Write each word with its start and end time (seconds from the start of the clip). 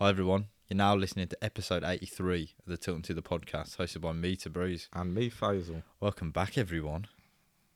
Hi 0.00 0.10
everyone. 0.10 0.46
You're 0.68 0.76
now 0.76 0.94
listening 0.94 1.26
to 1.26 1.44
episode 1.44 1.82
83 1.82 2.54
of 2.60 2.66
the 2.70 2.76
Tilton 2.76 3.02
2 3.02 3.14
the 3.14 3.20
podcast, 3.20 3.78
hosted 3.78 4.00
by 4.00 4.12
me 4.12 4.36
to 4.36 4.48
Breeze. 4.48 4.88
And 4.92 5.12
me, 5.12 5.28
Faisal. 5.28 5.82
Welcome 5.98 6.30
back, 6.30 6.56
everyone. 6.56 7.08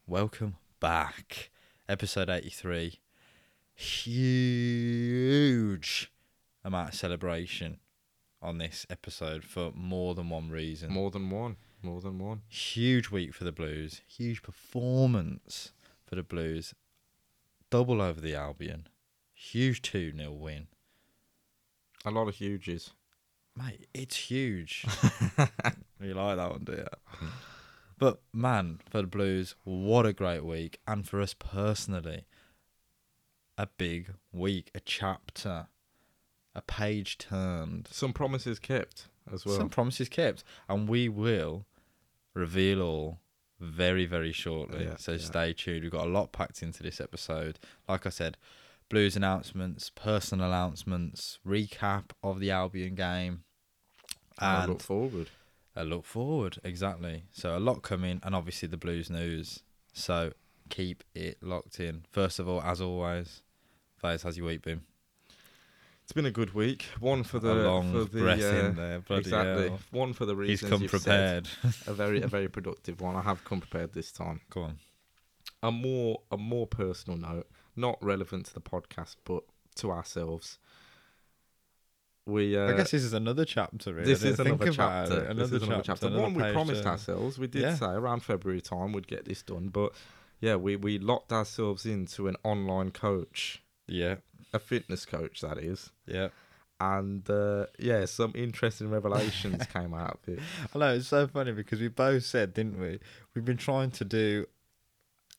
Welcome 0.06 0.54
back. 0.78 1.50
Episode 1.88 2.30
83. 2.30 3.00
Huge 3.74 5.02
amount 6.64 6.90
of 6.90 6.94
celebration 6.94 7.80
on 8.40 8.58
this 8.58 8.86
episode 8.88 9.42
for 9.42 9.72
more 9.74 10.14
than 10.14 10.30
one 10.30 10.48
reason. 10.48 10.92
More 10.92 11.10
than 11.10 11.28
one. 11.28 11.56
More 11.82 12.00
than 12.00 12.20
one. 12.20 12.42
Huge 12.46 13.10
week 13.10 13.34
for 13.34 13.42
the 13.42 13.50
Blues. 13.50 14.00
Huge 14.06 14.42
performance 14.42 15.72
for 16.06 16.14
the 16.14 16.22
Blues. 16.22 16.72
Double 17.68 18.00
over 18.00 18.20
the 18.20 18.36
Albion. 18.36 18.86
Huge 19.34 19.82
2 19.82 20.16
0 20.16 20.30
win. 20.30 20.68
A 22.04 22.10
lot 22.10 22.28
of 22.28 22.34
huges. 22.34 22.92
Mate, 23.56 23.86
it's 23.92 24.16
huge. 24.16 24.86
you 26.00 26.14
like 26.14 26.36
that 26.36 26.50
one, 26.50 26.64
do 26.64 26.72
you? 26.72 27.28
But 27.98 28.20
man, 28.32 28.80
for 28.90 29.02
the 29.02 29.06
Blues, 29.06 29.54
what 29.64 30.06
a 30.06 30.12
great 30.12 30.44
week. 30.44 30.80
And 30.86 31.06
for 31.06 31.20
us 31.20 31.34
personally, 31.34 32.24
a 33.58 33.66
big 33.66 34.14
week, 34.32 34.70
a 34.74 34.80
chapter, 34.80 35.68
a 36.54 36.62
page 36.62 37.18
turned. 37.18 37.88
Some 37.92 38.12
promises 38.12 38.58
kept 38.58 39.08
as 39.32 39.44
well. 39.44 39.56
Some 39.56 39.68
promises 39.68 40.08
kept. 40.08 40.42
And 40.68 40.88
we 40.88 41.08
will 41.08 41.66
reveal 42.34 42.82
all 42.82 43.20
very, 43.60 44.06
very 44.06 44.32
shortly. 44.32 44.86
Oh, 44.86 44.90
yeah, 44.90 44.96
so 44.96 45.12
yeah. 45.12 45.18
stay 45.18 45.52
tuned. 45.52 45.82
We've 45.82 45.92
got 45.92 46.06
a 46.06 46.10
lot 46.10 46.32
packed 46.32 46.62
into 46.62 46.82
this 46.82 47.00
episode. 47.00 47.58
Like 47.88 48.06
I 48.06 48.10
said, 48.10 48.36
Blues 48.92 49.16
announcements, 49.16 49.88
personal 49.88 50.46
announcements, 50.48 51.38
recap 51.46 52.10
of 52.22 52.40
the 52.40 52.50
Albion 52.50 52.94
game. 52.94 53.42
I 54.38 54.62
And 54.64 54.72
look 54.72 54.82
forward. 54.82 55.30
a 55.74 55.82
look 55.82 56.04
forward, 56.04 56.58
exactly. 56.62 57.24
So 57.32 57.56
a 57.56 57.58
lot 57.58 57.80
coming, 57.80 58.20
and 58.22 58.34
obviously 58.34 58.68
the 58.68 58.76
Blues 58.76 59.08
news. 59.08 59.62
So 59.94 60.32
keep 60.68 61.04
it 61.14 61.42
locked 61.42 61.80
in. 61.80 62.04
First 62.10 62.38
of 62.38 62.46
all, 62.46 62.60
as 62.60 62.82
always, 62.82 63.40
Faze, 63.96 64.22
how's 64.24 64.36
your 64.36 64.46
week 64.48 64.60
been? 64.62 64.82
It's 66.02 66.12
been 66.12 66.26
a 66.26 66.30
good 66.30 66.52
week. 66.52 66.84
One 67.00 67.22
for 67.22 67.38
the 67.38 67.50
a 67.52 67.64
long 67.66 67.92
for 67.92 68.04
the 68.04 68.20
breath 68.20 68.42
uh, 68.42 68.66
in 68.66 68.74
there, 68.76 69.00
bloody 69.00 69.20
exactly. 69.20 69.68
hell. 69.68 69.78
One 69.92 70.12
for 70.12 70.26
the 70.26 70.34
He's 70.34 70.62
reasons 70.62 70.70
come 70.70 70.82
you've 70.82 70.90
prepared. 70.90 71.46
said. 71.62 71.72
A 71.86 71.94
very 71.94 72.20
a 72.20 72.26
very 72.26 72.48
productive 72.48 73.00
one. 73.00 73.16
I 73.16 73.22
have 73.22 73.42
come 73.44 73.60
prepared 73.60 73.94
this 73.94 74.12
time. 74.12 74.40
Go 74.50 74.62
on. 74.64 74.78
A 75.62 75.70
more 75.72 76.20
a 76.30 76.36
more 76.36 76.66
personal 76.66 77.18
note, 77.18 77.46
not 77.76 77.98
relevant 78.02 78.46
to 78.46 78.54
the 78.54 78.60
podcast, 78.60 79.16
but 79.24 79.42
to 79.76 79.90
ourselves. 79.90 80.58
We 82.24 82.56
uh, 82.56 82.68
I 82.72 82.76
guess 82.76 82.92
this 82.92 83.02
is 83.02 83.14
another 83.14 83.44
chapter. 83.44 83.92
Really. 83.92 84.06
this 84.06 84.22
is 84.22 84.38
another 84.38 84.70
chapter. 84.70 85.24
it. 85.30 85.36
this 85.36 85.50
is 85.50 85.62
another 85.64 85.82
chapter. 85.82 86.06
another 86.06 86.22
One 86.22 86.34
we 86.34 86.52
promised 86.52 86.86
ourselves. 86.86 87.38
We 87.38 87.48
did 87.48 87.62
Yeah. 87.62 87.74
say 87.74 87.86
around 87.86 88.20
February 88.22 88.60
time 88.60 88.92
we'd 88.92 89.08
get 89.08 89.24
this 89.24 89.42
done, 89.42 89.68
but 89.68 89.92
yeah, 90.40 90.54
we 90.54 90.76
we 90.76 90.98
locked 90.98 91.32
ourselves 91.32 91.84
into 91.84 92.28
an 92.28 92.36
online 92.44 92.92
coach, 92.92 93.62
Yeah, 93.88 94.16
a 94.52 94.60
fitness 94.60 95.04
coach 95.04 95.40
that 95.40 95.58
is, 95.58 95.90
yeah. 96.06 96.28
and 96.78 97.28
uh, 97.28 97.66
yeah, 97.80 98.04
some 98.04 98.30
interesting 98.36 98.88
revelations 98.90 99.66
came 99.72 99.92
out 99.92 100.20
of 100.22 100.34
it. 100.34 100.40
I 100.72 100.78
know 100.78 100.94
it's 100.94 101.08
so 101.08 101.26
funny 101.26 101.50
because 101.50 101.80
we 101.80 101.88
both 101.88 102.24
said, 102.24 102.54
didn't 102.54 102.78
we? 102.78 103.00
We've 103.34 103.44
been 103.44 103.56
trying 103.56 103.90
to 103.92 104.04
do 104.04 104.46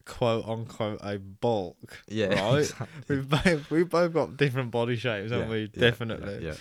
quote 0.06 0.46
unquote 0.48 1.00
a 1.02 1.18
bulk. 1.20 2.02
Yeah, 2.08 2.28
Right? 2.52 2.60
exactly. 2.60 3.16
We've 3.16 3.30
both 3.30 3.72
we 3.72 3.84
both 3.84 4.14
got 4.14 4.38
different 4.38 4.72
body 4.72 4.96
shapes, 4.96 5.32
haven't 5.32 5.48
Yeah, 5.50 5.54
we? 5.54 5.62
yeah, 5.62 5.68
Definitely. 5.80 6.46
Yeah, 6.46 6.56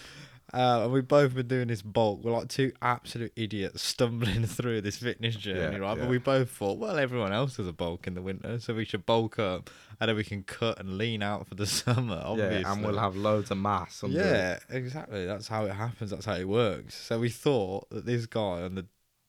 Uh, 0.53 0.82
and 0.84 0.92
we've 0.92 1.08
both 1.08 1.34
been 1.34 1.48
doing 1.48 1.69
this 1.69 1.81
bulk. 1.82 2.22
We're 2.22 2.32
like 2.32 2.48
two 2.48 2.72
absolute 2.82 3.32
idiots 3.36 3.82
stumbling 3.82 4.44
through 4.56 4.82
this 4.82 4.98
fitness 4.98 5.34
journey, 5.34 5.76
Yeah, 5.76 5.82
right? 5.82 5.97
yeah. 5.97 6.02
But 6.04 6.10
we 6.10 6.19
both 6.19 6.50
thought, 6.50 6.78
well, 6.78 6.98
everyone 6.98 7.32
else 7.32 7.56
does 7.56 7.66
a 7.66 7.72
bulk 7.72 8.06
in 8.06 8.14
the 8.14 8.20
winter, 8.22 8.60
so 8.60 8.75
we 8.75 8.84
should 8.84 9.06
bulk 9.06 9.38
up, 9.38 9.70
and 9.98 10.08
then 10.08 10.16
we 10.16 10.25
can 10.25 10.42
cut 10.42 10.78
and 10.78 10.98
lean 10.98 11.22
out 11.22 11.48
for 11.48 11.54
the 11.54 11.66
summer. 11.81 12.20
Obviously, 12.22 12.60
yeah, 12.60 12.72
and 12.72 12.84
we'll 12.84 12.98
have 12.98 13.16
loads 13.16 13.50
of 13.50 13.56
mass. 13.58 14.04
Yeah, 14.06 14.58
exactly. 14.69 15.25
That's 15.26 15.48
how 15.48 15.64
it 15.64 15.72
happens. 15.72 16.10
That's 16.10 16.26
how 16.26 16.34
it 16.34 16.47
works. 16.48 16.94
So 16.97 17.19
we 17.19 17.31
thought 17.31 17.88
that 17.91 18.04
this 18.04 18.26
guy 18.26 18.62
on 18.62 18.75
the 18.75 18.86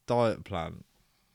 diet 0.07 0.43
plan, 0.43 0.83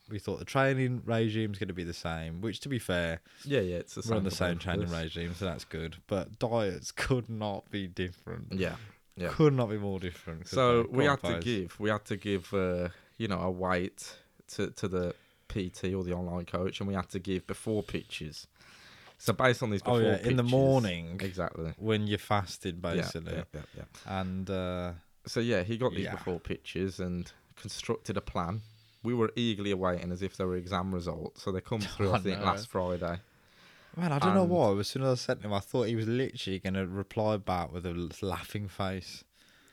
we 0.09 0.19
thought 0.19 0.39
the 0.39 0.45
training 0.45 1.03
regime's 1.05 1.59
going 1.59 1.69
to 1.69 1.75
be 1.75 1.85
the 1.85 1.93
same. 1.95 2.41
Which, 2.41 2.61
to 2.61 2.69
be 2.69 2.79
fair, 2.79 3.21
yeah, 3.45 3.61
yeah. 3.61 3.77
It's 3.77 3.95
the 3.95 4.03
same. 4.03 4.11
we're 4.13 4.17
on 4.19 4.25
the 4.25 4.31
same 4.31 4.59
training 4.59 4.91
regime, 4.91 5.35
so 5.35 5.45
that's 5.45 5.65
good. 5.65 5.97
But 6.07 6.39
diets 6.39 6.93
could 6.97 7.29
not 7.29 7.71
be 7.71 7.87
different. 7.87 8.53
Yeah, 8.53 8.77
yeah. 9.17 9.29
Could 9.29 9.55
not 9.55 9.71
be 9.71 9.79
more 9.79 9.99
different. 10.01 10.49
So 10.49 10.87
we 10.91 11.05
had 11.05 11.23
to 11.23 11.41
give 11.41 11.79
we 11.79 11.91
had 11.91 12.05
to 12.07 12.17
give 12.17 12.53
uh, 12.55 12.89
you 13.17 13.29
know 13.29 13.41
a 13.41 13.51
weight 13.51 14.17
to 14.55 14.71
to 14.71 14.89
the 14.89 15.15
PT 15.49 15.95
or 15.95 16.05
the 16.05 16.13
online 16.15 16.45
coach, 16.45 16.81
and 16.81 16.89
we 16.89 16.95
had 16.95 17.09
to 17.11 17.19
give 17.19 17.47
before 17.47 17.83
pitches. 17.83 18.47
So 19.21 19.33
based 19.33 19.63
on 19.65 19.71
these 19.71 19.83
Oh 19.85 19.99
before 19.99 20.13
yeah, 20.13 20.29
in 20.29 20.37
the 20.37 20.45
morning 20.45 21.19
exactly. 21.21 21.73
when 21.77 22.07
you're 22.07 22.19
fasted, 22.19 22.77
Yeah, 22.83 22.95
basically, 22.95 23.35
Yeah, 23.35 23.43
yeah, 23.53 23.61
yeah. 23.77 24.21
and 24.21 24.49
uh, 24.49 24.93
So 25.27 25.41
yeah, 25.41 25.65
he 25.65 25.77
got 25.77 25.91
these 25.93 26.05
Yeah. 26.05 26.13
before 26.13 26.39
pitches 26.39 27.01
and 27.01 27.31
constructed 27.57 28.17
a 28.17 28.21
plan. 28.21 28.61
We 29.09 29.15
were 29.15 29.33
eagerly 29.37 29.71
awaiting 29.71 30.13
as 30.13 30.21
if 30.23 30.37
they 30.37 30.45
were 30.45 30.57
exam 30.57 30.95
results. 30.95 31.43
So 31.43 31.51
they 31.51 31.63
come 31.63 31.81
through, 31.95 32.11
I 32.13 32.17
I 32.17 32.19
think, 32.19 32.39
know. 32.41 32.45
last 32.45 32.69
Friday. 32.69 33.17
man, 33.97 34.13
I 34.13 34.19
don't 34.19 34.35
know 34.35 34.43
And- 34.43 34.51
why. 34.51 34.79
As 34.79 34.89
soon 34.89 35.03
as 35.03 35.09
I 35.09 35.15
sent 35.27 35.43
him, 35.43 35.53
I 35.55 35.61
thought 35.61 35.85
he 35.89 35.97
was 35.97 36.07
literally 36.07 36.59
going 36.59 36.75
to 36.75 36.87
reply 36.87 37.39
back 37.39 37.73
with 37.73 37.87
a 37.87 37.95
laughing 38.21 38.69
face. 38.69 39.25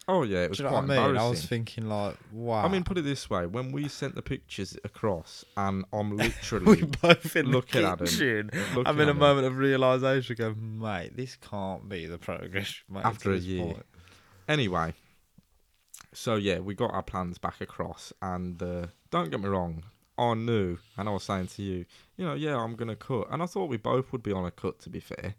Oh 0.07 0.22
yeah, 0.22 0.44
it 0.44 0.50
was 0.50 0.59
Do 0.59 0.63
you 0.66 0.69
know 0.69 0.75
quite 0.78 0.88
what 0.88 1.00
I 1.00 1.07
mean? 1.07 1.18
I 1.18 1.28
was 1.28 1.44
thinking 1.46 1.90
like, 1.90 2.16
wow. 2.31 2.63
I 2.63 2.68
mean, 2.68 2.84
put 2.84 2.97
it 3.00 3.01
this 3.01 3.28
way: 3.28 3.47
when 3.47 3.72
we 3.72 3.88
sent 3.88 4.13
the 4.13 4.22
pictures 4.22 4.78
across, 4.84 5.44
and 5.57 5.84
I'm 5.91 6.16
literally 6.25 6.84
both 7.02 7.35
in 7.35 7.47
looking 7.47 7.81
the 7.81 7.88
at 7.90 8.00
him, 8.02 8.06
kitchen. 8.06 8.52
I'm 8.85 9.00
in 9.02 9.07
a 9.07 9.12
him. 9.12 9.17
moment 9.17 9.47
of 9.47 9.57
realization. 9.57 10.35
Go, 10.38 10.53
mate, 10.53 11.17
this 11.17 11.38
can't 11.38 11.90
be 11.90 12.06
the 12.06 12.19
progress. 12.19 12.72
Mate, 12.88 13.03
After 13.03 13.34
a 13.34 13.38
year. 13.38 13.63
point." 13.66 13.85
Anyway, 14.47 14.94
so 16.16 16.36
yeah, 16.36 16.59
we 16.59 16.74
got 16.74 16.92
our 16.92 17.03
plans 17.03 17.38
back 17.38 17.62
across, 17.62 18.12
and 18.22 18.62
uh, 18.64 18.88
don't 19.12 19.30
get 19.30 19.40
me 19.40 19.48
wrong, 19.50 19.84
I 20.18 20.34
knew, 20.34 20.78
and 20.98 21.08
I 21.09 21.12
was 21.12 21.24
saying 21.24 21.48
to 21.48 21.62
you, 21.62 21.86
you 22.18 22.26
know, 22.26 22.34
yeah, 22.34 22.58
I'm 22.58 22.76
gonna 22.76 22.96
cut, 22.96 23.28
and 23.31 23.44
I 23.44 23.46
thought 23.46 23.70
we 23.70 23.78
both 23.78 24.12
would 24.12 24.24
be 24.24 24.31
on 24.31 24.46
a 24.46 24.52
cut, 24.52 24.80
to 24.80 24.90
be 24.90 25.00
fair. 25.00 25.36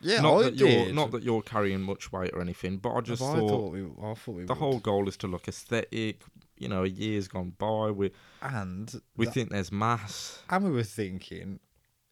Yeah, 0.00 0.20
not 0.20 0.38
I 0.38 0.42
that 0.44 0.56
did. 0.56 0.86
you're 0.86 0.94
not 0.94 1.12
that 1.12 1.22
you're 1.22 1.42
carrying 1.42 1.80
much 1.80 2.10
weight 2.10 2.30
or 2.32 2.40
anything, 2.40 2.78
but 2.78 2.92
I 2.94 3.00
just 3.02 3.22
I 3.22 3.34
thought, 3.36 3.48
thought 3.48 3.72
we. 3.72 3.82
I 3.84 4.14
thought 4.14 4.34
we. 4.34 4.42
the 4.44 4.52
would. 4.52 4.58
whole 4.58 4.78
goal 4.80 5.08
is 5.08 5.16
to 5.18 5.28
look 5.28 5.46
aesthetic. 5.46 6.22
You 6.58 6.68
know, 6.68 6.82
a 6.84 6.88
year's 6.88 7.28
gone 7.28 7.54
by, 7.58 7.90
we 7.92 8.10
and 8.40 9.00
we 9.16 9.26
that- 9.26 9.32
think 9.34 9.50
there's 9.50 9.70
mass. 9.70 10.42
and 10.50 10.64
we 10.64 10.70
were 10.72 10.82
thinking 10.82 11.60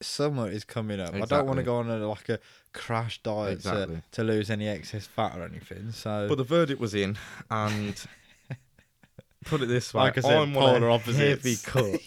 summer 0.03 0.49
is 0.51 0.65
coming 0.65 1.01
up. 1.01 1.15
I 1.15 1.21
don't 1.21 1.47
want 1.47 1.59
to 1.59 1.63
go 1.63 1.77
on 1.77 1.91
a, 1.91 2.07
like 2.09 2.29
a 2.29 2.39
crash 2.73 3.23
diet 3.23 3.55
Exactly. 3.55 3.97
to, 3.97 4.03
to 4.13 4.25
lose 4.25 4.51
any 4.51 4.69
excess 4.69 5.07
fat 5.07 5.37
or 5.37 5.45
anything. 5.45 5.93
So, 5.93 6.27
But 6.29 6.39
the 6.39 6.45
verdict 6.45 6.81
was 6.81 6.95
in, 6.95 7.17
and 7.51 7.95
put 9.45 9.63
it 9.63 9.67
this 9.67 9.93
way, 9.95 10.03
like 10.03 10.19
I 10.19 10.21
said, 10.23 10.37
I'm 10.39 10.57
on 10.57 10.81
polar 10.81 10.89
a 10.89 10.99
heavy 10.99 11.57
cut. 11.65 12.01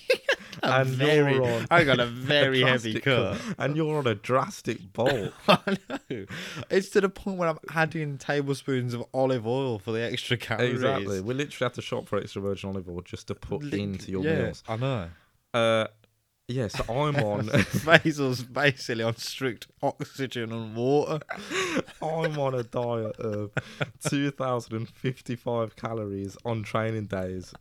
a 0.61 0.71
and 0.81 0.89
very, 0.89 1.33
you're 1.33 1.43
on 1.45 1.67
I 1.71 1.83
got 1.83 1.99
a 1.99 2.05
very 2.07 2.61
heavy 2.61 2.93
drastic 2.93 3.03
cut. 3.03 3.37
and 3.57 3.75
you're 3.75 3.97
on 3.97 4.07
a 4.07 4.15
drastic 4.15 4.93
bulk. 4.93 5.33
I 5.47 5.77
know. 5.89 6.25
It's 6.69 6.89
to 6.89 7.01
the 7.01 7.09
point 7.09 7.37
where 7.37 7.49
I'm 7.49 7.57
adding 7.73 8.17
tablespoons 8.17 8.93
of 8.93 9.03
olive 9.13 9.45
oil 9.47 9.79
for 9.79 9.91
the 9.91 10.01
extra 10.01 10.37
calories. 10.37 10.73
Exactly. 10.75 11.21
We 11.21 11.33
literally 11.33 11.65
have 11.65 11.73
to 11.73 11.81
shop 11.81 12.07
for 12.07 12.17
extra 12.19 12.41
virgin 12.41 12.69
olive 12.69 12.87
oil 12.87 13.01
just 13.01 13.27
to 13.27 13.35
put 13.35 13.63
Lit- 13.63 13.73
into 13.73 14.11
your 14.11 14.23
yeah, 14.23 14.41
meals. 14.43 14.63
I 14.67 14.75
know. 14.77 15.09
Uh, 15.53 15.87
yeah, 16.47 16.67
so 16.67 16.83
I'm 16.93 17.15
on 17.17 17.49
Basil's 17.85 18.43
basically 18.43 19.03
on 19.03 19.15
strict 19.17 19.67
oxygen 19.81 20.51
and 20.51 20.75
water. 20.75 21.19
I'm 22.01 22.37
on 22.37 22.53
a 22.53 22.63
diet 22.63 23.15
of 23.19 23.51
2,055 24.07 25.75
calories 25.75 26.37
on 26.45 26.63
training 26.63 27.05
days, 27.05 27.53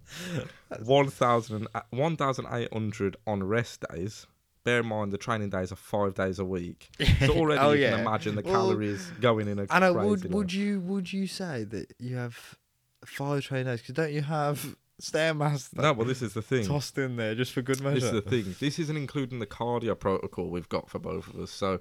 1,000 0.84 1.68
1,800 1.90 3.16
on 3.26 3.42
rest 3.44 3.84
days. 3.90 4.26
Bear 4.64 4.80
in 4.80 4.86
mind 4.86 5.12
the 5.12 5.18
training 5.18 5.50
days 5.50 5.72
are 5.72 5.76
five 5.76 6.14
days 6.14 6.38
a 6.38 6.44
week, 6.44 6.88
so 7.26 7.32
already 7.34 7.60
Oh, 7.60 7.72
you 7.72 7.80
yeah. 7.82 7.90
can 7.96 8.00
imagine 8.00 8.34
the 8.36 8.42
Well, 8.42 8.52
calories 8.52 9.10
going 9.20 9.48
in 9.48 9.58
a 9.58 9.66
I 9.68 9.78
crazy 9.92 10.08
Would 10.08 10.24
way. 10.24 10.30
would 10.30 10.52
you 10.52 10.80
would 10.80 11.12
you 11.12 11.26
say 11.26 11.64
that 11.64 11.92
you 11.98 12.14
have 12.16 12.56
five 13.04 13.42
training 13.42 13.66
days? 13.66 13.80
Because 13.80 13.94
don't 13.96 14.12
you 14.12 14.22
have 14.22 14.76
stairmaster 15.02 15.74
No, 15.82 15.92
well, 15.92 16.06
this 16.06 16.22
is 16.22 16.34
the 16.34 16.42
thing. 16.42 16.64
tossed 16.64 16.96
in 16.96 17.16
there 17.16 17.34
just 17.34 17.52
for 17.52 17.60
good 17.62 17.80
measure? 17.82 17.94
This 17.96 18.04
is 18.04 18.12
the 18.12 18.22
thing. 18.22 18.54
This 18.60 18.78
isn't 18.78 18.96
including 18.96 19.38
the 19.40 19.46
cardio 19.46 19.98
protocol 19.98 20.48
we've 20.48 20.68
got 20.68 20.88
for 20.88 20.98
both 20.98 21.26
of 21.28 21.40
us. 21.40 21.50
So 21.50 21.80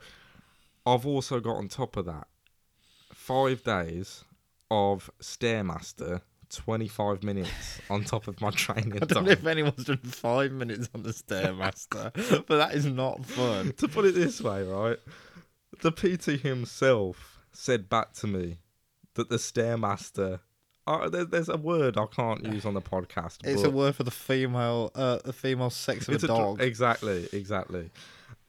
I've 0.86 1.06
also 1.06 1.40
got 1.40 1.58
on 1.58 1.68
top 1.68 1.96
of 1.98 2.06
that 2.06 2.28
five 3.14 3.64
days 3.64 4.24
of 4.72 5.12
Stairmaster, 5.22 6.22
25 6.50 7.24
minutes 7.24 7.80
on 7.90 8.04
top 8.04 8.28
of 8.28 8.42
my 8.42 8.50
training 8.66 8.94
I 8.96 9.00
don't 9.00 9.10
time. 9.10 9.26
know 9.26 9.32
if 9.32 9.46
anyone's 9.46 9.84
done 9.86 9.98
five 9.98 10.52
minutes 10.52 10.90
on 10.96 11.04
the 11.04 11.12
stairmaster, 11.12 12.12
but 12.48 12.58
that 12.58 12.74
is 12.74 12.86
not 12.86 13.26
fun. 13.26 13.74
to 13.78 13.88
put 13.88 14.06
it 14.06 14.16
this 14.16 14.42
way, 14.42 14.64
right? 14.64 14.98
The 15.82 15.92
PT 15.92 16.42
himself 16.42 17.40
said 17.54 17.90
back 17.90 18.14
to 18.14 18.28
me, 18.28 18.58
that 19.16 19.30
the 19.30 19.36
stairmaster. 19.38 20.40
Uh, 21.00 21.10
there, 21.10 21.26
there's 21.26 21.50
a 21.50 21.58
word 21.58 21.98
I 21.98 22.06
can't 22.06 22.46
use 22.46 22.66
on 22.66 22.74
the 22.74 22.82
podcast. 22.82 23.38
It's 23.44 23.64
a 23.64 23.70
word 23.70 23.96
for 23.96 24.04
the 24.04 24.12
female, 24.12 24.92
uh, 24.96 25.20
the 25.24 25.34
female 25.34 25.70
sex 25.70 26.08
of 26.08 26.24
a 26.24 26.28
dog. 26.28 26.62
exactly, 26.62 27.28
exactly. 27.34 27.90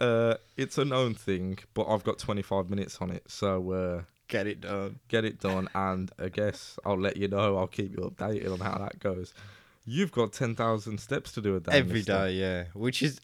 Uh, 0.01 0.35
it's 0.57 0.79
a 0.79 0.85
known 0.85 1.15
thing, 1.15 1.59
but 1.75 1.87
I've 1.87 2.03
got 2.03 2.19
25 2.19 2.69
minutes 2.69 2.99
on 3.01 3.11
it, 3.11 3.31
so 3.31 3.71
uh, 3.73 4.03
Get 4.29 4.47
it 4.47 4.61
done. 4.63 4.99
get 5.09 5.25
it 5.25 5.39
done. 5.41 5.69
And 5.75 6.11
I 6.19 6.29
guess 6.29 6.79
I'll 6.85 6.99
let 6.99 7.17
you 7.17 7.29
know. 7.29 7.59
I'll 7.59 7.67
keep 7.67 7.93
you 7.93 7.99
updated 8.11 8.53
on 8.53 8.61
how 8.61 8.79
that 8.79 8.99
goes. 8.99 9.35
You've 9.85 10.11
got 10.13 10.33
10,000 10.33 10.99
steps 10.99 11.33
to 11.33 11.41
do 11.41 11.57
a 11.57 11.61
day. 11.61 11.73
Every 11.73 11.99
mister. 11.99 12.13
day, 12.13 12.33
yeah. 12.33 12.65
Which 12.73 13.03
is, 13.03 13.21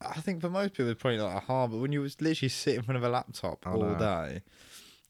I 0.00 0.20
think 0.20 0.40
for 0.40 0.50
most 0.50 0.72
people, 0.74 0.90
it's 0.90 1.00
probably 1.00 1.18
not 1.18 1.32
that 1.32 1.42
hard. 1.44 1.70
But 1.70 1.78
when 1.78 1.92
you 1.92 2.02
was 2.02 2.20
literally 2.20 2.48
sit 2.50 2.74
in 2.76 2.82
front 2.82 2.98
of 2.98 3.04
a 3.04 3.08
laptop 3.08 3.66
I 3.66 3.70
all 3.70 3.82
know. 3.82 3.98
day, 3.98 4.42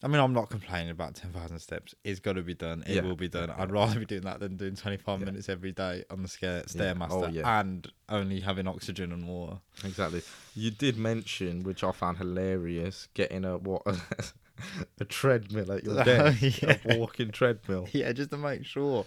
I 0.03 0.07
mean, 0.07 0.19
I'm 0.19 0.33
not 0.33 0.49
complaining 0.49 0.89
about 0.89 1.15
ten 1.15 1.31
thousand 1.31 1.59
steps. 1.59 1.93
It's 2.03 2.19
got 2.19 2.33
to 2.33 2.41
be 2.41 2.55
done. 2.55 2.83
It 2.87 2.95
Yeah, 2.95 3.01
will 3.01 3.15
be 3.15 3.29
done. 3.29 3.49
yeah, 3.49 3.55
I'd 3.61 3.71
rather 3.71 3.99
be 3.99 4.05
doing 4.05 4.23
that 4.23 4.39
than 4.39 4.57
doing 4.57 4.75
25 4.75 5.19
Yeah. 5.19 5.25
minutes 5.25 5.47
every 5.47 5.71
day 5.71 6.03
on 6.09 6.23
the 6.23 6.27
scare, 6.27 6.57
Yeah. 6.73 6.93
stairmaster 6.93 7.43
Oh, 7.43 7.47
and 7.47 7.87
only 8.09 8.39
having 8.39 8.67
oxygen 8.67 9.11
and 9.11 9.27
water. 9.27 9.59
Exactly. 9.83 10.23
You 10.55 10.71
did 10.71 10.97
mention, 10.97 11.63
which 11.63 11.83
I 11.83 11.91
found 11.91 12.17
hilarious, 12.17 13.07
getting 13.13 13.45
a 13.45 13.57
what 13.59 13.83
a 14.99 15.05
treadmill 15.05 15.71
at 15.71 15.83
your 15.83 16.03
desk, 16.03 16.61
Yeah. 16.61 16.77
a 16.85 16.97
walking 16.97 17.29
treadmill. 17.31 17.87
Yeah, 17.91 18.11
just 18.11 18.31
to 18.31 18.37
make 18.37 18.65
sure. 18.65 19.05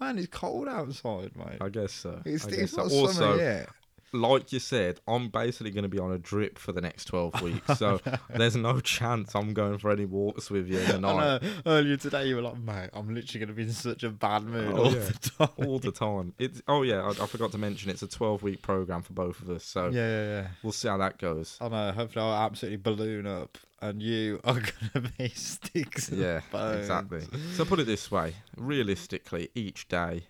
Man, 0.00 0.16
it's 0.18 0.28
cold 0.28 0.68
outside, 0.68 1.34
mate. 1.36 1.58
I 1.60 1.68
guess 1.70 1.92
so. 1.92 2.22
It's, 2.24 2.44
I 2.44 2.48
it's 2.48 2.56
guess 2.56 2.70
so. 2.70 2.76
not 2.84 2.92
Also, 2.92 3.12
summer 3.12 3.36
yet. 3.36 3.68
Like 4.12 4.52
you 4.52 4.58
said, 4.58 5.00
I'm 5.06 5.28
basically 5.28 5.70
going 5.70 5.82
to 5.82 5.88
be 5.88 5.98
on 5.98 6.12
a 6.12 6.18
drip 6.18 6.58
for 6.58 6.72
the 6.72 6.80
next 6.80 7.06
12 7.06 7.42
weeks. 7.42 7.78
So 7.78 8.00
there's 8.30 8.56
no 8.56 8.80
chance 8.80 9.34
I'm 9.34 9.52
going 9.52 9.78
for 9.78 9.90
any 9.90 10.04
walks 10.06 10.50
with 10.50 10.68
you 10.68 10.80
I 10.82 10.86
tonight 10.92 11.42
know. 11.42 11.50
Earlier 11.66 11.96
today, 11.96 12.26
you 12.28 12.36
were 12.36 12.42
like, 12.42 12.58
mate, 12.58 12.90
I'm 12.92 13.14
literally 13.14 13.40
going 13.40 13.48
to 13.48 13.54
be 13.54 13.62
in 13.64 13.72
such 13.72 14.02
a 14.04 14.10
bad 14.10 14.42
oh, 14.42 14.48
mood 14.48 14.74
Oh, 14.74 14.84
all 14.84 14.92
yeah. 14.92 14.98
the 15.00 15.30
time. 15.30 15.48
all 15.68 15.78
the 15.78 15.92
time. 15.92 16.32
It's 16.38 16.62
Oh, 16.68 16.82
yeah, 16.82 17.02
I, 17.02 17.08
I 17.10 17.26
forgot 17.26 17.52
to 17.52 17.58
mention 17.58 17.90
it's 17.90 18.02
a 18.02 18.08
12 18.08 18.42
week 18.42 18.62
program 18.62 19.02
for 19.02 19.12
both 19.12 19.40
of 19.40 19.50
us. 19.50 19.64
So 19.64 19.86
Yeah, 19.88 19.92
yeah, 20.08 20.24
yeah. 20.24 20.46
we'll 20.62 20.72
see 20.72 20.88
how 20.88 20.96
that 20.98 21.18
goes. 21.18 21.58
I 21.60 21.68
know. 21.68 21.92
Hopefully, 21.92 22.24
I'll 22.24 22.44
absolutely 22.46 22.78
balloon 22.78 23.26
up, 23.26 23.58
and 23.82 24.00
you 24.02 24.40
are 24.44 24.60
gonna 24.60 25.08
be 25.18 25.28
sticks. 25.30 26.08
and 26.08 26.20
Yeah, 26.20 26.40
exactly. 26.78 27.22
So 27.54 27.64
put 27.64 27.80
it 27.80 27.86
this 27.86 28.10
way 28.10 28.34
realistically, 28.56 29.48
each 29.54 29.88
day 29.88 30.24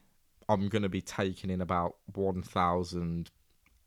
I'm 0.48 0.68
going 0.68 0.82
to 0.82 0.88
be 0.88 1.00
taking 1.02 1.50
in 1.50 1.60
about 1.60 1.96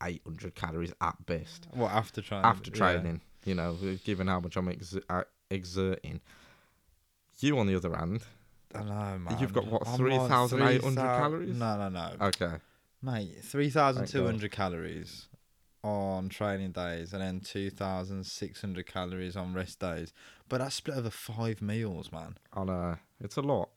1,800 0.00 0.54
calories 0.54 0.92
at 1.00 1.26
best. 1.26 1.66
What 1.72 1.92
after 1.92 2.20
training? 2.22 2.46
after 2.46 2.70
Yeah. 2.70 2.76
training, 2.76 3.20
you 3.44 3.54
know, 3.54 3.76
given 4.04 4.26
how 4.26 4.40
much 4.40 4.56
I'm 4.56 4.68
ex- 4.68 4.96
uh, 5.08 5.24
exerting. 5.50 6.20
You, 7.38 7.58
on 7.58 7.66
the 7.66 7.76
other 7.76 7.94
hand, 7.96 8.22
I 8.74 8.82
know, 8.82 9.18
man. 9.18 9.38
You've 9.40 9.52
got, 9.52 9.66
what, 9.66 9.86
3,800 9.86 10.48
3,000 10.82 10.96
calories? 10.96 11.56
No, 11.56 11.76
no, 11.78 11.88
no, 11.88 12.26
okay, 12.26 12.56
mate. 13.02 13.42
Three 13.42 13.70
thousand 13.70 14.06
two 14.08 14.24
hundred 14.24 14.52
calories 14.52 15.26
on 15.82 16.28
training 16.28 16.72
days, 16.72 17.12
and 17.14 17.22
then 17.22 17.40
two 17.40 17.70
thousand 17.70 18.24
six 18.24 18.60
hundred 18.60 18.86
calories 18.86 19.36
on 19.36 19.54
rest 19.54 19.80
days. 19.80 20.12
But 20.48 20.58
that's 20.58 20.74
split 20.76 20.98
over 20.98 21.10
five 21.10 21.62
meals, 21.62 22.12
man. 22.12 22.36
I 22.52 22.64
know 22.64 22.96
it's 23.20 23.36
a 23.36 23.42
lot. 23.42 23.70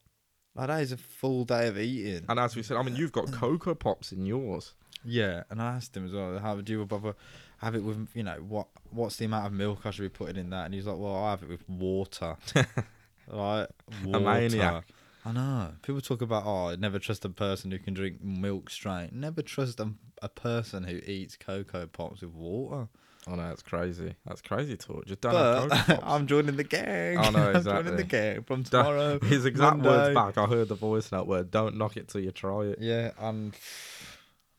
Like, 0.55 0.67
that 0.67 0.81
is 0.81 0.91
a 0.91 0.97
full 0.97 1.45
day 1.45 1.67
of 1.67 1.79
eating. 1.79 2.25
And 2.29 2.39
as 2.39 2.55
we 2.55 2.61
said, 2.61 2.77
I 2.77 2.83
mean, 2.83 2.95
you've 2.95 3.11
got 3.13 3.31
cocoa 3.31 3.73
pops 3.73 4.11
in 4.11 4.25
yours. 4.25 4.73
Yeah, 5.05 5.43
and 5.49 5.61
I 5.61 5.75
asked 5.75 5.95
him 5.95 6.05
as 6.05 6.13
well, 6.13 6.39
how 6.39 6.59
do 6.61 6.71
you 6.71 6.85
bother 6.85 7.15
have 7.57 7.75
it 7.75 7.83
with 7.83 8.09
you 8.13 8.23
know 8.23 8.35
what 8.47 8.67
what's 8.91 9.15
the 9.17 9.25
amount 9.25 9.45
of 9.45 9.53
milk 9.53 9.85
I 9.85 9.91
should 9.91 10.01
be 10.03 10.09
putting 10.09 10.37
in 10.37 10.49
that? 10.51 10.65
And 10.65 10.73
he's 10.73 10.85
like, 10.85 10.97
well, 10.97 11.15
I 11.15 11.31
have 11.31 11.43
it 11.43 11.49
with 11.49 11.67
water. 11.69 12.35
like 13.27 13.69
water. 14.05 14.19
maniac. 14.19 14.85
I 15.25 15.31
know. 15.31 15.69
People 15.81 16.01
talk 16.01 16.21
about 16.21 16.43
oh, 16.45 16.75
never 16.75 16.99
trust 16.99 17.23
a 17.25 17.29
person 17.29 17.71
who 17.71 17.79
can 17.79 17.93
drink 17.93 18.21
milk 18.21 18.69
straight. 18.69 19.11
Never 19.13 19.41
trust 19.41 19.79
a, 19.79 19.91
a 20.21 20.29
person 20.29 20.83
who 20.83 20.97
eats 20.97 21.37
cocoa 21.37 21.87
pops 21.87 22.21
with 22.21 22.31
water. 22.33 22.89
Oh 23.25 23.35
no, 23.35 23.47
that's 23.47 23.61
crazy. 23.61 24.15
That's 24.25 24.41
crazy 24.41 24.75
talk. 24.75 25.05
Just 25.05 25.21
don't 25.21 25.33
have 25.33 25.69
But 25.69 25.77
cocoa 25.77 25.93
pops. 25.95 26.03
I'm 26.13 26.27
joining 26.27 26.57
the 26.57 26.65
gang. 26.65 27.17
I 27.17 27.29
know, 27.29 27.51
I'm 27.55 27.63
joining 27.63 27.95
the 27.95 28.03
gang 28.03 28.43
from 28.43 28.63
Don't- 28.63 28.83
tomorrow. 28.83 29.19
His 29.21 29.45
exact 29.45 29.79
words 29.79 30.13
back. 30.13 30.37
I 30.37 30.45
heard 30.45 30.67
the 30.67 30.75
voice 30.75 31.09
note 31.13 31.27
word. 31.27 31.49
Don't 31.49 31.77
knock 31.77 31.95
it 31.95 32.09
till 32.09 32.19
you 32.19 32.31
try 32.31 32.63
it. 32.65 32.79
Yeah, 32.81 33.11
I'm. 33.17 33.53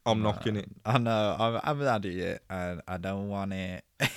I'm 0.06 0.23
knocking 0.23 0.56
it. 0.56 0.69
I 0.85 0.99
know. 0.99 1.37
I 1.39 1.61
haven't 1.69 1.87
had 1.87 2.05
it 2.05 2.12
yet, 2.15 2.43
and 2.51 2.83
I 2.87 2.97
don't 2.99 3.29
want 3.29 3.53
it. 3.53 3.85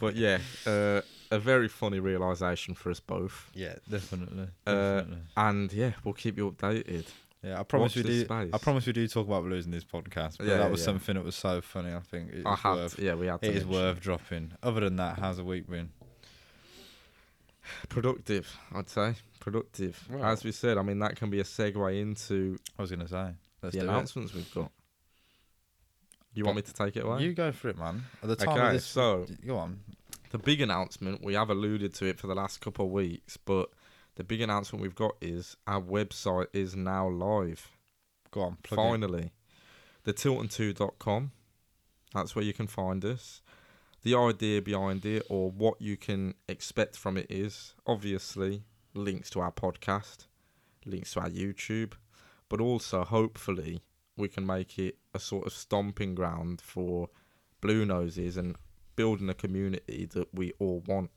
But 0.00 0.16
yeah, 0.16 0.38
uh, 0.66 1.02
a 1.30 1.38
very 1.38 1.68
funny 1.68 2.00
realization 2.00 2.72
for 2.74 2.90
us 2.90 3.00
both. 3.00 3.50
Yeah, 3.52 3.74
definitely. 3.90 4.48
Uh, 4.66 4.72
definitely. 5.00 5.18
And 5.36 5.70
yeah, 5.74 5.92
we'll 6.02 6.14
keep 6.14 6.38
you 6.38 6.50
updated. 6.50 7.04
yeah, 7.42 7.60
I 7.60 7.64
promise 7.64 7.94
watch 7.94 8.06
we 8.06 8.24
do. 8.24 8.48
I 8.54 8.56
promise 8.56 8.86
we 8.86 8.94
do 8.94 9.06
talk 9.06 9.26
about 9.26 9.44
losing 9.44 9.70
this 9.72 9.84
podcast. 9.84 10.38
But 10.38 10.46
Yeah, 10.46 10.56
that 10.56 10.70
was 10.70 10.80
yeah. 10.80 10.84
something 10.86 11.16
that 11.16 11.22
was 11.24 11.34
so 11.36 11.60
funny. 11.60 11.92
I 11.92 12.00
think 12.00 12.30
it's 12.32 12.46
I 12.46 12.54
had, 12.54 12.74
worth. 12.76 12.98
yeah, 12.98 13.14
we 13.14 13.26
had 13.26 13.42
to. 13.42 13.48
It 13.50 13.56
is 13.56 13.66
worth 13.66 14.00
dropping. 14.00 14.52
Other 14.62 14.80
than 14.80 14.96
that, 14.96 15.18
how's 15.18 15.36
the 15.36 15.44
week 15.44 15.68
been? 15.68 15.90
productive. 17.88 18.56
I'd 18.74 18.88
say 18.88 19.14
productive. 19.40 20.02
Well- 20.10 20.24
As 20.24 20.44
we 20.44 20.52
said, 20.52 20.78
I 20.78 20.82
mean 20.82 20.98
that 21.00 21.16
can 21.16 21.30
be 21.30 21.40
a 21.40 21.44
segue 21.44 22.00
into 22.00 22.56
I 22.78 22.82
was 22.82 22.90
gonna 22.90 23.08
say. 23.08 23.32
Let's 23.62 23.76
the 23.76 23.82
announcements 23.82 24.32
we've 24.34 24.52
got. 24.54 24.70
You 26.34 26.44
want 26.44 26.56
me 26.56 26.62
to 26.62 26.72
take 26.72 26.96
it 26.96 27.04
away? 27.04 27.22
You 27.22 27.32
go 27.32 27.52
for 27.52 27.68
it, 27.68 27.78
man. 27.78 28.04
At 28.22 28.28
the 28.28 28.36
time 28.36 28.48
Okay, 28.58 28.66
of 28.66 28.72
this, 28.72 28.84
so- 28.84 29.26
go 29.46 29.56
on. 29.56 29.80
the 30.30 30.38
big 30.38 30.60
announcement 30.60 31.22
we 31.24 31.34
have 31.34 31.48
alluded 31.50 31.94
to 31.94 32.06
it 32.06 32.18
for 32.18 32.26
the 32.26 32.34
last 32.34 32.60
couple 32.60 32.86
of 32.86 32.90
weeks, 32.92 33.36
but 33.36 33.70
the 34.16 34.24
big 34.24 34.40
announcement 34.40 34.82
we've 34.82 34.94
got 34.94 35.12
is 35.20 35.56
our 35.66 35.80
website 35.80 36.46
is 36.52 36.74
now 36.76 37.08
live. 37.08 37.70
Go 38.32 38.40
on. 38.42 38.56
Plug. 38.62 38.76
Finally, 38.78 39.30
the 40.02 40.12
tilton2.com. 40.12 41.30
That's 42.12 42.34
where 42.36 42.44
you 42.44 42.52
can 42.52 42.66
find 42.66 43.04
us. 43.04 43.42
The 44.02 44.14
idea 44.16 44.60
behind 44.60 45.06
it, 45.06 45.24
or 45.30 45.50
what 45.50 45.80
you 45.80 45.96
can 45.96 46.34
expect 46.48 46.96
from 46.96 47.16
it, 47.16 47.26
is 47.30 47.74
obviously 47.86 48.62
links 48.92 49.30
to 49.30 49.40
our 49.40 49.50
podcast, 49.52 50.26
links 50.84 51.12
to 51.14 51.20
our 51.20 51.30
YouTube, 51.30 51.94
but 52.48 52.60
also 52.60 53.02
hopefully 53.04 53.82
we 54.16 54.28
can 54.28 54.46
make 54.46 54.78
it 54.78 54.96
a 55.14 55.18
sort 55.18 55.46
of 55.46 55.52
stomping 55.52 56.14
ground 56.14 56.60
for 56.60 57.08
blue 57.60 57.84
noses 57.84 58.36
and 58.36 58.56
building 58.96 59.28
a 59.28 59.34
community 59.34 60.08
that 60.12 60.28
we 60.32 60.52
all 60.58 60.82
want. 60.86 61.10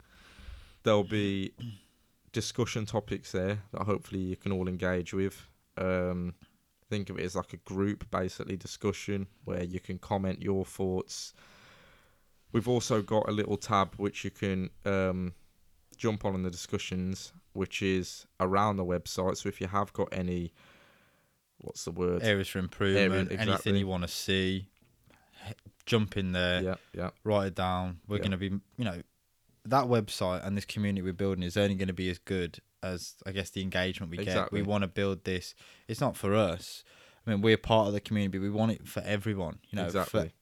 There'll 0.84 1.04
be 1.04 1.54
discussion 2.32 2.86
topics 2.86 3.32
there 3.32 3.64
that 3.72 3.84
hopefully 3.84 4.22
you 4.22 4.36
can 4.36 4.52
all 4.52 4.68
engage 4.68 5.14
with. 5.14 5.48
Um, 5.78 6.34
think 6.90 7.10
of 7.10 7.20
it 7.20 7.26
as 7.26 7.36
like 7.36 7.54
a 7.54 7.58
group 7.58 8.10
basically 8.12 8.58
discussion 8.58 9.28
where 9.46 9.64
you 9.64 9.80
can 9.80 9.98
comment 10.00 10.42
your 10.42 10.66
thoughts 10.66 11.34
we've 12.52 12.68
also 12.68 13.02
got 13.02 13.28
a 13.28 13.32
little 13.32 13.58
tab 13.58 13.94
which 13.98 14.24
you 14.24 14.32
can 14.32 14.70
um, 14.86 15.34
jump 15.98 16.26
on 16.26 16.36
in 16.36 16.44
the 16.44 16.50
discussions 16.50 17.34
which 17.54 17.82
is 17.82 18.26
around 18.40 18.78
the 18.78 18.86
website 18.86 19.38
so 19.38 19.50
if 19.50 19.60
you 19.60 19.68
have 19.68 19.92
got 19.94 20.08
any 20.12 20.54
what's 21.60 21.86
the 21.86 21.92
word 21.92 22.24
Areas 22.24 22.48
for 22.48 22.60
improvement. 22.60 23.32
exactly. 23.32 23.52
Anything 23.54 23.76
you 23.76 23.88
want 23.88 24.04
to 24.04 24.08
see, 24.08 24.68
jump 25.86 26.18
in 26.18 26.32
there. 26.32 26.62
yeah 26.62 26.76
yeah 26.94 27.10
write 27.24 27.48
it 27.48 27.56
down. 27.56 28.00
We're 28.08 28.18
Yeah. 28.18 28.22
going 28.22 28.32
to 28.32 28.38
be, 28.38 28.48
you 28.78 28.86
know, 28.86 29.02
that 29.66 29.86
website 29.86 30.46
and 30.46 30.56
this 30.56 30.66
community 30.66 31.02
we're 31.02 31.14
building 31.14 31.44
is 31.44 31.58
only 31.58 31.76
going 31.76 31.88
to 31.88 31.94
be 31.94 32.10
as 32.10 32.20
good 32.20 32.60
as 32.84 33.16
I 33.26 33.32
guess 33.32 33.50
the 33.50 33.62
engagement 33.62 34.12
we 34.12 34.24
get. 34.24 34.52
We 34.52 34.62
want 34.62 34.84
to 34.84 34.88
build 34.88 35.24
this. 35.24 35.56
It's 35.88 36.00
not 36.02 36.16
for 36.16 36.34
us. 36.36 36.84
I 37.26 37.32
mean, 37.32 37.42
we're 37.42 37.58
part 37.58 37.88
of 37.88 37.94
the 37.94 38.00
community. 38.00 38.40
We 38.40 38.50
want 38.50 38.72
it 38.72 38.88
for 38.88 39.02
everyone. 39.02 39.60
You 39.70 39.78
know, 39.78 39.86
exactly 39.86 40.34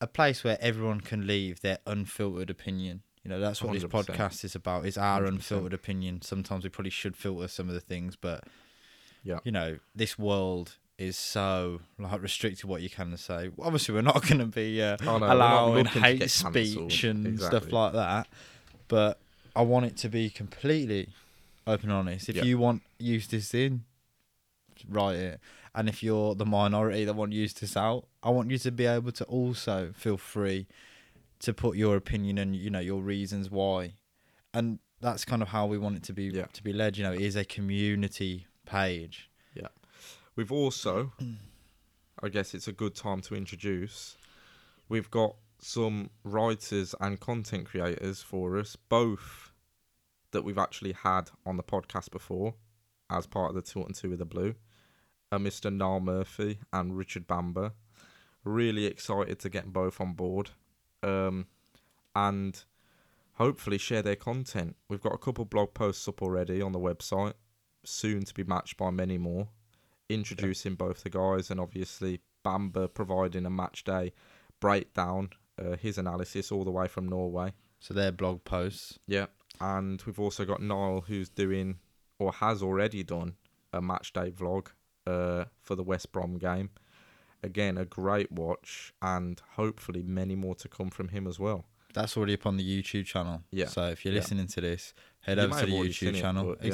a 0.00 0.06
place 0.06 0.44
where 0.44 0.58
everyone 0.60 1.00
can 1.00 1.26
leave 1.26 1.60
their 1.60 1.78
unfiltered 1.86 2.50
opinion. 2.50 3.02
You 3.22 3.30
know, 3.30 3.40
that's 3.40 3.62
what 3.62 3.72
this 3.72 3.84
100%. 3.84 3.88
podcast 4.04 4.44
is 4.44 4.54
about. 4.54 4.84
Is 4.86 4.98
our 4.98 5.22
100%. 5.22 5.28
unfiltered 5.28 5.72
opinion. 5.72 6.20
Sometimes 6.20 6.64
we 6.64 6.68
probably 6.70 6.90
should 6.90 7.16
filter 7.16 7.48
some 7.48 7.68
of 7.68 7.74
the 7.74 7.80
things, 7.80 8.16
but 8.16 8.44
Yeah. 9.24 9.38
you 9.44 9.52
know, 9.52 9.78
this 9.94 10.18
world 10.18 10.76
is 10.98 11.16
so 11.16 11.80
like 11.98 12.22
restricted 12.22 12.64
what 12.66 12.82
you 12.82 12.90
can 12.90 13.16
say. 13.16 13.50
Obviously, 13.58 13.94
we're 13.94 14.02
not 14.02 14.22
going 14.28 14.38
to 14.38 14.46
be 14.46 14.80
uh, 14.82 14.96
Oh, 15.06 15.18
no, 15.18 15.32
allowing 15.32 15.86
hate 15.86 16.30
speech 16.30 17.04
and 17.04 17.40
stuff 17.40 17.72
like 17.72 17.94
that. 17.94 18.28
But 18.88 19.18
I 19.56 19.62
want 19.62 19.86
it 19.86 19.96
to 19.98 20.08
be 20.08 20.30
completely 20.30 21.08
open 21.66 21.90
and 21.90 21.98
honest. 21.98 22.28
If 22.28 22.36
Yeah. 22.36 22.44
you 22.44 22.58
want 22.58 22.82
use 22.98 23.26
this 23.26 23.54
in, 23.54 23.84
write 24.88 25.16
it. 25.16 25.40
And 25.74 25.88
if 25.88 26.02
you're 26.02 26.34
the 26.34 26.46
minority 26.46 27.04
that 27.04 27.14
want 27.14 27.32
to 27.32 27.36
use 27.36 27.52
this 27.54 27.76
out, 27.76 28.06
I 28.22 28.30
want 28.30 28.50
you 28.50 28.58
to 28.58 28.70
be 28.70 28.86
able 28.86 29.10
to 29.12 29.24
also 29.24 29.92
feel 29.96 30.16
free 30.16 30.66
to 31.40 31.52
put 31.52 31.76
your 31.76 31.96
opinion 31.96 32.38
and 32.38 32.54
you 32.54 32.70
know 32.70 32.78
your 32.80 33.02
reasons 33.02 33.50
why. 33.50 33.94
And 34.52 34.78
that's 35.00 35.24
kind 35.24 35.42
of 35.42 35.48
how 35.48 35.66
we 35.66 35.78
want 35.78 35.96
it 35.96 36.02
to 36.04 36.12
be 36.12 36.24
Yeah. 36.24 36.46
to 36.52 36.62
be 36.62 36.72
led. 36.72 36.96
You 36.96 37.02
know, 37.04 37.12
it 37.12 37.20
is 37.22 37.34
a 37.36 37.44
community 37.44 38.46
page. 38.64 39.30
Yeah. 39.54 39.68
We've 40.36 40.52
also, 40.52 41.12
I 42.22 42.28
guess 42.28 42.54
it's 42.54 42.68
a 42.68 42.72
good 42.72 42.94
time 42.94 43.20
to 43.22 43.34
introduce, 43.34 44.16
we've 44.88 45.10
got 45.10 45.36
some 45.58 46.10
writers 46.24 46.94
and 47.00 47.20
content 47.20 47.66
creators 47.66 48.22
for 48.22 48.58
us, 48.58 48.76
both 48.76 49.52
that 50.32 50.42
we've 50.42 50.58
actually 50.58 50.92
had 50.92 51.30
on 51.46 51.56
the 51.56 51.62
podcast 51.62 52.10
before 52.10 52.54
as 53.10 53.26
part 53.26 53.50
of 53.50 53.54
the 53.54 53.62
Tilton 53.62 53.94
2 53.94 54.10
with 54.10 54.18
the 54.18 54.24
Blue 54.24 54.54
are 55.32 55.38
Mr. 55.38 55.72
Niall 55.72 56.00
Murphy 56.00 56.58
and 56.72 56.96
Richard 56.96 57.26
Bamber. 57.26 57.72
Really 58.44 58.86
excited 58.86 59.38
to 59.40 59.48
get 59.48 59.72
both 59.72 60.00
on 60.00 60.12
board 60.12 60.50
um, 61.02 61.46
and 62.14 62.62
hopefully 63.34 63.78
share 63.78 64.02
their 64.02 64.16
content. 64.16 64.76
We've 64.88 65.00
got 65.00 65.14
a 65.14 65.18
couple 65.18 65.44
blog 65.44 65.74
posts 65.74 66.06
up 66.08 66.22
already 66.22 66.60
on 66.60 66.72
the 66.72 66.78
website, 66.78 67.34
soon 67.86 68.24
to 68.24 68.34
be 68.34 68.44
matched 68.44 68.76
by 68.76 68.90
many 68.90 69.18
more, 69.18 69.48
introducing 70.08 70.74
both 70.74 71.02
the 71.02 71.10
guys 71.10 71.50
and 71.50 71.60
obviously 71.60 72.20
Bamber 72.42 72.88
providing 72.88 73.46
a 73.46 73.50
match 73.50 73.84
day 73.84 74.12
breakdown, 74.60 75.30
uh, 75.58 75.76
his 75.76 75.98
analysis 75.98 76.50
all 76.52 76.64
the 76.64 76.70
way 76.70 76.86
from 76.88 77.08
Norway. 77.08 77.52
So 77.80 77.94
their 77.94 78.12
blog 78.12 78.44
posts. 78.44 78.98
Yeah, 79.06 79.26
and 79.60 80.00
we've 80.06 80.18
also 80.20 80.44
got 80.44 80.62
Niall 80.62 81.02
who's 81.06 81.28
doing 81.28 81.78
or 82.18 82.32
has 82.32 82.62
already 82.62 83.02
done 83.02 83.34
a 83.72 83.82
match 83.82 84.12
day 84.12 84.30
vlog 84.30 84.68
uh, 85.06 85.44
for 85.60 85.74
the 85.74 85.82
West 85.82 86.12
Brom 86.12 86.38
game. 86.38 86.70
Again, 87.42 87.76
a 87.76 87.84
great 87.84 88.32
watch, 88.32 88.94
and 89.02 89.38
hopefully 89.56 90.02
many 90.02 90.34
more 90.34 90.54
to 90.54 90.68
come 90.68 90.88
from 90.88 91.08
him 91.08 91.26
as 91.26 91.38
well. 91.38 91.66
That's 91.92 92.16
already 92.16 92.34
up 92.34 92.46
on 92.46 92.56
the 92.56 92.64
YouTube 92.82 93.04
channel. 93.04 93.42
Yeah. 93.50 93.66
So 93.66 93.84
if 93.88 94.04
you're 94.04 94.14
Yeah. 94.14 94.20
listening 94.20 94.46
to 94.48 94.60
this, 94.62 94.94
head 95.20 95.36
You 95.36 95.44
over 95.44 95.60
to 95.60 95.66
the 95.66 95.72
YouTube 95.72 96.14
it, 96.14 96.20
channel. 96.20 96.46
but 96.46 96.64
yeah. 96.64 96.70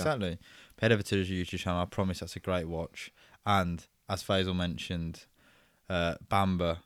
Head 0.80 0.92
over 0.92 1.02
to 1.02 1.24
the 1.24 1.44
YouTube 1.44 1.58
channel. 1.58 1.80
I 1.80 1.84
promise 1.84 2.20
that's 2.20 2.36
a 2.36 2.40
great 2.40 2.66
watch. 2.66 3.12
And 3.44 3.86
as 4.08 4.22
Faisal 4.24 4.56
mentioned, 4.56 5.26
uh, 5.88 6.14
Bamber, 6.28 6.78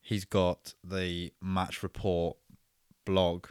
he's 0.00 0.24
got 0.24 0.74
the 0.84 1.32
match 1.42 1.82
report 1.82 2.36
blog 3.04 3.46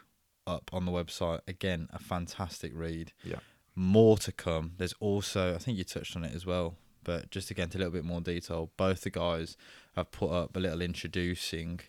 up 0.47 0.69
on 0.71 0.85
the 0.85 0.91
website. 0.91 1.41
Again, 1.47 1.89
a 1.91 1.99
fantastic 1.99 2.71
read. 2.73 3.11
Yeah. 3.23 3.39
More 3.75 4.17
to 4.19 4.31
come. 4.31 4.73
There's 4.77 4.93
also, 4.99 5.55
I 5.55 5.57
think 5.57 5.77
you 5.77 5.83
touched 5.83 6.15
on 6.15 6.23
it 6.23 6.33
as 6.33 6.45
well, 6.45 6.75
but 7.03 7.29
just 7.29 7.47
to 7.49 7.53
get 7.53 7.63
into 7.63 7.77
a 7.77 7.79
little 7.79 7.93
bit 7.93 8.05
more 8.05 8.21
detail, 8.21 8.71
both 8.77 9.01
the 9.01 9.09
guys 9.09 9.57
have 9.95 10.11
put 10.11 10.31
up 10.31 10.55
a 10.55 10.59
little 10.59 10.81
introducing 10.81 11.79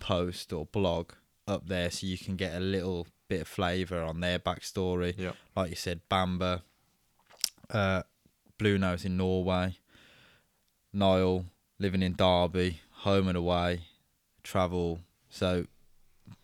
post 0.00 0.52
or 0.52 0.66
blog 0.66 1.12
up 1.46 1.68
there 1.68 1.90
so 1.90 2.06
you 2.06 2.18
can 2.18 2.36
get 2.36 2.54
a 2.54 2.60
little 2.60 3.06
bit 3.28 3.42
of 3.42 3.48
flavour 3.48 4.02
on 4.02 4.20
their 4.20 4.38
backstory. 4.38 5.14
Yeah. 5.16 5.32
Like 5.54 5.70
you 5.70 5.76
said, 5.76 6.00
Bamber, 6.08 6.62
uh, 7.70 8.02
Blue 8.58 8.78
Nose 8.78 9.04
in 9.04 9.16
Norway, 9.16 9.76
Niall 10.92 11.44
living 11.78 12.02
in 12.02 12.14
Derby, 12.14 12.80
home 12.90 13.28
and 13.28 13.36
away, 13.36 13.82
travel. 14.42 15.00
So 15.28 15.66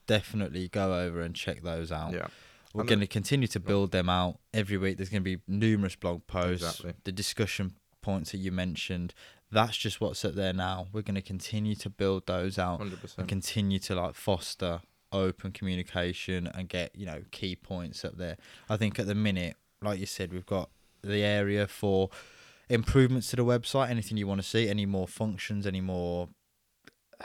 definitely 0.07 0.69
go 0.69 0.99
over 1.01 1.21
and 1.21 1.35
check 1.35 1.63
those 1.63 1.91
out. 1.91 2.13
Yeah. 2.13 2.27
We're 2.73 2.85
going 2.85 3.01
to 3.01 3.07
continue 3.07 3.47
to 3.49 3.61
build 3.61 3.93
them 3.93 4.09
out 4.09 4.39
every 4.53 4.77
week. 4.77 4.97
There's 4.97 5.09
going 5.09 5.23
to 5.23 5.37
be 5.37 5.41
numerous 5.47 5.95
blog 5.95 6.27
posts, 6.27 6.65
Exactly. 6.65 6.95
the 7.05 7.13
discussion 7.13 7.75
points 8.03 8.33
that 8.33 8.39
you 8.39 8.51
mentioned. 8.51 9.15
That's 9.53 9.77
just 9.77 10.01
what's 10.01 10.25
up 10.25 10.35
there 10.35 10.53
now. 10.53 10.89
We're 10.93 11.03
going 11.03 11.15
to 11.15 11.23
continue 11.23 11.77
to 11.77 11.89
build 11.89 12.27
those 12.27 12.59
out 12.59 12.79
Hundred 12.79 12.95
and 12.95 13.01
percent. 13.03 13.29
continue 13.29 13.79
to 13.79 13.95
like 13.95 14.17
foster 14.17 14.81
open 15.13 15.53
communication 15.53 16.49
and 16.49 16.69
get 16.69 16.91
you 16.97 17.07
know 17.07 17.23
key 17.31 17.55
points 17.55 18.05
up 18.05 18.17
there. 18.19 18.37
I 18.69 18.77
think 18.77 18.99
at 18.99 19.07
the 19.07 19.15
minute, 19.15 19.55
like 19.81 20.01
you 20.01 20.07
said, 20.07 20.33
we've 20.33 20.45
got 20.47 20.69
the 21.07 21.23
area 21.23 21.67
for 21.67 22.11
improvements 22.69 23.31
to 23.31 23.37
the 23.37 23.45
website. 23.45 23.91
Anything 23.91 24.17
you 24.17 24.27
want 24.27 24.41
to 24.43 24.47
see, 24.47 24.69
any 24.69 24.87
more 24.87 25.07
functions, 25.09 25.67
any 25.67 25.81
more, 25.81 26.29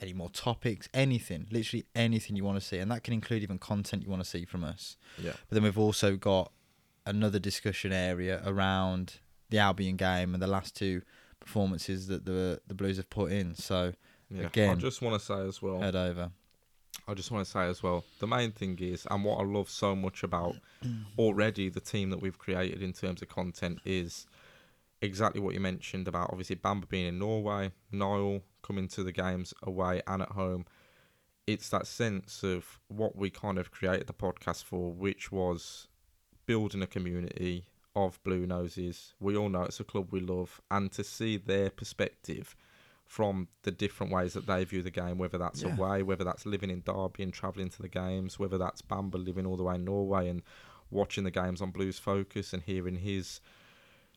any 0.00 0.12
more 0.12 0.28
topics, 0.30 0.88
anything, 0.92 1.46
literally 1.50 1.86
anything 1.94 2.36
you 2.36 2.44
want 2.44 2.58
to 2.60 2.64
see, 2.66 2.78
and 2.78 2.90
that 2.90 3.02
can 3.04 3.14
include 3.14 3.42
even 3.42 3.58
content 3.58 4.02
you 4.02 4.10
want 4.10 4.22
to 4.22 4.28
see 4.28 4.44
from 4.44 4.64
us. 4.64 4.96
Yeah. 5.18 5.32
But 5.48 5.54
then 5.54 5.62
we've 5.62 5.78
also 5.78 6.16
got 6.16 6.52
another 7.04 7.38
discussion 7.38 7.92
area 7.92 8.42
around 8.44 9.14
the 9.50 9.58
Albion 9.58 9.96
game 9.96 10.34
and 10.34 10.42
the 10.42 10.46
last 10.48 10.74
two 10.74 11.02
performances 11.40 12.08
that 12.08 12.24
the 12.24 12.60
the 12.66 12.74
Blues 12.74 12.96
have 12.96 13.08
put 13.10 13.30
in. 13.32 13.54
So 13.54 13.92
Yeah. 14.28 14.48
I 14.56 14.74
just 14.74 15.00
want 15.00 15.18
to 15.18 15.24
say 15.24 15.46
as 15.46 15.62
well. 15.62 15.80
head 15.80 15.94
over. 15.94 16.32
I 17.08 17.14
just 17.14 17.30
want 17.30 17.44
to 17.44 17.50
say 17.50 17.66
as 17.68 17.82
well, 17.82 18.04
the 18.18 18.26
main 18.26 18.50
thing 18.50 18.76
is, 18.80 19.06
and 19.10 19.24
what 19.24 19.38
I 19.38 19.44
love 19.44 19.70
so 19.70 19.94
much 19.94 20.24
about 20.24 20.56
mm-hmm. 20.84 21.02
already 21.18 21.68
the 21.68 21.80
team 21.80 22.10
that 22.10 22.20
we've 22.20 22.38
created 22.38 22.82
in 22.82 22.92
terms 22.92 23.22
of 23.22 23.28
content 23.28 23.78
is 23.84 24.26
exactly 25.02 25.40
what 25.40 25.54
you 25.54 25.60
mentioned 25.60 26.08
about 26.08 26.30
obviously 26.30 26.56
Bamber 26.56 26.86
being 26.86 27.06
in 27.06 27.18
Norway, 27.18 27.70
Niall 27.92 28.42
coming 28.62 28.88
to 28.88 29.04
the 29.04 29.12
games 29.12 29.54
away 29.62 30.02
and 30.06 30.22
at 30.22 30.30
home. 30.30 30.64
It's 31.46 31.68
that 31.68 31.86
sense 31.86 32.42
of 32.42 32.80
what 32.88 33.14
we 33.14 33.30
kind 33.30 33.58
of 33.58 33.70
created 33.70 34.08
the 34.08 34.12
podcast 34.12 34.64
for, 34.64 34.92
which 34.92 35.30
was 35.30 35.86
building 36.46 36.82
a 36.82 36.88
community 36.88 37.66
of 37.94 38.22
Blue 38.24 38.46
Noses. 38.46 39.14
We 39.20 39.36
all 39.36 39.48
know 39.48 39.62
it's 39.62 39.78
a 39.78 39.84
club 39.84 40.08
we 40.10 40.20
love, 40.20 40.60
and 40.72 40.90
to 40.92 41.04
see 41.04 41.36
their 41.36 41.70
perspective 41.70 42.56
from 43.06 43.48
the 43.62 43.70
different 43.70 44.12
ways 44.12 44.32
that 44.34 44.46
they 44.46 44.64
view 44.64 44.82
the 44.82 44.90
game, 44.90 45.16
whether 45.16 45.38
that's 45.38 45.62
Yeah. 45.62 45.72
away, 45.74 46.02
whether 46.02 46.24
that's 46.24 46.44
living 46.44 46.70
in 46.70 46.82
Derby 46.82 47.22
and 47.22 47.32
travelling 47.32 47.70
to 47.70 47.82
the 47.82 47.88
games, 47.88 48.38
whether 48.38 48.58
that's 48.58 48.82
Bamber 48.82 49.16
living 49.18 49.46
all 49.46 49.56
the 49.56 49.62
way 49.62 49.76
in 49.76 49.84
Norway 49.84 50.28
and 50.28 50.42
watching 50.90 51.24
the 51.24 51.30
games 51.30 51.62
on 51.62 51.70
Blues 51.70 51.98
Focus 51.98 52.52
and 52.52 52.62
hearing 52.64 52.96
his 52.96 53.40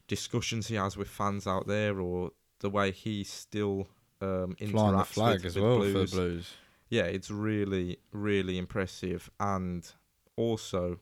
discussions 0.07 0.67
he 0.67 0.75
has 0.75 0.97
with 0.97 1.07
fans 1.07 1.45
out 1.45 1.67
there, 1.67 1.99
or 1.99 2.31
the 2.59 2.69
way 2.69 2.91
he 2.91 3.23
still 3.23 3.87
um, 4.21 4.55
interacts 4.59 4.71
Flying 4.71 4.97
the 4.97 5.03
flag 5.05 5.35
with, 5.37 5.45
as 5.45 5.55
with 5.55 5.63
well 5.63 5.77
Blues. 5.77 5.93
for 5.93 5.99
the 5.99 6.21
Blues. 6.29 6.53
Yeah, 6.89 7.03
it's 7.03 7.29
really, 7.29 7.99
really 8.11 8.57
impressive, 8.57 9.29
and 9.39 9.89
also, 10.35 10.99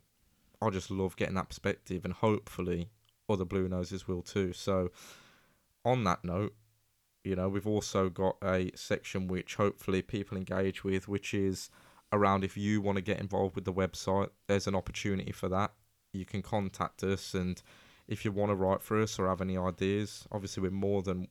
I 0.62 0.70
just 0.70 0.92
love 0.92 1.16
getting 1.16 1.36
that 1.36 1.48
perspective, 1.48 2.04
and 2.04 2.14
hopefully, 2.14 2.90
other 3.30 3.46
Blue 3.46 3.70
Noses 3.70 4.08
will 4.08 4.22
too. 4.22 4.52
So, 4.52 4.92
on 5.86 6.04
that 6.04 6.24
note, 6.26 6.54
you 7.28 7.36
know, 7.36 7.50
we've 7.50 7.68
also 7.68 8.10
got 8.10 8.38
a 8.42 8.72
section 8.74 9.28
which 9.28 9.56
hopefully 9.56 10.02
people 10.02 10.38
engage 10.38 10.84
with, 10.84 11.08
which 11.08 11.34
is 11.34 11.70
around 12.14 12.46
if 12.46 12.56
you 12.56 12.82
want 12.82 12.96
to 12.96 13.02
get 13.02 13.20
involved 13.20 13.56
with 13.56 13.66
the 13.66 13.74
website, 13.74 14.30
there's 14.48 14.66
an 14.68 14.76
opportunity 14.76 15.34
for 15.34 15.50
that. 15.50 15.74
You 16.14 16.26
can 16.26 16.42
contact 16.42 17.04
us, 17.04 17.34
and 17.34 17.62
if 18.08 18.24
you 18.24 18.32
want 18.32 18.52
to 18.52 18.56
write 18.56 18.82
for 18.82 19.02
us 19.02 19.20
or 19.20 19.28
have 19.28 19.42
any 19.42 19.58
ideas, 19.58 20.26
obviously 20.32 20.64
we're 20.64 20.72
more 20.72 21.02
than 21.02 21.28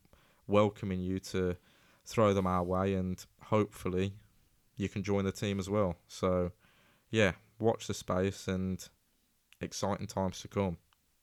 welcoming 0.47 1.01
you 1.01 1.19
to 1.19 1.57
throw 2.05 2.35
them 2.35 2.47
our 2.47 2.63
way, 2.63 2.95
and 2.95 3.25
hopefully 3.45 4.13
you 4.77 4.91
can 4.91 5.03
join 5.03 5.25
the 5.25 5.33
team 5.33 5.59
as 5.59 5.71
well. 5.71 5.97
So, 6.09 6.53
yeah, 7.11 7.33
watch 7.59 7.87
the 7.87 7.95
space 7.95 8.47
and 8.47 8.87
exciting 9.63 10.07
times 10.07 10.41
to 10.43 10.49
come. 10.49 10.77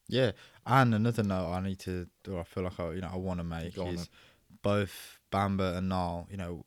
Yeah, 0.08 0.32
and 0.66 0.94
another 0.94 1.22
note 1.22 1.50
I 1.50 1.60
need 1.60 1.78
to, 1.80 2.08
or 2.28 2.40
I 2.40 2.44
feel 2.44 2.64
like 2.64 2.78
I, 2.78 2.90
you 2.90 3.00
know, 3.00 3.10
I 3.12 3.16
want 3.16 3.38
to 3.38 3.44
make 3.44 3.76
Go 3.76 3.86
on 3.86 3.94
is 3.94 4.10
both 4.64 5.20
Bamber 5.30 5.74
and 5.76 5.88
Niall. 5.88 6.26
You 6.28 6.36
know, 6.36 6.66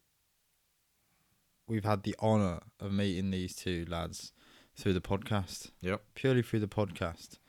we've 1.68 1.84
had 1.84 2.04
the 2.04 2.16
honour 2.22 2.62
of 2.80 2.94
meeting 2.94 3.32
these 3.32 3.54
two 3.54 3.86
lads 3.90 4.32
through 4.78 4.94
the 4.94 5.02
podcast. 5.02 5.72
Yep. 5.82 6.02
Purely 6.16 6.42
through 6.42 6.62
the 6.62 6.68
podcast, 6.68 7.40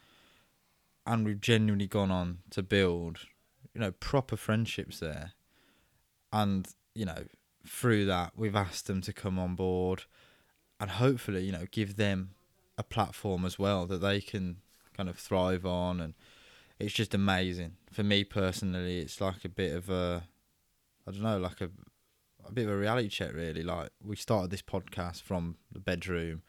and 1.07 1.25
we've 1.25 1.41
genuinely 1.41 1.87
gone 1.87 2.11
on 2.11 2.39
to 2.51 2.65
build, 2.65 3.21
you 3.73 3.81
know, 3.81 3.93
proper 3.93 4.37
friendships 4.37 4.99
there, 4.99 5.35
and 6.33 6.67
you 6.97 7.05
know, 7.05 7.27
through 7.65 8.07
that 8.07 8.33
we've 8.35 8.57
asked 8.57 8.89
them 8.89 9.01
to 9.03 9.13
come 9.13 9.39
on 9.39 9.55
board, 9.55 10.05
and 10.81 10.91
hopefully, 10.91 11.45
you 11.45 11.53
know, 11.53 11.67
give 11.71 11.95
them 11.95 12.31
a 12.77 12.83
platform 12.83 13.45
as 13.45 13.59
well 13.59 13.87
that 13.87 13.99
they 13.99 14.21
can 14.21 14.59
kind 14.97 15.09
of 15.09 15.17
thrive 15.17 15.67
on 15.67 16.01
and 16.01 16.15
it's 16.79 16.95
just 16.95 17.13
amazing 17.13 17.73
for 17.93 18.03
me 18.03 18.25
personally 18.25 18.99
it's 18.99 19.21
like 19.21 19.45
a 19.45 19.49
bit 19.49 19.75
of 19.75 19.91
a 19.91 20.25
i 21.09 21.11
don't 21.11 21.23
know 21.23 21.39
like 21.39 21.61
a 21.61 21.71
a 22.49 22.53
bit 22.53 22.67
of 22.67 22.73
a 22.73 22.77
reality 22.77 23.09
check 23.09 23.33
really. 23.35 23.63
Like 23.63 23.91
we 24.03 24.17
started 24.17 24.51
this 24.51 24.63
podcast 24.63 25.23
from 25.23 25.55
the 25.71 25.79
bedroom 25.79 26.43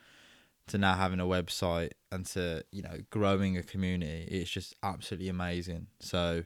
to 0.68 0.78
now 0.78 0.96
having 0.96 1.20
a 1.20 1.26
website 1.26 1.92
and 2.12 2.26
to 2.28 2.64
you 2.72 2.82
know 2.82 3.00
growing 3.10 3.58
a 3.58 3.64
community. 3.64 4.26
It's 4.30 4.50
just 4.50 4.76
absolutely 4.82 5.28
amazing. 5.30 5.88
So 6.00 6.44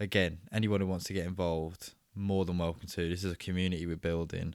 again 0.00 0.38
anyone 0.52 0.80
who 0.80 0.86
wants 0.86 1.04
to 1.06 1.12
get 1.12 1.26
involved 1.26 1.94
more 2.14 2.44
than 2.44 2.58
welcome 2.58 2.88
to. 2.88 3.08
This 3.08 3.24
is 3.24 3.32
a 3.32 3.36
community 3.36 3.86
we're 3.86 3.96
building 3.96 4.54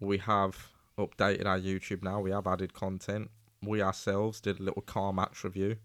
we 0.00 0.18
have 0.18 0.68
updated 0.98 1.46
our 1.46 1.58
YouTube 1.58 2.02
now. 2.02 2.20
We 2.20 2.30
have 2.32 2.46
added 2.46 2.74
content. 2.74 3.30
We 3.62 3.82
ourselves 3.82 4.40
did 4.40 4.60
a 4.60 4.62
little 4.62 4.82
car 4.82 5.12
match 5.12 5.42
review. 5.44 5.76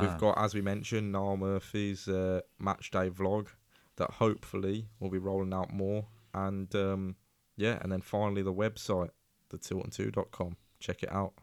We've 0.00 0.18
got, 0.18 0.38
as 0.38 0.54
we 0.54 0.60
mentioned, 0.60 1.12
Niall 1.12 1.36
Murphy's 1.36 2.06
uh, 2.08 2.40
match 2.58 2.90
day 2.90 3.10
vlog 3.10 3.48
that 3.96 4.10
hopefully 4.12 4.88
will 5.00 5.10
be 5.10 5.18
rolling 5.18 5.52
out 5.54 5.72
more. 5.72 6.06
And 6.32 6.74
um, 6.74 7.16
yeah, 7.56 7.78
and 7.80 7.90
then 7.92 8.00
finally 8.00 8.42
the 8.42 8.52
website, 8.52 9.10
thetilton2.com. 9.50 10.56
Check 10.80 11.02
it 11.02 11.12
out. 11.12 11.34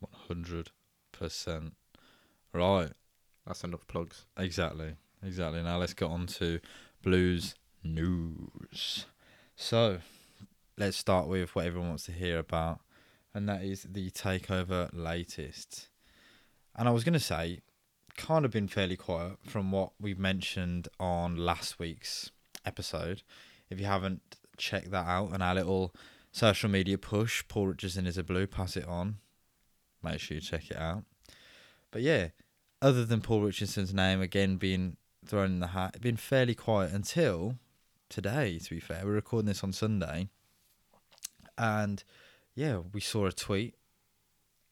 one 0.00 0.12
hundred 0.28 0.70
percent. 1.12 1.74
Right. 2.52 2.92
That's 3.46 3.64
enough 3.64 3.86
plugs. 3.86 4.26
Exactly. 4.36 4.96
Exactly. 5.22 5.62
Now 5.62 5.78
let's 5.78 5.94
get 5.94 6.08
on 6.08 6.26
to 6.26 6.60
blues 7.02 7.54
news. 7.84 9.06
So 9.56 9.98
let's 10.76 10.96
start 10.96 11.28
with 11.28 11.54
what 11.54 11.66
everyone 11.66 11.88
wants 11.90 12.04
to 12.04 12.12
hear 12.12 12.38
about, 12.38 12.80
and 13.36 13.46
that 13.50 13.62
is 13.62 13.82
the 13.82 14.10
takeover 14.12 14.88
latest. 14.94 15.88
And 16.74 16.88
I 16.88 16.90
was 16.90 17.04
going 17.04 17.12
to 17.12 17.20
say, 17.20 17.60
kind 18.16 18.46
of 18.46 18.50
been 18.50 18.66
fairly 18.66 18.96
quiet 18.96 19.36
from 19.44 19.70
what 19.70 19.90
we 20.00 20.14
mentioned 20.14 20.88
on 20.98 21.36
last 21.36 21.78
week's 21.78 22.30
episode. 22.64 23.22
If 23.68 23.78
you 23.78 23.84
haven't 23.84 24.22
checked 24.56 24.90
that 24.90 25.06
out 25.06 25.34
and 25.34 25.42
our 25.42 25.54
little 25.54 25.94
social 26.32 26.70
media 26.70 26.96
push, 26.96 27.46
Paul 27.46 27.66
Richardson 27.66 28.06
is 28.06 28.16
a 28.16 28.24
blue, 28.24 28.46
pass 28.46 28.74
it 28.74 28.88
on. 28.88 29.16
Make 30.02 30.18
sure 30.18 30.36
you 30.36 30.40
check 30.40 30.70
it 30.70 30.78
out. 30.78 31.04
But 31.90 32.00
yeah, 32.00 32.28
other 32.80 33.04
than 33.04 33.20
Paul 33.20 33.42
Richardson's 33.42 33.92
name 33.92 34.22
again 34.22 34.56
being 34.56 34.96
thrown 35.26 35.52
in 35.52 35.60
the 35.60 35.68
hat, 35.68 35.90
it's 35.92 36.02
been 36.02 36.16
fairly 36.16 36.54
quiet 36.54 36.90
until 36.90 37.56
today, 38.08 38.58
to 38.60 38.70
be 38.70 38.80
fair. 38.80 39.02
We're 39.04 39.12
recording 39.12 39.48
this 39.48 39.62
on 39.62 39.74
Sunday. 39.74 40.30
And 41.58 42.02
yeah, 42.56 42.80
we 42.92 43.00
saw 43.00 43.26
a 43.26 43.32
tweet 43.32 43.74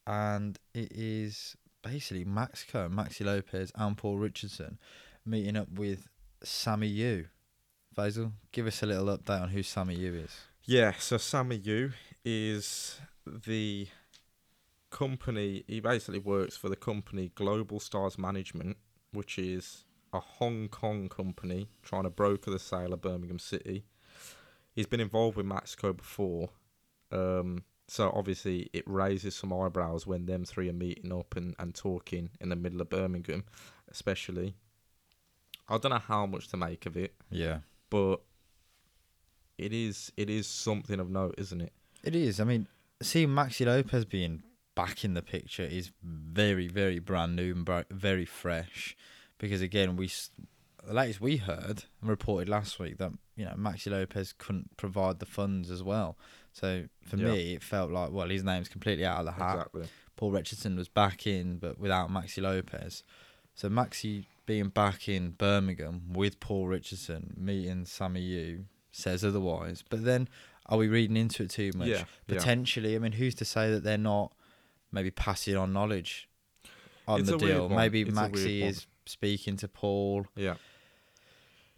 and 0.06 0.58
it 0.74 0.90
is 0.92 1.56
basically 1.82 2.24
Maxco, 2.24 2.88
Maxi 2.88 3.24
Lopez 3.24 3.70
and 3.76 3.96
Paul 3.96 4.18
Richardson 4.18 4.78
meeting 5.24 5.56
up 5.56 5.70
with 5.70 6.08
Sammy 6.42 6.88
Yu. 6.88 7.26
Faisal, 7.96 8.32
give 8.50 8.66
us 8.66 8.82
a 8.82 8.86
little 8.86 9.06
update 9.06 9.42
on 9.42 9.50
who 9.50 9.62
Sammy 9.62 9.94
Yu 9.94 10.14
is. 10.14 10.34
Yeah, 10.64 10.92
so 10.98 11.18
Sammy 11.18 11.56
Yu 11.56 11.92
is 12.24 12.98
the 13.24 13.86
company, 14.90 15.64
he 15.68 15.80
basically 15.80 16.18
works 16.18 16.56
for 16.56 16.68
the 16.68 16.76
company 16.76 17.30
Global 17.34 17.80
Stars 17.80 18.18
Management, 18.18 18.78
which 19.12 19.38
is 19.38 19.84
a 20.12 20.20
Hong 20.20 20.68
Kong 20.68 21.08
company 21.08 21.68
trying 21.82 22.04
to 22.04 22.10
broker 22.10 22.50
the 22.50 22.58
sale 22.58 22.94
of 22.94 23.02
Birmingham 23.02 23.38
City. 23.38 23.84
He's 24.74 24.86
been 24.86 25.00
involved 25.00 25.36
with 25.36 25.46
Maxco 25.46 25.96
before, 25.96 26.48
um, 27.12 27.62
so 27.88 28.10
obviously 28.14 28.70
it 28.72 28.84
raises 28.86 29.34
some 29.36 29.52
eyebrows 29.52 30.06
when 30.06 30.26
them 30.26 30.44
three 30.44 30.68
are 30.68 30.72
meeting 30.74 31.12
up 31.12 31.36
and, 31.36 31.54
and 31.58 31.74
talking 31.74 32.30
in 32.40 32.48
the 32.48 32.56
middle 32.56 32.80
of 32.80 32.88
Birmingham, 32.90 33.44
especially. 33.90 34.54
I 35.68 35.78
don't 35.78 35.90
know 35.92 35.98
how 35.98 36.26
much 36.26 36.48
to 36.48 36.56
make 36.56 36.86
of 36.86 36.96
it, 36.96 37.14
Yeah. 37.30 37.58
but 37.90 38.20
it 39.58 39.72
is 39.72 40.12
it 40.16 40.28
is 40.28 40.46
something 40.46 40.98
of 41.00 41.10
note, 41.10 41.34
isn't 41.38 41.60
it? 41.60 41.72
It 42.02 42.14
is. 42.14 42.40
I 42.40 42.44
mean, 42.44 42.66
seeing 43.00 43.28
Maxi 43.28 43.64
Lopez 43.64 44.04
being 44.04 44.42
back 44.74 45.04
in 45.04 45.14
the 45.14 45.22
picture 45.22 45.62
is 45.62 45.90
very, 46.02 46.66
very 46.68 46.98
brand 46.98 47.36
new 47.36 47.52
and 47.52 47.84
very 47.90 48.24
fresh. 48.24 48.96
Because 49.38 49.60
again, 49.62 49.96
we 49.96 50.10
the 50.86 50.92
latest 50.92 51.20
we 51.20 51.38
heard 51.38 51.84
and 52.00 52.10
reported 52.10 52.48
last 52.48 52.78
week 52.78 52.98
that 52.98 53.12
you 53.36 53.44
know 53.44 53.54
Maxi 53.56 53.90
Lopez 53.90 54.34
couldn't 54.36 54.76
provide 54.76 55.18
the 55.18 55.26
funds 55.26 55.70
as 55.70 55.82
well. 55.82 56.16
So 56.54 56.84
for 57.02 57.16
Yeah. 57.16 57.32
me, 57.32 57.54
it 57.54 57.62
felt 57.62 57.90
like 57.90 58.10
well, 58.12 58.28
his 58.28 58.42
name's 58.44 58.68
completely 58.68 59.04
out 59.04 59.18
of 59.18 59.26
the 59.26 59.32
hat. 59.32 59.54
Exactly. 59.56 59.88
Paul 60.16 60.30
Richardson 60.30 60.76
was 60.76 60.88
back 60.88 61.26
in, 61.26 61.58
but 61.58 61.78
without 61.78 62.08
Maxi 62.10 62.40
Lopez. 62.40 63.02
So 63.54 63.68
Maxi 63.68 64.24
being 64.46 64.68
back 64.68 65.08
in 65.08 65.30
Birmingham 65.30 66.12
with 66.12 66.38
Paul 66.40 66.68
Richardson 66.68 67.34
meeting 67.36 67.84
Sammy 67.84 68.20
Yu 68.20 68.64
says 68.92 69.24
otherwise. 69.24 69.82
But 69.88 70.04
then, 70.04 70.28
are 70.66 70.78
we 70.78 70.86
reading 70.86 71.16
into 71.16 71.42
it 71.42 71.50
too 71.50 71.72
much? 71.74 71.88
Yeah, 71.88 71.96
yeah. 71.98 72.04
Potentially, 72.28 72.94
I 72.94 72.98
mean, 73.00 73.12
who's 73.12 73.34
to 73.36 73.44
say 73.44 73.70
that 73.72 73.82
they're 73.82 73.98
not 73.98 74.32
maybe 74.92 75.10
passing 75.10 75.56
on 75.56 75.72
knowledge 75.72 76.28
on 77.08 77.20
It's 77.20 77.30
the 77.30 77.36
deal? 77.36 77.68
Maybe 77.68 78.02
It's 78.02 78.10
Maxi 78.12 78.62
is 78.62 78.86
speaking 79.06 79.56
to 79.58 79.68
Paul, 79.68 80.26
Yeah. 80.36 80.54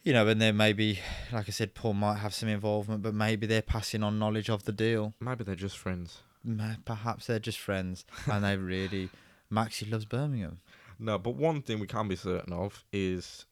You 0.07 0.13
know, 0.13 0.29
and 0.29 0.41
then 0.41 0.57
maybe, 0.57 1.01
like 1.33 1.49
I 1.49 1.51
said, 1.51 1.75
Paul 1.75 1.95
might 1.95 2.19
have 2.19 2.33
some 2.33 2.49
involvement, 2.49 3.03
but 3.03 3.13
maybe 3.13 3.45
they're 3.45 3.61
passing 3.61 4.05
on 4.05 4.21
knowledge 4.21 4.49
of 4.49 4.63
the 4.63 4.71
deal. 4.71 5.15
Maybe 5.19 5.43
they're 5.43 5.57
just 5.57 5.77
friends. 5.77 6.21
Perhaps 6.85 7.27
they're 7.27 7.41
just 7.41 7.59
friends 7.59 8.05
and 8.31 8.45
they 8.45 8.57
really. 8.57 9.11
Maxi 9.53 9.91
loves 9.91 10.05
Birmingham. 10.05 10.61
No, 11.01 11.19
but 11.19 11.35
one 11.35 11.61
thing 11.61 11.81
we 11.81 11.89
can 11.89 12.07
be 12.07 12.15
certain 12.15 12.53
of 12.53 12.85
is 12.93 13.47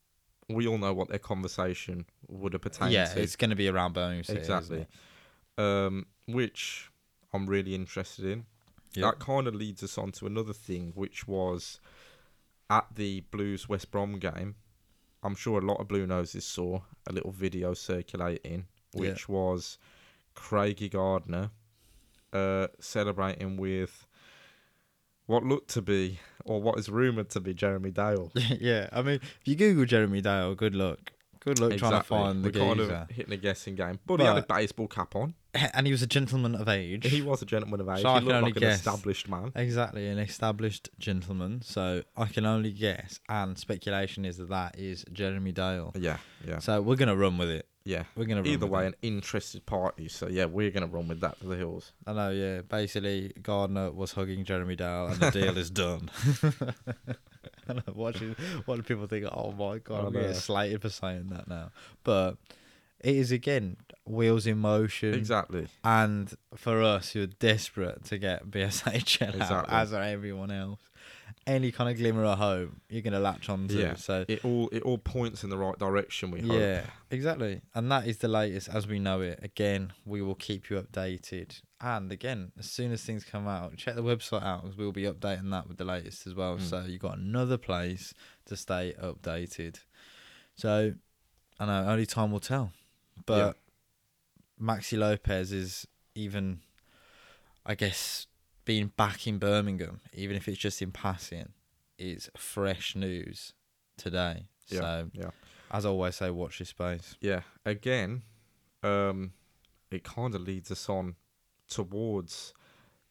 we 0.49 0.69
all 0.69 0.79
know 0.79 0.95
what 0.95 1.09
their 1.09 1.19
conversation 1.19 2.07
would 2.29 2.53
have 2.53 2.62
pertained 2.62 2.93
yeah, 2.93 3.07
to. 3.07 3.21
it's 3.21 3.35
going 3.35 3.51
to 3.51 3.57
be 3.57 3.67
around 3.67 3.95
Birmingham 3.95 4.23
City. 4.23 4.38
exactly. 4.38 4.87
Um, 5.59 6.07
which 6.29 6.88
I'm 7.33 7.47
really 7.47 7.75
interested 7.75 8.27
in. 8.27 8.47
Yep. 8.95 9.05
That 9.05 9.19
kind 9.19 9.49
of 9.49 9.57
leads 9.57 9.83
us 9.83 9.99
on 9.99 10.12
to 10.12 10.27
another 10.27 10.53
thing, 10.53 10.93
which 10.95 11.27
was 11.27 11.81
at 12.71 12.87
the 12.95 13.23
Blues 13.33 13.69
West 13.69 13.90
Brom 13.90 14.21
game. 14.21 14.55
I'm 15.25 15.35
sure 15.35 15.59
a 15.59 15.65
lot 15.65 15.81
of 15.81 15.89
Blue 15.89 16.07
Noses 16.07 16.45
saw 16.45 16.81
a 17.07 17.13
little 17.13 17.33
video 17.33 17.75
circulating, 17.75 18.67
Yeah. 18.93 19.01
which 19.01 19.29
was 19.29 19.79
Craigie 20.35 20.89
Gardner 20.91 21.51
uh, 22.33 22.69
celebrating 22.79 23.57
with 23.57 24.07
what 25.27 25.43
looked 25.43 25.71
to 25.71 25.83
be, 25.83 26.21
or 26.45 26.61
what 26.61 26.79
is 26.79 26.89
rumoured 26.91 27.31
to 27.31 27.41
be, 27.41 27.55
Jeremy 27.55 27.91
Dale. 27.91 28.31
yeah, 28.61 28.89
I 28.93 29.01
mean, 29.03 29.17
if 29.23 29.41
you 29.47 29.55
Google 29.57 29.87
Jeremy 29.87 30.21
Dale, 30.21 30.55
good 30.55 30.75
luck. 30.75 31.13
Good 31.44 31.59
luck 31.61 31.76
trying 31.76 31.92
to 32.00 32.02
find 32.02 32.42
the 32.42 32.50
We're 32.59 32.74
kind 32.74 32.80
of 32.80 33.11
hitting 33.11 33.33
a 33.33 33.37
guessing 33.37 33.74
game. 33.74 33.98
But, 34.07 34.20
he 34.20 34.26
had 34.26 34.38
a 34.38 34.42
baseball 34.42 34.88
cap 34.88 35.14
on. 35.14 35.35
And 35.72 35.87
he 35.87 35.92
was 35.92 36.02
a 36.02 36.07
gentleman 36.07 36.54
of 36.54 36.68
age. 36.68 37.07
He 37.07 37.22
was 37.22 37.42
a 37.42 37.46
gentleman 37.46 37.80
of 37.80 37.88
age. 37.88 38.02
So 38.02 38.09
I 38.09 38.14
he 38.14 38.18
can 38.20 38.28
looked 38.28 38.37
only 38.37 38.50
like 38.52 38.57
an 38.57 38.61
guess. 38.62 38.78
established 38.78 39.28
man. 39.28 39.52
Exactly, 39.54 40.09
an 40.09 40.18
established 40.18 40.88
gentleman. 40.98 41.61
So 41.62 42.02
I 42.16 42.26
can 42.26 42.44
only 42.46 42.72
guess, 42.72 43.20
and 43.28 43.57
speculation 43.59 44.24
is 44.24 44.38
that 44.38 44.48
that 44.48 44.78
is 44.78 45.04
Jeremy 45.12 45.52
Dale. 45.52 45.92
Yeah, 45.96 46.16
yeah, 46.46 46.59
So 46.59 46.80
we're 46.80 46.96
gonna 46.96 47.14
run 47.16 47.38
with 47.38 47.50
it. 47.50 47.68
Yeah. 47.85 48.05
We're 48.16 48.25
gonna 48.25 48.42
Either 48.42 48.66
way, 48.66 48.87
an 48.87 48.94
interested 49.03 49.66
party. 49.66 50.09
So 50.09 50.29
yeah, 50.29 50.47
we're 50.47 50.70
gonna 50.70 50.87
run 50.87 51.09
with 51.09 51.20
that 51.20 51.38
to 51.40 51.47
the 51.47 51.57
hills. 51.57 51.92
I 52.07 52.12
know. 52.12 52.31
Yeah, 52.31 52.62
basically, 52.62 53.33
Gardner 53.42 53.90
was 53.90 54.12
hugging 54.12 54.44
Jeremy 54.44 54.77
Dale, 54.77 55.09
and 55.09 55.20
the 55.20 55.31
deal 55.31 55.59
is 55.59 55.70
done. 55.70 56.11
and 56.42 56.55
I 57.68 57.73
know, 57.75 57.83
watching, 57.94 58.37
what 58.64 58.77
do 58.77 58.83
people 58.83 59.07
think? 59.07 59.27
Oh 59.33 59.53
my 59.53 59.79
god, 59.79 60.07
I'm 60.07 60.12
getting 60.12 60.35
slated 60.35 60.83
for 60.83 60.90
saying 60.90 61.29
that 61.29 61.49
now. 61.49 61.70
But 62.03 62.37
it 63.01 63.16
is 63.16 63.31
again 63.33 63.77
wheels 64.07 64.47
in 64.47 64.59
motion. 64.59 65.14
Exactly. 65.14 65.68
And 65.83 66.33
for 66.57 66.83
us 66.83 67.14
you're 67.14 67.27
desperate 67.27 68.05
to 68.07 68.18
get 68.18 68.51
BSHL 68.51 69.40
out, 69.40 69.70
as 69.70 69.92
are 69.92 70.03
everyone 70.03 70.51
else, 70.51 70.81
any 71.46 71.70
kind 71.70 71.90
of 71.90 71.96
glimmer 71.96 72.24
of 72.24 72.38
hope 72.38 72.70
you're 72.88 73.02
going 73.02 73.12
to 73.12 73.18
latch 73.18 73.48
on 73.48 73.68
to. 73.68 73.74
Yeah. 73.78 73.94
So, 73.94 74.24
It 74.28 74.44
all 74.44 74.68
it 74.70 74.83
all 74.83 74.98
points 74.98 75.44
in 75.44 75.50
the 75.50 75.59
right 75.59 75.78
direction. 75.78 76.30
We 76.30 76.40
hope. 76.40 76.59
yeah, 76.59 76.83
exactly. 77.11 77.61
And 77.74 77.90
that 77.92 78.07
is 78.07 78.18
the 78.18 78.28
latest 78.28 78.68
as 78.68 78.87
we 78.87 78.98
know 78.98 79.20
it. 79.20 79.40
Again, 79.42 79.92
we 80.04 80.22
will 80.22 80.35
keep 80.35 80.70
you 80.70 80.80
updated. 80.80 81.61
And 81.80 82.11
again, 82.11 82.52
as 82.59 82.70
soon 82.70 82.92
as 82.92 83.02
things 83.02 83.24
come 83.24 83.46
out, 83.46 83.76
check 83.76 83.94
the 83.94 84.02
website 84.02 84.42
out 84.42 84.62
because 84.62 84.76
we'll 84.78 84.92
be 84.92 85.02
updating 85.02 85.50
that 85.50 85.68
with 85.68 85.76
the 85.76 85.85
latest 85.85 86.26
as 86.26 86.35
well. 86.35 86.57
Mm. 86.57 86.62
So, 86.62 86.85
you've 86.87 87.02
got 87.02 87.18
another 87.18 87.59
place 87.59 88.14
to 88.46 88.57
stay 88.57 88.94
updated. 89.02 89.80
So, 90.57 90.94
I 91.61 91.66
know, 91.66 91.87
only 91.88 92.07
time 92.07 92.33
will 92.33 92.40
tell. 92.40 92.72
But 93.26 93.59
Maxi 94.61 94.98
Lopez 94.98 95.52
is 95.52 95.87
even, 96.14 96.61
I 97.66 97.74
guess, 97.74 98.26
being 98.64 98.88
back 98.96 99.27
in 99.27 99.38
Birmingham, 99.38 100.00
even 100.12 100.37
if 100.37 100.48
it's 100.48 100.59
just 100.59 100.81
in 100.83 100.90
passing, 100.92 101.53
is 101.98 102.31
fresh 102.37 102.96
news 102.96 103.53
today. 103.96 104.46
Yeah. 104.68 104.81
So, 104.81 105.11
Yeah. 105.12 105.31
as 105.70 105.85
I 105.85 105.88
always 105.90 106.16
say, 106.16 106.31
watch 106.31 106.61
your 106.61 106.66
space. 106.66 107.16
Yeah. 107.20 107.42
Again, 107.64 108.22
um, 108.83 109.33
it 109.90 110.03
kind 110.05 110.35
of 110.35 110.40
leads 110.42 110.70
us 110.70 110.88
on 110.88 111.16
towards 111.68 112.53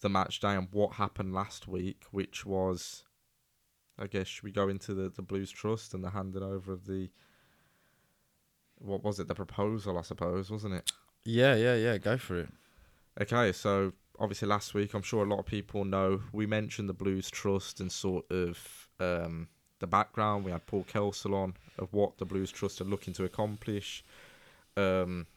the 0.01 0.09
match 0.09 0.39
day 0.39 0.55
and 0.55 0.67
what 0.71 0.93
happened 0.93 1.33
last 1.33 1.67
week, 1.67 2.03
which 2.11 2.45
was, 2.45 3.03
I 3.97 4.07
guess, 4.07 4.27
should 4.27 4.43
we 4.43 4.51
go 4.51 4.67
into 4.69 4.93
the 4.93 5.09
the 5.09 5.21
Blues 5.21 5.49
Trust 5.51 5.93
and 5.93 6.03
the 6.03 6.09
handing 6.09 6.43
over 6.43 6.73
of 6.73 6.85
the. 6.85 7.09
What 8.79 9.03
was 9.03 9.19
it? 9.19 9.27
The 9.27 9.35
proposal, 9.35 9.97
I 9.97 10.01
suppose, 10.01 10.49
wasn't 10.51 10.73
it? 10.73 10.91
Yeah, 11.23 11.55
yeah, 11.55 11.75
yeah. 11.75 11.97
Go 11.97 12.17
for 12.17 12.37
it. 12.39 12.49
Okay, 13.21 13.51
so 13.53 13.93
obviously 14.19 14.47
last 14.47 14.73
week, 14.73 14.93
I'm 14.93 15.02
sure 15.02 15.23
a 15.23 15.30
lot 15.30 15.39
of 15.39 15.45
people 15.45 15.86
know 15.86 16.21
we 16.32 16.45
mentioned 16.45 16.89
the 16.89 16.93
Blues 16.93 17.30
Trust 17.30 17.80
and 17.80 17.91
sort 17.91 18.30
of 18.32 18.88
um, 18.99 19.47
the 19.80 19.88
background. 19.88 20.45
We 20.45 20.52
had 20.52 20.65
Paul 20.65 20.86
Kelsall 20.91 21.34
on 21.36 21.56
of 21.80 21.93
what 21.93 22.17
the 22.17 22.26
Blues 22.26 22.52
Trust 22.52 22.82
are 22.82 22.86
looking 22.86 23.13
to 23.15 23.23
accomplish. 23.23 24.04
um, 24.78 25.28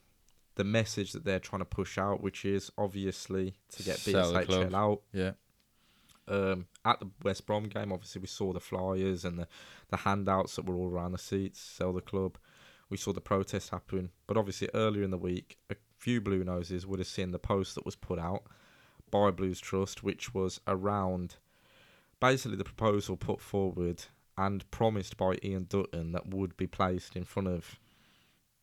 the 0.57 0.65
message 0.65 1.13
that 1.13 1.25
they're 1.25 1.39
trying 1.39 1.61
to 1.61 1.67
push 1.67 1.99
out, 1.99 2.23
which 2.23 2.45
is 2.45 2.71
obviously 2.79 3.55
to 3.73 3.83
get. 3.83 3.97
BSHL 3.99 4.75
out. 4.75 5.03
Yeah. 5.13 5.33
Um, 6.29 6.67
at 6.85 6.99
the 6.99 7.09
West 7.23 7.47
Brom 7.47 7.65
game, 7.65 7.93
obviously 7.93 8.21
we 8.21 8.27
saw 8.27 8.53
the 8.53 8.61
flyers 8.61 9.25
and 9.25 9.39
the, 9.39 9.47
the 9.91 9.99
handouts 9.99 10.57
that 10.57 10.65
were 10.65 10.75
all 10.75 10.89
around 10.89 11.13
the 11.13 11.19
seats, 11.19 11.61
sell 11.61 11.93
the 11.93 12.01
club. 12.01 12.37
We 12.91 12.97
saw 12.97 13.13
the 13.13 13.21
protest 13.21 13.71
happen, 13.71 14.11
but 14.27 14.37
obviously 14.37 14.69
earlier 14.75 15.03
in 15.03 15.11
the 15.11 15.19
week, 15.19 15.59
a 15.71 15.77
few 15.99 16.21
Blue 16.21 16.43
Noses 16.43 16.87
would 16.87 16.99
have 16.99 17.07
seen 17.09 17.31
the 17.31 17.39
post 17.39 17.75
that 17.75 17.85
was 17.85 17.95
put 17.97 18.19
out 18.19 18.45
by 19.11 19.31
Blues 19.31 19.61
Trust, 19.61 20.03
which 20.03 20.35
was 20.35 20.61
around 20.67 21.37
basically 22.21 22.57
the 22.57 22.65
proposal 22.65 23.17
put 23.17 23.41
forward 23.41 24.05
and 24.39 24.69
promised 24.71 25.17
by 25.17 25.37
Ian 25.43 25.67
Dutton 25.69 26.13
that 26.13 26.29
would 26.29 26.57
be 26.57 26.67
placed 26.67 27.17
in 27.17 27.25
front 27.25 27.49
of 27.49 27.79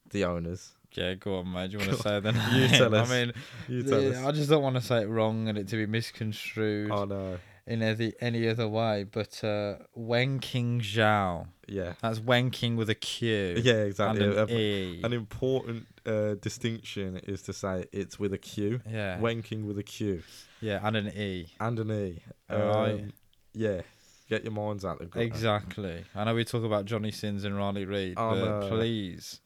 the 0.09 0.23
owners. 0.23 0.73
Yeah, 0.93 1.15
go 1.15 1.37
on, 1.37 1.51
mate. 1.51 1.71
Do 1.71 1.77
you 1.77 1.79
want 1.87 1.97
to 1.97 2.03
say 2.03 2.19
the 2.19 2.31
You 2.53 2.67
tell 2.67 2.93
us. 2.95 3.09
I 3.09 3.25
mean, 3.25 3.33
You 3.67 3.83
tell 3.83 4.11
us. 4.11 4.17
I 4.17 4.31
just 4.31 4.49
don't 4.49 4.61
want 4.61 4.75
to 4.75 4.81
say 4.81 5.01
it 5.01 5.07
wrong 5.07 5.47
and 5.47 5.57
it 5.57 5.67
to 5.69 5.75
be 5.75 5.85
misconstrued 5.87 6.91
Oh 6.91 7.05
no, 7.05 7.39
in 7.65 7.81
any, 7.81 8.13
any 8.19 8.47
other 8.47 8.67
way. 8.67 9.05
But 9.09 9.43
uh, 9.43 9.75
Wenqing 9.97 10.81
Zhao. 10.81 11.47
yeah, 11.67 11.93
That's 12.01 12.19
Wen 12.19 12.49
King 12.51 12.75
with 12.75 12.89
a 12.89 12.95
Q. 12.95 13.55
yeah, 13.63 13.73
And 13.73 13.87
exactly. 13.87 14.37
an 14.37 14.49
E. 14.49 15.01
An 15.03 15.13
important 15.13 15.87
uh, 16.05 16.35
distinction 16.35 17.17
is 17.25 17.41
to 17.43 17.53
say 17.53 17.85
it's 17.91 18.19
with 18.19 18.33
a 18.33 18.37
Q. 18.37 18.81
yeah. 18.89 19.17
Wanking 19.19 19.65
with 19.65 19.77
a 19.77 19.83
Q 19.83 20.23
yeah, 20.61 20.79
and 20.83 20.95
an 20.95 21.07
E. 21.09 21.47
and 21.59 21.79
an 21.79 21.91
E. 21.91 22.21
Um, 22.49 23.11
yeah, 23.53 23.81
get 24.29 24.43
your 24.43 24.53
minds 24.53 24.83
out 24.85 24.99
the 24.99 25.05
gutter. 25.05 25.25
Exactly. 25.25 26.03
I 26.15 26.23
know 26.23 26.33
we 26.35 26.43
talk 26.45 26.63
about 26.63 26.85
Johnny 26.85 27.11
Sins 27.11 27.43
and 27.43 27.55
Riley 27.57 27.85
Reid, 27.85 28.15
Oh, 28.17 28.31
but 28.31 28.59
no. 28.61 28.69
please. 28.69 29.39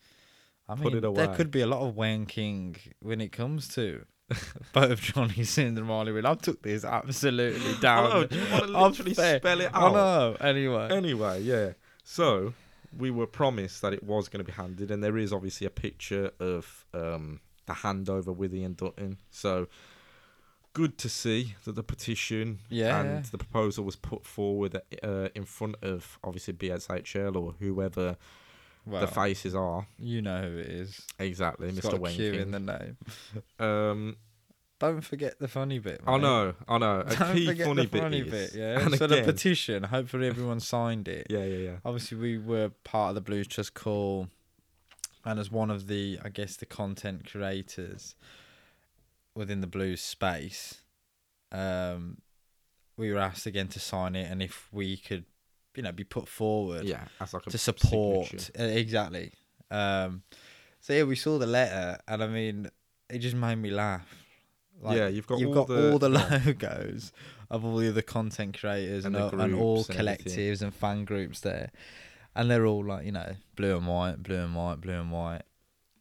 I 0.69 0.75
Put 0.75 0.93
mean, 1.01 1.13
there 1.13 1.33
could 1.35 1.49
be 1.49 1.61
a 1.61 1.67
lot 1.67 1.87
of 1.87 1.95
wanking 1.95 2.77
when 2.99 3.21
it 3.21 3.31
comes 3.31 3.67
to 3.75 4.05
both 4.73 5.01
Johnny 5.01 5.43
Sins 5.43 5.77
and 5.77 5.87
Riley 5.87 6.11
Reid. 6.11 6.25
I 6.25 6.35
took 6.35 6.61
this 6.61 6.83
absolutely 6.83 7.73
down. 7.81 8.11
Oh, 8.11 8.23
do 8.25 8.35
you 8.35 8.51
want 8.51 8.67
to 8.67 8.77
I'm 8.77 8.91
literally 8.91 9.13
fair. 9.13 9.37
spell 9.39 9.61
it 9.61 9.73
out? 9.73 9.91
I 9.91 9.93
know. 9.93 10.37
Anyway. 10.41 10.89
Anyway, 10.91 11.41
yeah. 11.41 11.69
So 12.03 12.53
we 12.97 13.11
were 13.11 13.27
promised 13.27 13.81
that 13.81 13.93
it 13.93 14.03
was 14.03 14.27
going 14.27 14.43
to 14.43 14.49
be 14.49 14.55
handed, 14.55 14.91
and 14.91 15.03
there 15.03 15.17
is 15.17 15.31
obviously 15.31 15.67
a 15.67 15.71
picture 15.71 16.31
of 16.39 16.85
um, 16.93 17.39
the 17.65 17.73
handover 17.73 18.35
with 18.35 18.53
Ian 18.53 18.73
Dutton. 18.73 19.17
So 19.29 19.67
good 20.73 20.97
to 20.99 21.09
see 21.09 21.55
that 21.65 21.75
the 21.75 21.83
petition 21.83 22.59
Yeah, 22.69 22.99
and 23.01 23.25
the 23.25 23.37
proposal 23.37 23.83
was 23.83 23.95
put 23.95 24.25
forward 24.25 24.79
uh, 25.03 25.29
in 25.33 25.45
front 25.45 25.75
of 25.81 26.19
obviously 26.23 26.53
BSHL 26.53 27.35
or 27.35 27.55
whoever 27.59 28.17
well, 28.87 29.01
the 29.01 29.07
faces 29.07 29.53
are. 29.55 29.87
you 29.99 30.21
know 30.21 30.41
who 30.41 30.57
it 30.57 30.67
is. 30.67 31.01
Exactly, 31.19 31.67
It's 31.69 31.79
Mr. 31.79 31.99
got 31.99 32.09
a 32.09 32.13
Q 32.13 32.33
in 32.33 32.51
the 32.51 32.59
name. 32.59 32.97
Um, 33.59 34.15
Don't 34.79 35.01
forget 35.01 35.39
the 35.39 35.47
funny 35.47 35.79
bit. 35.79 36.01
I 36.07 36.11
mate. 36.13 36.21
know, 36.21 36.53
I 36.67 36.77
know. 36.77 37.01
A 37.05 37.15
Don't 37.15 37.35
key 37.35 37.45
forget 37.47 37.67
funny 37.67 37.81
the 37.83 37.87
bit 37.89 38.01
funny 38.01 38.19
is, 38.19 38.31
bit. 38.31 38.51
Yeah. 38.55 38.79
and 38.79 38.95
so 38.95 39.07
the 39.07 39.15
again- 39.15 39.25
petition. 39.25 39.83
Hopefully 39.83 40.27
everyone 40.27 40.59
signed 40.59 41.07
it. 41.07 41.27
yeah, 41.29 41.43
yeah, 41.43 41.57
yeah. 41.57 41.75
obviously 41.85 42.17
we 42.17 42.37
were 42.37 42.69
part 42.83 43.09
of 43.09 43.15
the 43.15 43.21
Blues 43.21 43.47
Trust 43.47 43.73
call, 43.73 44.27
and 45.25 45.39
as 45.39 45.51
one 45.51 45.69
of 45.71 45.87
the, 45.87 46.19
I 46.23 46.29
guess, 46.29 46.55
the 46.55 46.65
content 46.65 47.29
creators 47.29 48.15
within 49.35 49.61
the 49.61 49.67
blues 49.67 50.01
space, 50.01 50.81
um, 51.51 52.17
we 52.97 53.11
were 53.11 53.19
asked 53.19 53.45
again 53.45 53.67
to 53.69 53.79
sign 53.79 54.15
it, 54.15 54.31
and 54.31 54.41
if 54.41 54.67
we 54.71 54.95
could, 54.97 55.25
you 55.77 55.83
know, 55.83 55.91
be 55.93 56.03
put 56.03 56.27
forward 56.27 56.83
Yeah, 56.85 57.05
like 57.31 57.43
to 57.43 57.57
support 57.57 58.27
signature. 58.27 58.51
uh, 58.59 58.63
exactly. 58.63 59.31
Um, 59.71 60.23
so 60.81 60.91
yeah, 60.93 61.03
we 61.03 61.15
saw 61.15 61.37
the 61.37 61.45
letter, 61.47 61.99
and 62.07 62.23
I 62.23 62.27
mean, 62.27 62.69
it 63.09 63.19
just 63.19 63.35
made 63.35 63.55
me 63.55 63.69
laugh. 63.69 64.07
Yeah, 64.83 65.07
you've 65.07 65.25
got 65.27 65.39
you've 65.39 65.49
all 65.49 65.53
got 65.53 65.67
the- 65.69 65.91
all 65.91 65.99
the 65.99 66.09
logos 66.09 67.11
of 67.49 67.63
all 67.65 67.77
the 67.77 67.89
other 67.89 68.01
content 68.01 68.59
creators 68.59 69.05
and, 69.05 69.15
And 69.15 69.23
all, 69.33 69.39
and 69.39 69.55
all 69.55 69.85
and 69.89 69.99
everything. 70.07 70.33
collectives 70.35 70.61
and 70.61 70.73
fan 70.73 71.05
groups 71.05 71.39
there, 71.39 71.71
and 72.35 72.49
they're 72.51 72.65
all 72.65 72.85
like 72.85 73.05
you 73.05 73.11
know 73.11 73.35
blue 73.55 73.77
and 73.77 73.87
white, 73.87 74.21
blue 74.23 74.43
and 74.43 74.55
white, 74.55 74.81
blue 74.81 74.99
and 74.99 75.11
white, 75.11 75.43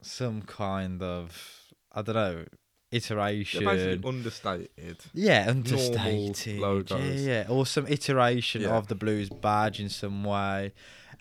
some 0.03 0.43
kind 0.43 1.03
of 1.03 1.73
I 1.93 2.03
don't 2.03 2.15
know 2.17 2.45
iteration. 2.93 3.65
basically 3.65 4.09
understated. 4.09 4.99
Yeah, 5.13 5.47
understated. 5.49 6.57
Yeah, 6.59 7.13
yeah. 7.13 7.45
Or 7.49 7.67
some 7.67 7.87
iteration 7.87 8.63
Yeah. 8.63 8.77
of 8.77 8.89
the 8.89 8.95
blues 8.95 9.29
badge 9.29 9.81
in 9.81 9.89
some 9.89 10.25
way. 10.25 10.73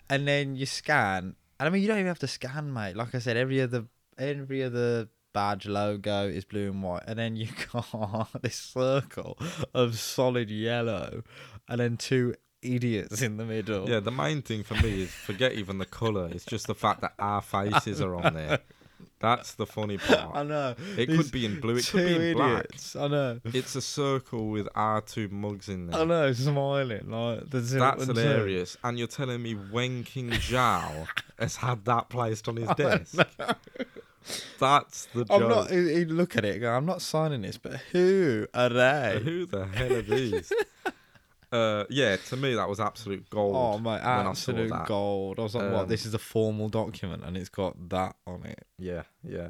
And 0.08 0.26
then 0.26 0.56
you 0.56 0.66
scan. 0.66 1.36
And 1.58 1.66
I 1.66 1.70
mean 1.70 1.82
you 1.82 1.88
don't 1.88 1.98
even 1.98 2.08
have 2.08 2.18
to 2.20 2.28
scan, 2.28 2.72
mate. 2.72 2.96
Like 2.96 3.14
I 3.14 3.18
said, 3.18 3.36
every 3.36 3.60
other 3.60 3.86
every 4.18 4.62
other 4.62 5.08
badge 5.32 5.66
logo 5.66 6.26
is 6.28 6.44
blue 6.44 6.70
and 6.70 6.82
white. 6.82 7.02
And 7.06 7.18
then 7.18 7.36
you 7.36 7.48
got 7.72 8.42
this 8.42 8.56
circle 8.56 9.38
of 9.74 9.98
solid 9.98 10.50
yellow 10.50 11.22
and 11.68 11.80
then 11.80 11.96
two 11.96 12.34
idiots 12.62 13.20
in 13.22 13.36
the 13.36 13.44
middle. 13.44 13.88
Yeah, 13.88 14.00
the 14.00 14.10
main 14.10 14.42
thing 14.42 14.62
for 14.64 14.74
me 14.74 15.02
is 15.02 15.10
forget 15.10 15.52
even 15.52 15.78
the 15.78 15.84
colour. 15.86 16.28
It's 16.32 16.44
just 16.44 16.66
the 16.66 16.74
fact 16.74 17.00
that 17.02 17.12
our 17.18 17.42
faces 17.54 18.00
are 18.00 18.14
on 18.16 18.34
there. 18.34 18.60
That's 19.18 19.54
the 19.54 19.66
funny 19.66 19.96
part. 20.08 20.36
I 20.36 20.42
know. 20.42 20.74
It 20.96 21.06
These 21.08 21.16
could 21.16 21.32
be 21.32 21.46
in 21.46 21.60
blue. 21.60 21.76
It 21.76 21.86
could 21.86 22.04
be 22.06 22.30
in 22.30 22.36
black. 22.36 22.66
I 22.98 23.08
know. 23.08 23.40
It's 23.44 23.74
a 23.74 23.80
circle 23.80 24.48
with 24.48 24.68
our 24.74 25.00
two 25.00 25.28
mugs 25.28 25.68
in 25.68 25.86
there. 25.86 26.00
I 26.00 26.04
know, 26.04 26.32
smiling 26.32 27.10
like 27.10 27.44
That's 27.48 27.72
two. 27.72 27.80
hilarious. 28.12 28.76
And 28.84 28.98
you're 28.98 29.08
telling 29.08 29.42
me 29.42 29.54
Wenqing 29.54 30.30
Zhao 30.32 31.06
has 31.38 31.56
had 31.56 31.84
that 31.86 32.08
placed 32.10 32.46
on 32.48 32.56
his 32.56 32.68
desk? 32.76 33.16
That's 34.58 35.06
the. 35.14 35.24
I'm 35.30 35.48
not. 35.48 35.70
He, 35.70 35.94
he'd 35.94 36.10
look 36.10 36.36
at 36.36 36.44
it. 36.44 36.52
and 36.54 36.60
go, 36.62 36.72
I'm 36.72 36.86
not 36.86 37.00
signing 37.00 37.42
this, 37.42 37.58
but 37.58 37.74
who 37.92 38.46
are 38.52 38.68
they? 38.68 39.20
Who 39.22 39.46
the 39.46 39.66
hell 39.66 39.92
are 39.92 40.02
these? 40.02 40.52
uh, 41.52 41.84
yeah, 41.90 42.16
to 42.16 42.36
me 42.36 42.54
that 42.54 42.68
was 42.68 42.80
absolute 42.80 43.28
gold. 43.30 43.54
Oh 43.54 43.78
my, 43.78 43.96
when 43.96 44.26
I 44.26 44.30
absolute 44.30 44.72
gold! 44.86 45.38
I 45.38 45.42
was 45.42 45.54
like, 45.54 45.64
Um, 45.64 45.72
what? 45.72 45.88
This 45.88 46.04
is 46.04 46.14
a 46.14 46.18
formal 46.18 46.68
document, 46.68 47.24
and 47.24 47.36
it's 47.36 47.48
got 47.48 47.88
that 47.90 48.16
on 48.26 48.44
it. 48.44 48.66
Yeah, 48.78 49.02
yeah. 49.22 49.48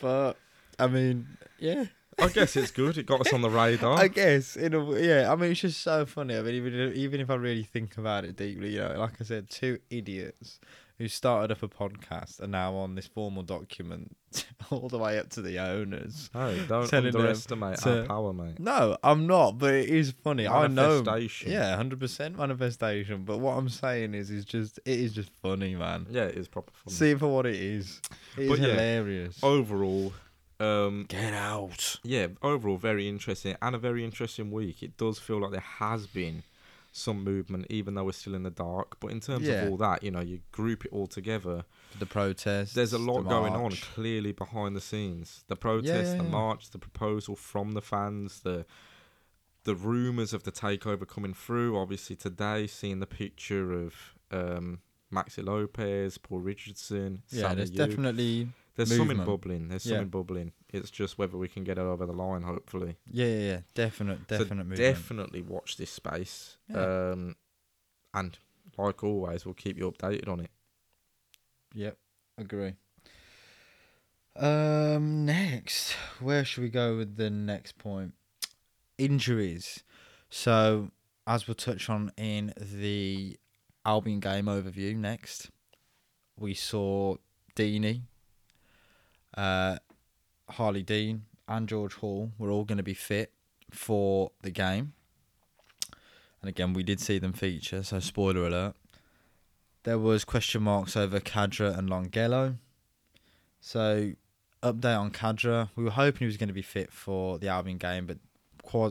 But 0.00 0.34
I 0.78 0.86
mean, 0.86 1.26
yeah, 1.58 1.86
I 2.18 2.28
guess 2.28 2.56
it's 2.56 2.70
good. 2.70 2.98
It 2.98 3.06
got 3.06 3.20
us 3.20 3.32
on 3.32 3.42
the 3.42 3.50
radar. 3.50 3.98
I 3.98 4.08
guess 4.08 4.56
in 4.56 4.74
a 4.74 5.00
yeah. 5.00 5.30
I 5.30 5.36
mean, 5.36 5.52
it's 5.52 5.60
just 5.60 5.82
so 5.82 6.06
funny. 6.06 6.36
I 6.36 6.42
mean, 6.42 6.54
even 6.54 6.92
even 6.94 7.20
if 7.20 7.30
I 7.30 7.34
really 7.34 7.62
think 7.64 7.98
about 7.98 8.24
it 8.24 8.36
deeply, 8.36 8.74
you 8.74 8.80
know, 8.80 8.94
like 8.98 9.20
I 9.20 9.24
said, 9.24 9.50
two 9.50 9.78
idiots 9.90 10.60
who 10.98 11.08
started 11.08 11.52
up 11.52 11.62
a 11.62 11.68
podcast 11.68 12.42
are 12.42 12.46
now 12.48 12.74
on 12.74 12.94
this 12.96 13.06
formal 13.06 13.42
document 13.44 14.16
all 14.70 14.88
the 14.88 14.98
way 14.98 15.18
up 15.18 15.30
to 15.30 15.40
the 15.40 15.58
owners. 15.58 16.28
Hey, 16.32 16.60
don't 16.68 16.92
underestimate 16.92 17.78
to- 17.78 18.00
our 18.00 18.06
power, 18.06 18.32
mate. 18.32 18.58
No, 18.58 18.96
I'm 19.02 19.26
not, 19.26 19.58
but 19.58 19.74
it 19.74 19.88
is 19.88 20.10
funny. 20.24 20.46
I 20.48 20.66
know. 20.66 21.02
Manifestation. 21.02 21.52
Yeah, 21.52 21.76
hundred 21.76 22.00
percent 22.00 22.36
manifestation. 22.36 23.24
But 23.24 23.38
what 23.38 23.56
I'm 23.56 23.68
saying 23.68 24.14
is, 24.14 24.30
is 24.30 24.44
just 24.44 24.78
it 24.84 24.98
is 24.98 25.12
just 25.14 25.30
funny, 25.42 25.74
man. 25.76 26.06
Yeah, 26.10 26.24
it 26.24 26.36
is 26.36 26.48
proper 26.48 26.72
fun. 26.84 26.92
See 26.92 27.14
for 27.14 27.28
what 27.28 27.46
it 27.46 27.56
is. 27.56 28.00
It 28.36 28.42
is 28.42 28.48
But 28.50 28.58
yeah, 28.58 28.66
hilarious. 28.72 29.38
overall, 29.42 30.12
um, 30.60 31.06
Get 31.08 31.32
out. 31.32 31.96
yeah, 32.02 32.26
overall 32.42 32.76
very 32.76 33.08
interesting 33.08 33.54
and 33.62 33.74
a 33.76 33.78
very 33.78 34.04
interesting 34.04 34.50
week. 34.50 34.82
It 34.82 34.96
does 34.96 35.18
feel 35.20 35.40
like 35.40 35.52
there 35.52 35.60
has 35.60 36.06
been 36.08 36.42
some 36.98 37.22
movement, 37.24 37.66
even 37.70 37.94
though 37.94 38.04
we're 38.04 38.12
still 38.12 38.34
in 38.34 38.42
the 38.42 38.50
dark. 38.50 38.98
But 39.00 39.12
in 39.12 39.20
terms 39.20 39.46
Yeah. 39.46 39.62
of 39.62 39.70
all 39.70 39.76
that, 39.78 40.02
you 40.02 40.10
know, 40.10 40.20
you 40.20 40.40
group 40.52 40.84
it 40.84 40.92
all 40.92 41.06
together. 41.06 41.64
The 41.98 42.06
protest. 42.06 42.74
There's 42.74 42.92
a 42.92 42.98
lot 42.98 43.22
going 43.22 43.54
on 43.54 43.70
clearly 43.72 44.32
behind 44.32 44.76
the 44.76 44.80
scenes. 44.80 45.44
The 45.48 45.56
protest, 45.56 46.12
yeah, 46.12 46.18
the 46.18 46.24
yeah. 46.24 46.30
march, 46.30 46.70
the 46.70 46.78
proposal 46.78 47.36
from 47.36 47.72
the 47.72 47.82
fans, 47.82 48.40
the 48.40 48.66
the 49.64 49.74
rumours 49.74 50.32
of 50.32 50.44
the 50.44 50.52
takeover 50.52 51.06
coming 51.06 51.34
through. 51.34 51.76
Obviously 51.78 52.16
today, 52.16 52.66
seeing 52.66 53.00
the 53.00 53.06
picture 53.06 53.72
of 53.72 53.94
um, 54.30 54.80
Maxi 55.12 55.44
Lopez, 55.44 56.16
Paul 56.18 56.40
Richardson, 56.40 57.22
Yeah, 57.30 57.48
Sam 57.48 57.56
there's 57.56 57.70
definitely. 57.70 58.48
There's 58.78 58.96
something 58.96 59.18
movement. 59.18 59.26
bubbling. 59.26 59.68
There's 59.68 59.84
Yeah. 59.84 59.96
something 59.96 60.08
bubbling. 60.08 60.52
It's 60.70 60.90
just 60.90 61.18
whether 61.18 61.36
we 61.36 61.48
can 61.48 61.64
get 61.64 61.76
it 61.78 61.82
over 61.82 62.06
the 62.06 62.12
line. 62.12 62.42
Hopefully, 62.42 62.96
Yeah, 63.10 63.26
yeah, 63.26 63.38
yeah. 63.40 63.60
Definite, 63.74 64.20
So 64.28 64.38
movement. 64.38 64.76
definitely 64.76 65.42
watch 65.42 65.76
this 65.76 65.90
space. 65.90 66.56
Yeah. 66.68 67.10
Um, 67.12 67.36
and 68.14 68.38
like 68.76 69.02
always, 69.04 69.44
we'll 69.44 69.54
keep 69.54 69.76
you 69.76 69.90
updated 69.90 70.28
on 70.28 70.40
it. 70.40 70.50
Yep, 71.74 71.98
agree. 72.38 72.74
Um, 74.36 75.24
next, 75.26 75.92
where 76.20 76.44
should 76.44 76.62
we 76.62 76.70
go 76.70 76.96
with 76.96 77.16
the 77.16 77.28
next 77.30 77.76
point? 77.78 78.14
Injuries. 78.96 79.82
So, 80.30 80.90
as 81.26 81.48
we'll 81.48 81.54
touch 81.56 81.90
on 81.90 82.12
in 82.16 82.52
the 82.60 83.36
Albion 83.84 84.20
game 84.20 84.46
overview 84.46 84.96
next, 84.96 85.50
we 86.38 86.54
saw 86.54 87.16
Deeney, 87.56 88.02
uh, 89.38 89.78
Harlee 90.50 90.84
Dean, 90.84 91.22
and 91.46 91.68
George 91.68 91.94
Hall 91.94 92.32
were 92.38 92.50
all 92.50 92.64
going 92.64 92.78
to 92.78 92.84
be 92.84 92.94
fit 92.94 93.32
for 93.70 94.32
the 94.42 94.50
game. 94.50 94.94
And 96.42 96.48
again, 96.48 96.72
we 96.72 96.82
did 96.82 97.00
see 97.00 97.18
them 97.18 97.32
feature, 97.32 97.82
so 97.82 98.00
spoiler 98.00 98.46
alert. 98.46 98.74
There 99.84 99.98
was 99.98 100.24
question 100.24 100.62
marks 100.62 100.96
over 100.96 101.20
Khadra 101.20 101.76
and 101.78 101.88
Longelo. 101.88 102.56
So, 103.60 104.12
update 104.62 104.98
on 104.98 105.10
Khadra. 105.10 105.70
We 105.76 105.84
were 105.84 105.90
hoping 105.90 106.20
he 106.20 106.26
was 106.26 106.36
going 106.36 106.48
to 106.48 106.54
be 106.54 106.62
fit 106.62 106.92
for 106.92 107.38
the 107.38 107.48
Albion 107.48 107.78
game, 107.78 108.06
but 108.06 108.18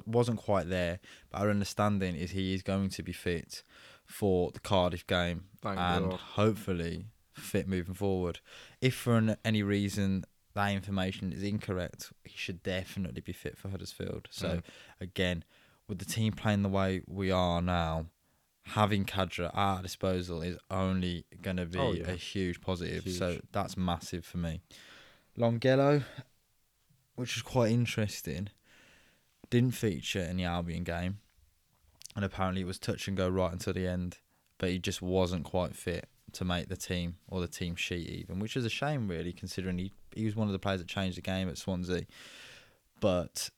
wasn't 0.06 0.40
quite 0.40 0.70
there. 0.70 1.00
But 1.30 1.42
our 1.42 1.50
understanding 1.50 2.16
is 2.16 2.32
he 2.32 2.54
is 2.54 2.64
going 2.64 2.90
to 2.90 3.04
be 3.04 3.14
fit 3.14 3.64
for 4.06 4.52
the 4.52 4.60
Cardiff 4.60 5.06
game 5.06 5.44
Thank 5.62 5.78
and 5.78 6.12
God. 6.12 6.20
hopefully 6.20 7.06
fit 7.34 7.68
moving 7.68 7.94
forward. 7.94 8.40
If 8.82 8.96
for 8.96 9.18
an, 9.18 9.38
any 9.46 9.62
reason 9.62 10.26
that 10.58 10.72
information 10.74 11.32
is 11.32 11.44
incorrect, 11.44 12.12
he 12.24 12.36
should 12.36 12.62
definitely 12.64 13.22
be 13.22 13.32
fit 13.34 13.58
for 13.58 13.70
Huddersfield. 13.70 14.28
So 14.32 14.48
Mm. 14.58 14.64
again, 15.00 15.44
with 15.88 16.00
the 16.00 16.06
team 16.06 16.34
playing 16.34 16.64
the 16.64 16.70
way 16.70 17.02
we 17.08 17.32
are 17.32 17.62
now, 17.62 18.08
having 18.66 19.06
Khadra 19.06 19.48
at 19.48 19.56
our 19.56 19.82
disposal 19.82 20.42
is 20.42 20.58
only 20.70 21.26
going 21.42 21.58
to 21.58 21.66
be 21.66 21.80
Oh, 21.80 21.94
yeah. 21.94 22.10
a 22.10 22.16
huge 22.16 22.60
positive. 22.60 23.08
So 23.08 23.40
that's 23.52 23.78
massive 23.78 24.26
for 24.26 24.40
me. 24.40 24.62
Longelo, 25.38 26.04
which 27.16 27.38
is 27.38 27.44
quite 27.44 27.72
interesting, 27.72 28.50
didn't 29.50 29.72
feature 29.76 30.22
in 30.22 30.38
the 30.38 30.44
Albion 30.44 30.84
game, 30.84 31.20
and 32.16 32.26
apparently 32.26 32.62
it 32.62 32.68
was 32.68 32.80
touch 32.80 33.08
and 33.08 33.16
go 33.16 33.30
right 33.30 33.54
until 33.54 33.74
the 33.74 33.88
end. 33.88 34.18
But 34.58 34.70
he 34.70 34.80
just 34.80 35.02
wasn't 35.04 35.44
quite 35.46 35.76
fit 35.76 36.10
to 36.34 36.44
make 36.44 36.68
the 36.68 36.76
team 36.76 37.18
or 37.28 37.40
the 37.40 37.48
team 37.48 37.76
sheet 37.76 38.10
even, 38.10 38.40
which 38.40 38.58
is 38.58 38.66
a 38.66 38.70
shame 38.70 39.08
really, 39.08 39.32
considering 39.32 39.78
he 39.78 39.92
he 40.18 40.26
was 40.26 40.36
one 40.36 40.48
of 40.48 40.54
the 40.54 40.60
players 40.60 40.80
that 40.80 40.88
changed 40.88 41.18
the 41.18 41.22
game 41.22 41.48
at 41.50 41.58
Swansea. 41.58 42.06
But 43.00 43.50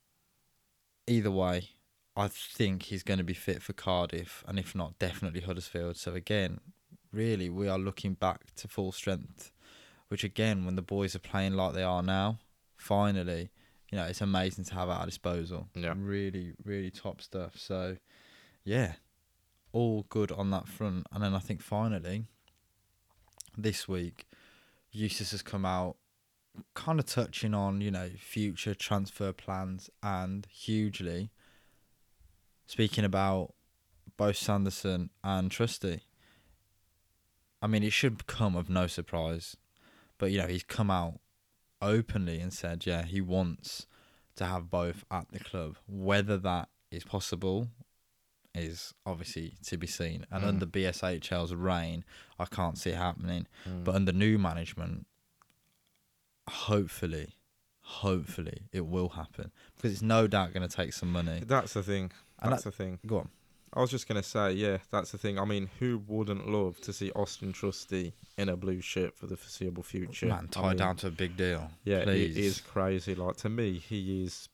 either 1.07 1.31
way, 1.31 1.69
I 2.15 2.27
think 2.27 2.83
he's 2.83 3.03
going 3.03 3.19
to 3.19 3.23
be 3.23 3.33
fit 3.33 3.61
for 3.61 3.73
Cardiff, 3.73 4.43
and 4.47 4.59
if 4.59 4.75
not, 4.75 4.99
definitely 4.99 5.41
Huddersfield. 5.41 5.97
So 5.97 6.13
again, 6.13 6.59
really, 7.13 7.49
we 7.49 7.67
are 7.67 7.79
looking 7.79 8.13
back 8.13 8.53
to 8.55 8.67
full 8.67 8.91
strength, 8.91 9.51
which 10.09 10.23
again, 10.23 10.65
when 10.65 10.75
the 10.75 10.81
boys 10.81 11.15
are 11.15 11.19
playing 11.19 11.53
like 11.53 11.73
they 11.73 11.83
are 11.83 12.03
now, 12.03 12.39
finally, 12.75 13.49
you 13.91 13.97
know, 13.97 14.05
it's 14.05 14.21
amazing 14.21 14.65
to 14.65 14.73
have 14.75 14.89
at 14.89 14.99
our 14.99 15.05
disposal. 15.05 15.67
Yeah. 15.73 15.93
Really, 15.97 16.53
really 16.63 16.91
top 16.91 17.21
stuff. 17.21 17.53
So, 17.55 17.97
yeah, 18.63 18.93
all 19.71 20.05
good 20.09 20.31
on 20.31 20.51
that 20.51 20.67
front. 20.67 21.07
And 21.11 21.23
then 21.23 21.33
I 21.33 21.39
think 21.39 21.61
finally, 21.61 22.25
this 23.57 23.87
week, 23.87 24.27
Eustace 24.91 25.31
has 25.31 25.41
come 25.41 25.65
out 25.65 25.97
kind 26.73 26.99
of 26.99 27.05
touching 27.05 27.53
on, 27.53 27.81
you 27.81 27.91
know, 27.91 28.09
future 28.17 28.73
transfer 28.75 29.31
plans 29.33 29.89
and 30.03 30.47
hugely 30.51 31.29
speaking 32.65 33.03
about 33.05 33.53
both 34.17 34.37
Sanderson 34.37 35.09
and 35.23 35.49
Trusty. 35.49 36.01
I 37.61 37.67
mean, 37.67 37.83
it 37.83 37.93
should 37.93 38.27
come 38.27 38.55
of 38.55 38.69
no 38.69 38.87
surprise, 38.87 39.57
but 40.17 40.31
you 40.31 40.37
know, 40.37 40.47
he's 40.47 40.63
come 40.63 40.89
out 40.91 41.19
openly 41.81 42.39
and 42.39 42.53
said, 42.53 42.85
yeah, 42.85 43.03
he 43.03 43.21
wants 43.21 43.85
to 44.35 44.45
have 44.45 44.69
both 44.69 45.03
at 45.11 45.27
the 45.31 45.39
club. 45.39 45.77
Whether 45.87 46.37
that 46.37 46.69
is 46.91 47.03
possible 47.03 47.67
is 48.55 48.93
obviously 49.05 49.53
to 49.63 49.77
be 49.77 49.87
seen. 49.87 50.25
And 50.31 50.43
Mm. 50.43 50.47
under 50.47 50.65
BSHL's 50.65 51.53
reign, 51.53 52.03
I 52.39 52.45
can't 52.45 52.77
see 52.77 52.91
it 52.91 52.97
happening. 52.97 53.47
Mm. 53.67 53.83
But 53.83 53.95
under 53.95 54.11
new 54.11 54.37
management, 54.37 55.05
hopefully, 56.49 57.35
hopefully 57.81 58.63
it 58.71 58.85
will 58.85 59.09
happen 59.09 59.51
because 59.75 59.91
it's 59.93 60.01
no 60.01 60.27
doubt 60.27 60.53
going 60.53 60.67
to 60.67 60.75
take 60.75 60.93
some 60.93 61.11
money. 61.11 61.41
that's 61.45 61.73
the 61.73 61.83
thing. 61.83 62.11
And 62.41 62.51
That's 62.53 62.63
the 62.63 62.71
thing. 62.71 62.99
Go 63.05 63.19
on. 63.19 63.29
I 63.73 63.81
was 63.81 63.91
just 63.91 64.07
gonna 64.07 64.23
say, 64.23 64.53
yeah, 64.53 64.77
that's 64.91 65.11
the 65.11 65.17
thing. 65.17 65.37
I 65.37 65.45
mean, 65.45 65.69
who 65.79 66.01
wouldn't 66.07 66.49
love 66.49 66.79
to 66.81 66.93
see 66.93 67.11
Auston 67.11 67.53
Trusty 67.53 68.13
in 68.37 68.49
a 68.49 68.57
blue 68.57 68.81
shirt 68.81 69.15
for 69.15 69.27
the 69.27 69.37
foreseeable 69.37 69.83
future? 69.83 70.25
Man, 70.25 70.45
I 70.49 70.51
tie 70.51 70.67
mean, 70.69 70.77
down 70.77 70.95
to 70.97 71.07
a 71.07 71.11
big 71.11 71.37
deal. 71.37 71.69
Yeah, 71.83 72.03
please. 72.03 72.35
it 72.35 72.43
is 72.43 72.61
crazy. 72.61 73.13
Like 73.13 73.35
to 73.37 73.49
me, 73.49 73.77
he 73.77 74.23
is. 74.23 74.49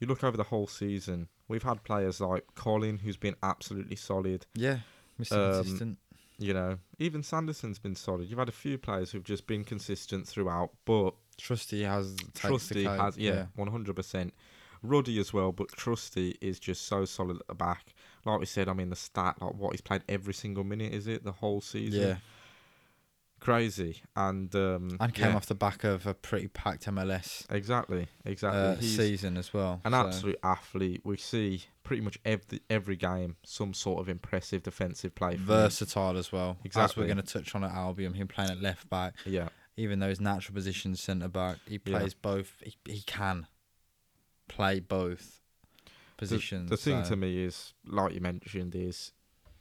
You 0.00 0.08
look 0.08 0.24
over 0.24 0.36
the 0.36 0.42
whole 0.42 0.66
season. 0.66 1.28
We've 1.46 1.62
had 1.62 1.84
players 1.84 2.20
like 2.20 2.44
Colin, 2.56 2.98
who's 2.98 3.16
been 3.16 3.36
absolutely 3.44 3.94
solid. 3.94 4.46
Yeah, 4.54 4.78
Mr. 5.20 5.36
Um, 5.36 5.62
Consistent. 5.62 5.98
You 6.42 6.54
know, 6.54 6.78
even 6.98 7.22
Sanderson's 7.22 7.78
been 7.78 7.94
solid. 7.94 8.28
You've 8.28 8.38
had 8.38 8.48
a 8.48 8.52
few 8.52 8.78
players 8.78 9.10
who've 9.12 9.24
just 9.24 9.46
been 9.46 9.64
consistent 9.64 10.26
throughout, 10.26 10.70
but 10.84 11.14
Trusty 11.38 11.84
has 11.84 12.16
Trusty 12.34 12.84
has, 12.84 13.16
yeah, 13.16 13.46
one 13.54 13.68
hundred 13.68 13.96
percent. 13.96 14.34
Ruddy 14.82 15.20
as 15.20 15.32
well, 15.32 15.52
but 15.52 15.68
Trusty 15.68 16.36
is 16.40 16.58
just 16.58 16.86
so 16.86 17.04
solid 17.04 17.36
at 17.38 17.46
the 17.46 17.54
back. 17.54 17.94
Like 18.24 18.40
we 18.40 18.46
said, 18.46 18.68
I 18.68 18.72
mean 18.72 18.90
the 18.90 18.96
stat, 18.96 19.36
like 19.40 19.54
what 19.54 19.72
he's 19.72 19.80
played 19.80 20.02
every 20.08 20.34
single 20.34 20.64
minute, 20.64 20.92
is 20.92 21.06
it 21.06 21.22
the 21.24 21.32
whole 21.32 21.60
season? 21.60 22.00
yeah, 22.00 22.16
crazy. 23.42 24.02
And 24.16 24.54
um, 24.54 24.96
and 25.00 25.12
came 25.14 25.30
yeah, 25.30 25.36
off 25.36 25.46
the 25.46 25.54
back 25.54 25.84
of 25.84 26.06
a 26.06 26.14
pretty 26.14 26.48
packed 26.48 26.86
MLS 26.86 27.44
exactly, 27.50 28.06
exactly. 28.24 28.60
uh, 28.60 28.76
season 28.80 29.36
as 29.36 29.52
well. 29.52 29.80
an 29.84 29.92
so- 29.92 30.06
absolute 30.06 30.38
athlete. 30.42 31.02
We 31.04 31.16
see 31.16 31.64
pretty 31.82 32.02
much 32.02 32.18
every 32.24 32.60
every 32.70 32.96
game 32.96 33.36
some 33.44 33.74
sort 33.74 34.00
of 34.00 34.08
impressive 34.08 34.62
defensive 34.62 35.14
play. 35.14 35.32
him. 35.34 35.40
versatile 35.44 36.16
as 36.16 36.30
well. 36.32 36.56
As 36.60 36.66
Exactly. 36.66 37.02
we're 37.02 37.08
going 37.14 37.24
to 37.24 37.32
touch 37.32 37.54
on 37.54 37.64
at 37.64 37.72
Albion, 37.72 38.14
him 38.14 38.28
playing 38.28 38.50
at 38.50 38.60
left 38.62 38.88
back, 38.88 39.14
Yeah, 39.26 39.48
even 39.76 39.98
though 39.98 40.08
his 40.08 40.20
natural 40.20 40.54
position's 40.54 41.00
centre 41.00 41.28
back, 41.28 41.58
he 41.66 41.80
Yeah. 41.84 41.98
plays 41.98 42.14
both. 42.14 42.54
He, 42.64 42.76
he 42.86 43.00
can 43.02 43.46
play 44.48 44.80
both 44.80 45.40
The- 45.84 45.90
positions. 46.16 46.70
The, 46.70 46.76
thing 46.76 47.02
so- 47.04 47.10
to 47.10 47.16
me 47.16 47.42
is, 47.44 47.74
like 47.84 48.14
you 48.14 48.20
mentioned, 48.20 48.74
is 48.76 49.12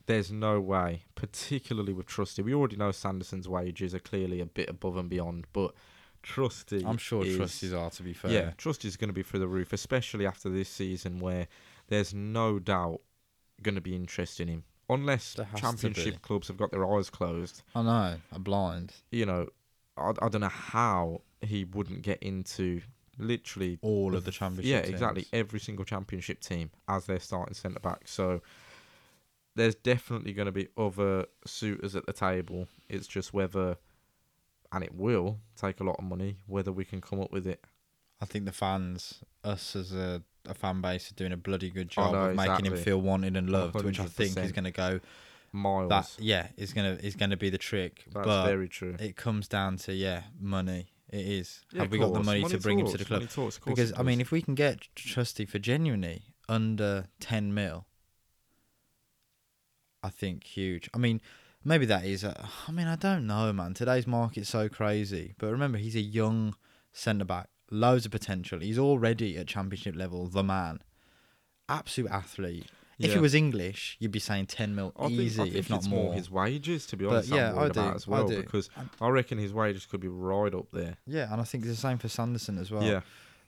there's 0.06 0.32
no 0.32 0.60
way, 0.60 1.04
particularly 1.16 1.94
with 1.94 2.06
Trusty. 2.08 2.42
We 2.42 2.54
already 2.54 2.76
know 2.76 2.92
Sanderson's 2.92 3.48
wages 3.48 3.94
are 3.94 4.00
clearly 4.00 4.40
a 4.42 4.46
bit 4.46 4.70
above 4.70 4.98
and 4.98 5.10
beyond, 5.10 5.46
but 5.54 5.74
Trusty, 6.24 6.84
I'm 6.86 6.98
sure 6.98 7.26
is, 7.26 7.36
Trusty's 7.36 7.74
are 7.74 7.90
to 7.92 8.04
be 8.04 8.14
fair. 8.14 8.32
Yeah, 8.32 8.52
Trusty's 8.58 8.98
going 8.98 9.10
to 9.10 9.14
be 9.14 9.24
through 9.24 9.40
the 9.40 9.48
roof, 9.48 9.74
especially 9.74 10.26
after 10.26 10.50
this 10.50 10.70
season 10.70 11.20
where 11.20 11.48
there's 11.88 12.14
no 12.14 12.60
doubt 12.60 13.02
going 13.62 13.76
to 13.76 13.82
be 13.82 13.96
interest 13.96 14.40
in 14.40 14.48
him. 14.48 14.64
Unless 14.90 15.38
championship 15.56 16.22
clubs 16.22 16.50
have 16.50 16.58
got 16.58 16.72
their 16.72 16.86
eyes 16.86 17.10
closed, 17.10 17.64
I 17.74 17.82
know. 17.82 18.16
A 18.34 18.40
blind. 18.40 18.94
you 19.10 19.26
know, 19.26 19.48
I, 19.98 20.12
I 20.22 20.28
don't 20.30 20.42
know 20.42 20.50
how 20.50 21.22
he 21.42 21.64
wouldn't 21.64 22.02
get 22.02 22.22
into 22.22 22.82
literally 23.18 23.80
All 23.82 24.16
of 24.16 24.26
the 24.26 24.32
championship. 24.32 24.70
Yeah, 24.70 24.82
teams. 24.82 24.94
exactly. 24.94 25.26
Every 25.32 25.60
single 25.60 25.86
championship 25.86 26.42
team 26.42 26.72
as 26.90 27.06
their 27.06 27.20
starting 27.20 27.54
centre 27.54 27.80
back. 27.80 28.02
So 28.06 28.42
there's 29.56 29.76
definitely 29.76 30.34
going 30.34 30.46
to 30.46 30.52
be 30.52 30.68
other 30.78 31.26
suitors 31.46 31.96
at 31.96 32.06
the 32.06 32.14
table. 32.14 32.68
It's 32.90 33.08
just 33.08 33.34
whether, 33.34 33.78
and 34.72 34.84
it 34.84 34.96
will 34.96 35.40
take 35.56 35.80
a 35.80 35.84
lot 35.84 35.98
of 36.00 36.06
money, 36.06 36.38
whether 36.48 36.72
we 36.72 36.86
can 36.86 37.02
come 37.02 37.20
up 37.20 37.32
with 37.32 37.48
it. 37.48 37.64
I 38.22 38.26
think 38.26 38.46
the 38.46 38.52
fans, 38.52 39.24
us 39.44 39.76
as 39.76 39.94
a, 39.94 40.22
a 40.48 40.54
fan 40.54 40.80
base, 40.82 41.12
are 41.12 41.16
doing 41.16 41.32
a 41.32 41.38
bloody 41.38 41.70
good 41.70 41.88
I 41.98 42.04
job 42.04 42.14
know, 42.14 42.26
of 42.26 42.36
making 42.36 42.66
him 42.68 42.78
feel 42.78 43.02
wanted 43.02 43.36
and 43.36 43.50
loved, 43.50 43.84
which 43.84 44.00
I 44.00 44.06
think 44.06 44.38
is 44.38 44.52
going 44.52 44.66
to 44.66 44.72
go. 44.72 45.00
Miles. 45.54 45.90
That 45.90 46.16
yeah, 46.18 46.48
is 46.56 46.72
going 46.72 46.96
to 46.96 47.06
is 47.06 47.16
going 47.16 47.32
to 47.32 47.38
be 47.38 47.50
the 47.50 47.58
trick. 47.58 48.06
That's 48.14 48.26
but 48.26 48.46
very 48.46 48.70
true. 48.70 48.96
it 49.00 49.18
comes 49.18 49.50
down 49.50 49.78
to 49.80 49.94
yeah, 49.94 50.24
money. 50.40 50.88
It 51.10 51.26
is. 51.26 51.66
Yeah, 51.74 51.82
Have 51.82 51.92
we 51.92 51.98
got 51.98 52.08
the 52.08 52.14
course. 52.16 52.26
money, 52.26 52.44
to 52.46 52.58
bring 52.58 52.80
him 52.80 52.88
to 52.88 52.98
the 52.98 53.04
club? 53.04 53.20
money 53.20 53.28
talks, 53.28 53.60
Because 53.60 53.92
I 53.98 54.04
mean, 54.04 54.22
if 54.22 54.32
we 54.32 54.42
can 54.42 54.56
get 54.56 54.88
Trusty 54.96 55.46
for 55.46 55.60
genuinely 55.60 56.22
under 56.48 57.08
ten 57.20 57.54
mil, 57.54 57.86
I 60.04 60.10
think 60.10 60.44
huge. 60.44 60.90
I 60.94 60.98
mean, 60.98 61.22
maybe 61.64 61.86
that 61.88 62.06
is. 62.06 62.24
A, 62.24 62.48
I 62.68 62.72
mean, 62.72 62.88
I 62.88 62.96
don't 62.96 63.28
know, 63.28 63.54
man. 63.54 63.74
Today's 63.74 64.08
market's 64.08 64.50
so 64.50 64.68
crazy. 64.70 65.36
But 65.38 65.52
remember, 65.52 65.78
he's 65.78 65.96
a 65.96 66.02
young 66.02 66.56
centre 66.92 67.26
back, 67.26 67.50
loads 67.70 68.06
of 68.06 68.12
potential. 68.12 68.60
He's 68.60 68.80
already 68.80 69.38
at 69.38 69.48
championship 69.48 69.96
level. 69.96 70.28
The 70.28 70.44
man, 70.44 70.82
absolute 71.70 72.12
athlete. 72.12 72.66
If 73.00 73.14
he 73.14 73.20
was 73.20 73.34
English, 73.34 73.98
you'd 74.00 74.12
be 74.12 74.20
saying 74.20 74.46
ten 74.46 74.76
mil 74.76 74.94
I 74.96 75.08
think, 75.08 75.14
easy, 75.20 75.42
I 75.42 75.46
think 75.46 75.56
if 75.56 75.70
not 75.72 75.88
more. 75.88 76.14
his 76.14 76.30
wages, 76.30 76.86
to 76.88 76.98
be 76.98 77.06
But 77.06 77.12
honest. 77.14 77.30
yeah, 77.30 77.52
I'm 77.52 77.58
I 77.58 77.70
do, 77.70 77.80
as 77.82 78.08
I 78.08 78.12
well 78.12 78.28
do. 78.28 78.42
because 78.42 78.70
And- 78.78 78.90
I 79.02 79.10
reckon 79.10 79.40
his 79.40 79.52
wages 79.52 79.88
could 79.88 80.02
be 80.02 80.08
right 80.08 80.54
up 80.54 80.68
there. 80.72 80.98
Yeah, 81.08 81.32
and 81.32 81.42
I 81.42 81.44
think 81.44 81.64
it's 81.66 81.74
the 81.74 81.80
same 81.82 81.98
for 81.98 82.10
Sanderson 82.10 82.60
as 82.60 82.70
well. 82.70 82.84
yeah, 82.84 83.02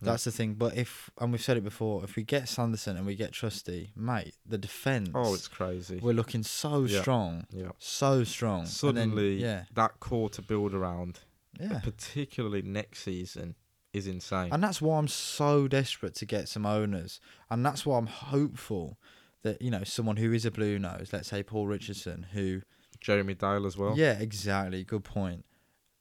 That's 0.06 0.24
the 0.26 0.32
thing. 0.32 0.54
But 0.56 0.76
if 0.78 1.10
and 1.20 1.32
we've 1.32 1.42
said 1.42 1.58
it 1.58 1.64
before, 1.64 2.04
if 2.04 2.16
we 2.16 2.24
get 2.24 2.48
Sanderson 2.50 2.98
and 2.98 3.06
we 3.06 3.16
get 3.16 3.32
Trusty, 3.32 3.92
mate, 3.96 4.36
the 4.46 4.58
defence. 4.58 5.10
Oh, 5.14 5.34
it's 5.34 5.48
crazy. 5.48 6.00
we're 6.02 6.14
looking 6.14 6.44
so 6.44 6.84
Yeah. 6.86 7.02
strong, 7.02 7.46
Yeah. 7.52 7.70
so 7.80 8.24
strong. 8.24 8.60
And 8.62 8.68
then- 8.68 8.74
Suddenly, 8.74 9.42
yeah, 9.42 9.66
that 9.74 10.00
core 10.00 10.30
to 10.32 10.42
build 10.42 10.74
around, 10.74 11.20
yeah. 11.60 11.80
particularly 11.80 12.62
next 12.62 13.00
season, 13.04 13.56
is 13.94 14.08
insane. 14.08 14.52
And 14.52 14.64
that's 14.64 14.82
why 14.82 14.98
I'm 14.98 15.08
so 15.08 15.68
desperate 15.68 16.16
to 16.16 16.26
get 16.26 16.50
some 16.50 16.66
owners, 16.66 17.20
and 17.50 17.66
that's 17.66 17.86
why 17.86 17.98
I'm 17.98 18.08
hopeful 18.08 18.98
that 19.44 19.62
you 19.62 19.70
know 19.70 19.84
someone 19.84 20.18
who 20.18 20.32
is 20.34 20.46
a 20.46 20.52
blue 20.52 20.80
nose, 20.80 21.10
let's 21.14 21.28
say 21.30 21.44
Paul 21.44 21.68
Richardson, 21.68 22.28
who 22.32 22.62
Jeremy 23.02 23.34
Dale 23.36 23.66
as 23.68 23.78
well. 23.78 23.96
yeah, 23.98 24.14
exactly, 24.20 24.84
good 24.84 25.04
point. 25.04 25.46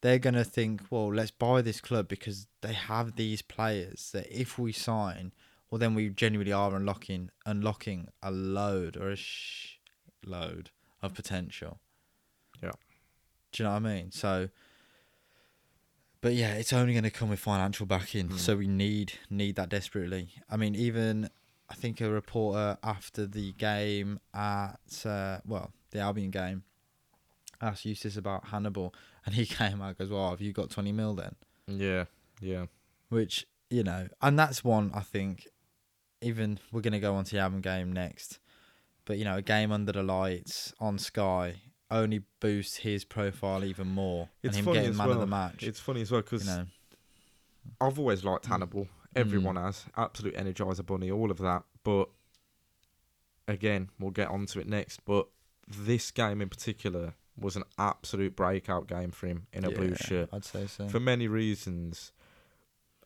They're 0.02 0.18
gonna 0.18 0.44
think, 0.44 0.82
well, 0.90 1.12
let's 1.12 1.30
buy 1.30 1.62
this 1.62 1.80
club 1.80 2.06
because 2.08 2.46
they 2.60 2.74
have 2.74 3.16
these 3.16 3.40
players 3.42 4.10
that 4.12 4.26
if 4.30 4.58
we 4.58 4.72
sign, 4.72 5.32
well, 5.70 5.78
then 5.78 5.94
we 5.94 6.10
genuinely 6.10 6.52
are 6.52 6.74
unlocking 6.76 7.30
unlocking 7.46 8.08
a 8.22 8.30
load 8.30 8.96
or 8.96 9.10
a 9.10 9.16
sh- 9.16 9.78
load 10.24 10.70
of 11.00 11.14
potential. 11.14 11.78
Yeah. 12.62 12.72
Do 13.52 13.62
you 13.62 13.64
know 13.68 13.72
what 13.74 13.86
I 13.86 13.94
mean? 13.94 14.10
So 14.12 14.48
But 16.20 16.34
yeah, 16.34 16.54
it's 16.54 16.72
only 16.72 16.92
going 16.94 17.02
to 17.04 17.10
come 17.10 17.30
with 17.30 17.40
financial 17.40 17.84
backing, 17.86 18.28
Mm. 18.28 18.38
so 18.38 18.56
we 18.56 18.68
need 18.68 19.14
need 19.30 19.56
that 19.56 19.68
desperately. 19.68 20.34
I 20.48 20.56
mean, 20.56 20.74
even 20.76 21.28
I 21.68 21.74
think 21.74 22.00
a 22.00 22.08
reporter 22.10 22.78
after 22.82 23.26
the 23.26 23.52
game 23.52 24.20
at 24.34 25.04
uh, 25.04 25.38
well 25.44 25.72
the 25.90 25.98
Albion 26.00 26.30
game 26.30 26.62
asked 27.62 27.84
Eustace 27.84 28.16
about 28.16 28.48
Hannibal, 28.48 28.94
and 29.24 29.34
he 29.34 29.46
came 29.58 29.80
out 29.80 29.88
and 29.88 29.98
goes, 29.98 30.10
"Well, 30.10 30.30
have 30.30 30.40
you 30.40 30.52
got 30.52 30.70
twenty 30.70 30.92
mil 30.92 31.14
then?" 31.14 31.34
Yeah, 31.66 32.04
yeah. 32.40 32.66
Which 33.08 33.46
you 33.70 33.82
know, 33.82 34.08
and 34.20 34.38
that's 34.38 34.62
one 34.62 34.90
I 34.94 35.00
think. 35.00 35.46
Even 36.20 36.60
we're 36.70 36.82
going 36.82 36.92
to 36.92 37.00
go 37.00 37.16
on 37.16 37.24
to 37.24 37.34
the 37.34 37.40
Albion 37.40 37.62
game 37.62 37.92
next, 37.92 38.38
but 39.06 39.18
you 39.18 39.24
know, 39.24 39.38
a 39.38 39.42
game 39.42 39.72
under 39.72 39.90
the 39.90 40.04
lights 40.04 40.72
on 40.78 40.96
Sky 40.96 41.56
only 41.90 42.22
boosts 42.40 42.76
his 42.76 43.04
profile 43.04 43.64
even 43.64 43.88
more, 43.88 44.28
It's 44.42 44.56
and 44.56 44.60
him 44.60 44.64
funny 44.64 44.78
getting 44.78 44.90
as 44.90 44.96
man 44.96 45.08
of 45.08 45.16
well. 45.16 45.20
the 45.20 45.26
match. 45.26 45.62
It's 45.62 45.80
funny 45.80 46.02
as 46.02 46.10
well 46.10 46.22
because 46.22 46.46
you 46.46 46.52
know, 46.52 46.66
I've 47.80 47.98
always 47.98 48.24
liked 48.24 48.46
Hannibal. 48.46 48.84
Mm. 48.84 48.88
Everyone 49.16 49.56
mm. 49.56 49.64
has. 49.64 49.84
Absolute 49.96 50.36
Energizer 50.36 50.86
Bunny, 50.86 51.10
all 51.10 51.30
of 51.30 51.38
that. 51.38 51.64
But 51.84 52.08
again, 53.46 53.90
we'll 53.98 54.10
get 54.10 54.28
onto 54.28 54.58
it 54.58 54.66
next. 54.66 55.04
But 55.04 55.28
this 55.68 56.10
game 56.10 56.40
in 56.40 56.48
particular 56.48 57.14
was 57.36 57.56
an 57.56 57.64
absolute 57.78 58.36
breakout 58.36 58.86
game 58.86 59.10
for 59.10 59.26
him 59.26 59.46
in 59.52 59.64
a 59.64 59.70
blue 59.70 59.94
shirt 59.94 60.28
I'd 60.32 60.44
say 60.44 60.66
so. 60.66 60.88
for 60.88 61.00
many 61.00 61.28
reasons. 61.28 62.12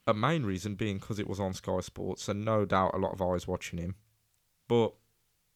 A 0.09 0.15
main 0.15 0.45
reason 0.45 0.77
being 0.77 0.99
because 0.99 1.19
it 1.19 1.27
was 1.27 1.41
on 1.41 1.53
Sky 1.53 1.81
Sports, 1.81 2.29
and 2.29 2.45
no 2.45 2.65
doubt 2.65 2.95
a 2.95 2.99
lot 2.99 3.13
of 3.13 3.21
eyes 3.21 3.49
watching 3.49 3.79
him. 3.81 3.97
But 4.69 4.95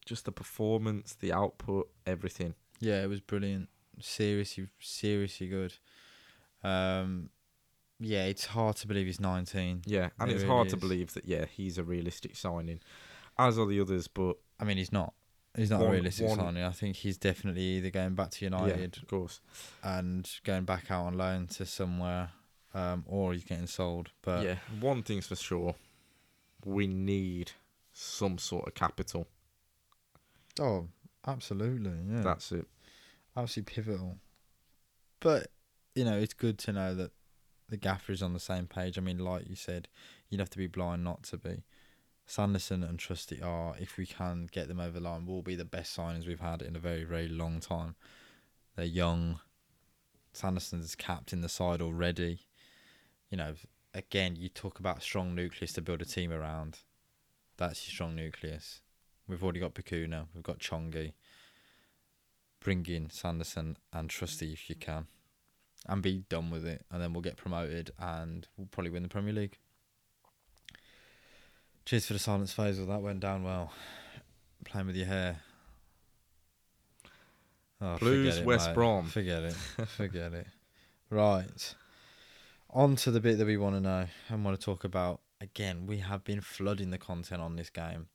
just 0.04 0.24
the 0.24 0.32
performance, 0.32 1.14
the 1.14 1.32
output, 1.32 1.88
everything. 2.04 2.54
Yeah, 2.80 3.02
it 3.02 3.08
was 3.08 3.20
brilliant. 3.20 3.68
Seriously, 4.00 4.66
seriously 4.80 5.46
good. 5.48 5.74
Um, 6.64 7.30
yeah, 8.00 8.24
it's 8.24 8.46
hard 8.46 8.76
to 8.76 8.86
believe 8.88 9.06
he's 9.06 9.20
19. 9.20 9.82
Yeah, 9.86 10.08
and 10.18 10.30
It 10.30 10.34
it's 10.34 10.42
really 10.42 10.54
hard 10.54 10.68
to 10.70 10.76
believe 10.76 11.12
that 11.14 11.26
yeah 11.26 11.44
he's 11.44 11.78
a 11.78 11.84
realistic 11.84 12.34
signing, 12.34 12.80
as 13.38 13.58
are 13.58 13.66
the 13.66 13.80
others. 13.80 14.08
But 14.08 14.36
I 14.58 14.64
mean, 14.64 14.78
he's 14.78 14.92
not. 14.92 15.12
He's 15.60 15.70
not 15.70 15.80
One- 15.80 15.90
a 15.90 15.92
realistic 15.92 16.26
one- 16.26 16.38
signing. 16.38 16.62
I 16.64 16.70
think 16.72 16.96
he's 16.96 17.18
definitely 17.18 17.62
either 17.62 17.90
going 17.90 18.14
back 18.14 18.30
to 18.30 18.44
yeah, 18.44 18.50
United 18.64 18.96
of 18.96 19.06
course. 19.08 19.40
and 19.82 20.28
going 20.44 20.64
back 20.64 20.90
out 20.90 21.04
on 21.04 21.18
loan 21.18 21.48
to 21.48 21.66
somewhere, 21.66 22.30
um, 22.72 23.04
or 23.06 23.34
he's 23.34 23.44
getting 23.44 23.66
sold. 23.66 24.10
But 24.22 24.44
yeah, 24.44 24.56
one 24.80 25.02
thing's 25.02 25.26
for 25.26 25.36
sure, 25.36 25.74
we 26.64 26.86
need 26.86 27.52
some 27.92 28.38
sort 28.38 28.68
of 28.68 28.74
capital. 28.74 29.26
oh, 30.58 30.88
absolutely, 31.26 31.92
yeah, 32.08 32.22
That's 32.22 32.52
it. 32.52 32.66
absolutely 33.36 33.74
pivotal. 33.74 34.18
But 35.20 35.50
you 35.94 36.04
know, 36.04 36.18
it's 36.18 36.32
good 36.34 36.58
to 36.60 36.72
know 36.72 36.94
that 36.94 37.12
the 37.68 37.76
gaffer 37.76 38.12
is 38.12 38.22
on 38.22 38.32
the 38.32 38.40
same 38.40 38.66
page. 38.66 38.96
I 38.96 39.00
mean, 39.02 39.18
like 39.18 39.48
you 39.48 39.56
said, 39.56 39.88
you'd 40.30 40.40
have 40.40 40.50
to 40.50 40.58
be 40.58 40.66
blind 40.66 41.04
not 41.04 41.22
to 41.24 41.36
be. 41.36 41.64
Sanderson 42.30 42.84
and 42.84 42.96
Trusty 42.96 43.42
are, 43.42 43.74
if 43.80 43.96
we 43.96 44.06
can 44.06 44.48
get 44.52 44.68
them 44.68 44.78
over 44.78 45.00
the 45.00 45.00
line, 45.00 45.26
will 45.26 45.42
be 45.42 45.56
the 45.56 45.64
best 45.64 45.96
signings 45.96 46.28
we've 46.28 46.38
had 46.38 46.62
in 46.62 46.76
a 46.76 46.78
very, 46.78 47.02
very 47.02 47.26
long 47.26 47.58
time. 47.58 47.96
They're 48.76 48.84
young. 48.84 49.40
Sanderson's 50.32 50.94
capped 50.94 51.32
in 51.32 51.40
the 51.40 51.48
side 51.48 51.82
already. 51.82 52.42
You 53.30 53.38
know, 53.38 53.54
again, 53.94 54.36
you 54.36 54.48
talk 54.48 54.78
about 54.78 55.02
strong 55.02 55.34
nucleus 55.34 55.72
to 55.72 55.82
build 55.82 56.02
a 56.02 56.04
team 56.04 56.30
around. 56.32 56.78
That's 57.56 57.84
your 57.88 57.94
strong 57.94 58.14
nucleus. 58.14 58.80
We've 59.26 59.42
already 59.42 59.58
got 59.58 59.74
Bacuna, 59.74 60.26
we've 60.32 60.44
got 60.44 60.60
Chongi. 60.60 61.14
Bring 62.60 62.86
in 62.86 63.10
Sanderson 63.10 63.76
and 63.92 64.08
Trusty 64.08 64.52
if 64.52 64.70
you 64.70 64.76
can. 64.76 65.08
And 65.88 66.00
be 66.00 66.18
done 66.28 66.50
with 66.50 66.64
it. 66.64 66.84
And 66.92 67.02
then 67.02 67.12
we'll 67.12 67.22
get 67.22 67.36
promoted 67.36 67.90
and 67.98 68.46
we'll 68.56 68.68
probably 68.70 68.92
win 68.92 69.02
the 69.02 69.08
Premier 69.08 69.32
League. 69.32 69.58
Cheers 71.84 72.06
for 72.06 72.12
the 72.12 72.18
silence, 72.18 72.54
Faisal. 72.54 72.86
That 72.86 73.02
went 73.02 73.20
down 73.20 73.42
well. 73.42 73.72
Playing 74.64 74.86
with 74.88 74.96
your 74.96 75.06
hair. 75.06 75.38
Oh, 77.80 77.96
Blues, 77.98 78.38
it, 78.38 78.44
West 78.46 78.68
mate. 78.68 78.74
Brom. 78.74 79.06
Forget 79.06 79.42
it. 79.42 79.52
Forget 79.96 80.32
it. 80.34 80.46
Right. 81.08 81.74
On 82.68 82.94
to 82.96 83.10
the 83.10 83.20
bit 83.20 83.38
that 83.38 83.46
we 83.46 83.56
want 83.56 83.74
to 83.76 83.80
know 83.80 84.06
and 84.28 84.44
want 84.44 84.58
to 84.58 84.64
talk 84.64 84.84
about. 84.84 85.20
Again, 85.40 85.86
we 85.86 85.98
have 85.98 86.22
been 86.22 86.42
flooding 86.42 86.90
the 86.90 86.98
content 86.98 87.40
on 87.40 87.56
this 87.56 87.70
game. 87.70 88.08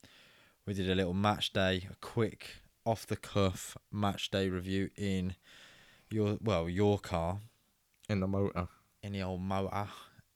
We 0.67 0.73
did 0.75 0.89
a 0.89 0.95
little 0.95 1.13
match 1.15 1.51
day, 1.51 1.88
a 1.91 1.95
quick 1.99 2.58
off 2.86 3.08
the 3.08 3.15
cuff 3.15 3.75
match 3.91 4.30
day 4.30 4.47
review 4.47 4.91
in 4.95 5.36
your 6.12 6.38
well, 6.39 6.69
your 6.69 6.99
car 6.99 7.39
In 8.08 8.19
the 8.19 8.28
motor. 8.28 8.67
in 9.01 9.12
the 9.12 9.23
old 9.23 9.41
motor, 9.41 9.88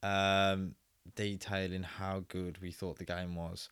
um, 0.02 0.74
detailing 1.14 1.82
how 1.82 2.24
good 2.28 2.58
we 2.60 2.70
thought 2.70 2.98
the 2.98 3.04
game 3.04 3.34
was. 3.34 3.68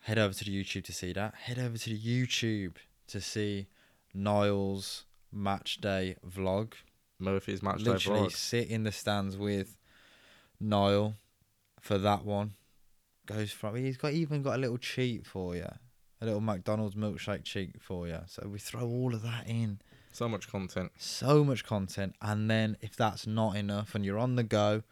Head 0.00 0.18
over 0.18 0.34
to 0.34 0.44
the 0.44 0.64
YouTube 0.64 0.84
to 0.84 0.92
see 0.92 1.12
that. 1.12 1.34
Head 1.34 1.58
over 1.58 1.78
to 1.78 1.90
the 1.90 1.98
YouTube 1.98 2.76
to 3.08 3.20
see 3.20 3.68
Niall's 4.14 5.04
match 5.30 5.80
day 5.80 6.16
vlog. 6.26 6.72
Murphy's 7.18 7.62
match 7.62 7.84
day 7.84 7.92
Literally 7.92 8.20
vlog. 8.22 8.32
sit 8.32 8.68
in 8.68 8.82
the 8.82 8.92
stands 8.92 9.36
with 9.36 9.76
Niall 10.60 11.14
for 11.80 11.98
that 11.98 12.24
one. 12.24 12.54
Goes 13.26 13.52
from 13.52 13.76
he's 13.76 13.96
got 13.96 14.12
even 14.12 14.42
got 14.42 14.56
a 14.56 14.58
little 14.58 14.78
cheat 14.78 15.24
for 15.24 15.54
you, 15.54 15.68
a 16.20 16.24
little 16.24 16.40
McDonald's 16.40 16.96
milkshake 16.96 17.44
cheat 17.44 17.80
for 17.80 18.08
you. 18.08 18.18
So 18.26 18.48
we 18.48 18.58
throw 18.58 18.82
all 18.88 19.14
of 19.14 19.22
that 19.22 19.46
in 19.46 19.80
So 20.10 20.28
much 20.28 20.48
content. 20.48 20.90
so 20.98 21.44
much 21.44 21.64
content 21.64 22.16
and 22.20 22.50
then 22.50 22.76
if 22.80 22.96
that's 22.96 23.26
not 23.26 23.56
enough 23.56 23.94
and 23.94 24.04
you're 24.04 24.18
on 24.18 24.34
the 24.34 24.42
go 24.42 24.82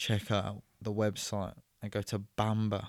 check 0.00 0.30
out 0.30 0.62
the 0.80 0.92
website 0.92 1.56
and 1.82 1.90
go 1.92 2.02
to 2.02 2.18
Bamber 2.36 2.88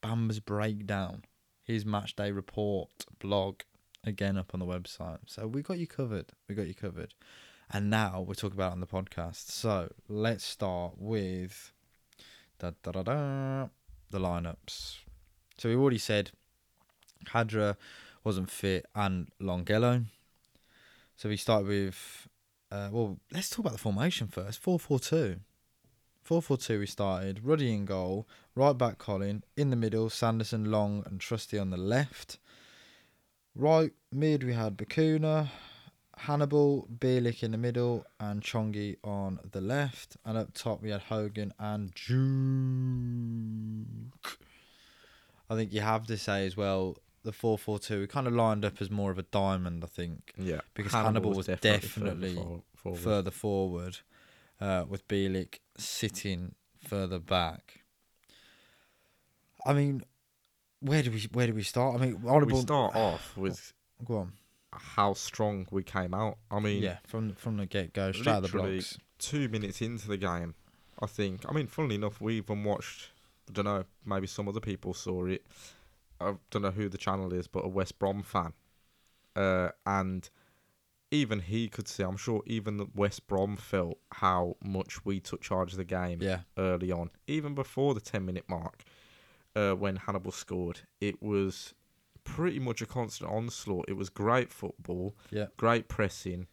Bamber's 0.00 0.40
breakdown. 0.40 1.24
His 1.64 1.84
match 1.84 2.14
day 2.16 2.30
report 2.30 2.88
blog 3.18 3.60
again 4.04 4.38
up 4.38 4.52
on 4.54 4.60
the 4.60 4.66
website. 4.66 5.18
So 5.26 5.46
we 5.46 5.62
got 5.62 5.78
you 5.78 5.86
covered. 5.86 6.26
We 6.48 6.54
got 6.54 6.68
you 6.68 6.74
covered. 6.74 7.14
And 7.70 7.90
now 7.90 8.24
we're 8.26 8.34
talking 8.34 8.56
about 8.56 8.70
it 8.70 8.74
on 8.74 8.80
the 8.80 8.86
podcast. 8.86 9.50
So 9.50 9.92
let's 10.08 10.44
start 10.44 10.94
with 10.96 11.72
the 12.60 12.72
lineups. 14.12 14.96
So 15.58 15.68
we 15.68 15.74
already 15.74 15.98
said 15.98 16.30
Khadra 17.26 17.76
wasn't 18.24 18.50
fit 18.50 18.86
and 18.94 19.28
Longelo 19.42 20.06
so 21.18 21.28
we 21.28 21.36
start 21.36 21.66
with, 21.66 22.28
uh, 22.70 22.90
well, 22.92 23.18
let's 23.32 23.50
talk 23.50 23.58
about 23.58 23.72
the 23.72 23.78
formation 23.78 24.28
first. 24.28 24.60
4 24.60 24.78
4 24.78 25.00
2. 25.00 25.36
4 26.28 26.42
4 26.42 26.58
2 26.58 26.78
we 26.80 26.84
started. 26.86 27.40
Ruddy 27.42 27.72
in 27.72 27.86
goal. 27.86 28.28
Right 28.54 28.76
back 28.76 28.98
Colin. 28.98 29.44
In 29.56 29.70
the 29.70 29.76
middle, 29.76 30.10
Sanderson, 30.10 30.70
Long, 30.70 31.02
and 31.06 31.18
Trusty 31.18 31.58
on 31.58 31.70
the 31.70 31.78
left. 31.78 32.36
Right 33.54 33.92
mid, 34.12 34.44
we 34.44 34.52
had 34.52 34.76
Bacuna, 34.76 35.48
Hannibal, 36.18 36.86
Bielik 36.98 37.42
in 37.42 37.52
the 37.52 37.56
middle, 37.56 38.04
and 38.20 38.42
Chongi 38.42 38.96
on 39.02 39.38
the 39.52 39.62
left. 39.62 40.18
And 40.26 40.36
up 40.36 40.52
top, 40.52 40.82
we 40.82 40.90
had 40.90 41.00
Hogan 41.04 41.54
and 41.58 41.94
Juke. 41.94 42.18
I 45.48 45.54
think 45.54 45.72
you 45.72 45.80
have 45.80 46.06
to 46.08 46.18
say 46.18 46.44
as 46.44 46.58
well, 46.58 46.98
the 47.24 47.32
4 47.32 47.56
4 47.56 47.78
2, 47.78 48.00
we 48.00 48.06
kind 48.06 48.26
of 48.26 48.34
lined 48.34 48.66
up 48.66 48.82
as 48.82 48.90
more 48.90 49.10
of 49.10 49.16
a 49.18 49.22
diamond, 49.22 49.82
I 49.82 49.86
think 49.86 50.34
Yeah. 50.36 50.60
because 50.74 50.92
Hannibal 50.92 51.32
was 51.32 51.46
further 51.46 51.58
definitely 51.62 52.34
for- 52.34 52.62
forward. 52.76 53.00
further 53.00 53.30
forward, 53.30 53.98
uh, 54.60 54.84
with 54.86 55.08
Bielik 55.08 55.60
sitting 55.78 56.54
further 56.80 57.18
back. 57.18 57.80
I 59.64 59.72
mean, 59.72 60.02
where 60.80 61.02
do 61.02 61.10
we 61.10 61.26
where 61.32 61.46
do 61.46 61.54
we 61.54 61.62
start? 61.62 62.00
I 62.00 62.04
mean, 62.04 62.22
We 62.22 62.54
start 62.60 62.94
off 62.94 63.36
with 63.36 63.72
Go 64.04 64.18
on. 64.18 64.32
how 64.72 65.14
strong 65.14 65.66
we 65.70 65.82
came 65.82 66.14
out. 66.14 66.38
I 66.50 66.60
mean, 66.60 66.82
yeah, 66.82 66.98
from 67.06 67.34
from 67.34 67.56
the 67.56 67.66
get 67.66 67.92
go, 67.92 68.12
straight 68.12 68.28
out 68.28 68.44
of 68.44 68.50
the 68.50 68.56
literally- 68.58 68.76
blocks. 68.78 68.98
two 69.18 69.48
minutes 69.48 69.80
into 69.82 70.06
the 70.08 70.16
game, 70.16 70.54
I 71.02 71.06
think. 71.06 71.42
I 71.48 71.52
mean, 71.52 71.66
funnily 71.66 71.96
enough, 71.96 72.20
we 72.20 72.36
even 72.36 72.62
watched. 72.64 73.10
I 73.48 73.52
don't 73.52 73.64
know. 73.64 73.84
Maybe 74.04 74.26
some 74.26 74.48
other 74.48 74.60
people 74.60 74.94
saw 74.94 75.26
it. 75.26 75.44
I 76.20 76.34
don't 76.50 76.62
know 76.62 76.70
who 76.70 76.88
the 76.88 76.98
channel 76.98 77.32
is, 77.32 77.46
but 77.48 77.64
a 77.64 77.68
West 77.68 77.98
Brom 77.98 78.22
fan, 78.22 78.52
uh, 79.36 79.70
and 79.86 80.28
even 81.10 81.40
he 81.40 81.68
could 81.68 81.88
see. 81.88 82.02
I'm 82.02 82.16
sure 82.16 82.42
even 82.46 82.76
the 82.76 82.86
West 82.94 83.26
Brom 83.26 83.56
felt 83.56 83.98
how 84.12 84.56
much 84.62 85.04
we 85.04 85.20
took 85.20 85.40
charge 85.40 85.72
of 85.72 85.78
the 85.78 85.84
game 85.84 86.20
Yeah, 86.22 86.40
early 86.56 86.92
on, 86.92 87.10
even 87.26 87.54
before 87.54 87.94
the 87.94 88.00
10 88.00 88.24
minute 88.24 88.44
mark, 88.48 88.82
uh, 89.56 89.72
when 89.72 89.96
Hannibal 89.96 90.32
scored. 90.32 90.80
It 91.00 91.22
was 91.22 91.74
pretty 92.24 92.58
much 92.58 92.82
a 92.82 92.86
constant 92.86 93.30
onslaught. 93.30 93.86
It 93.88 93.94
was 93.96 94.10
great 94.10 94.52
football, 94.52 95.16
yeah. 95.30 95.46
great 95.56 95.88
pressing. 95.88 96.46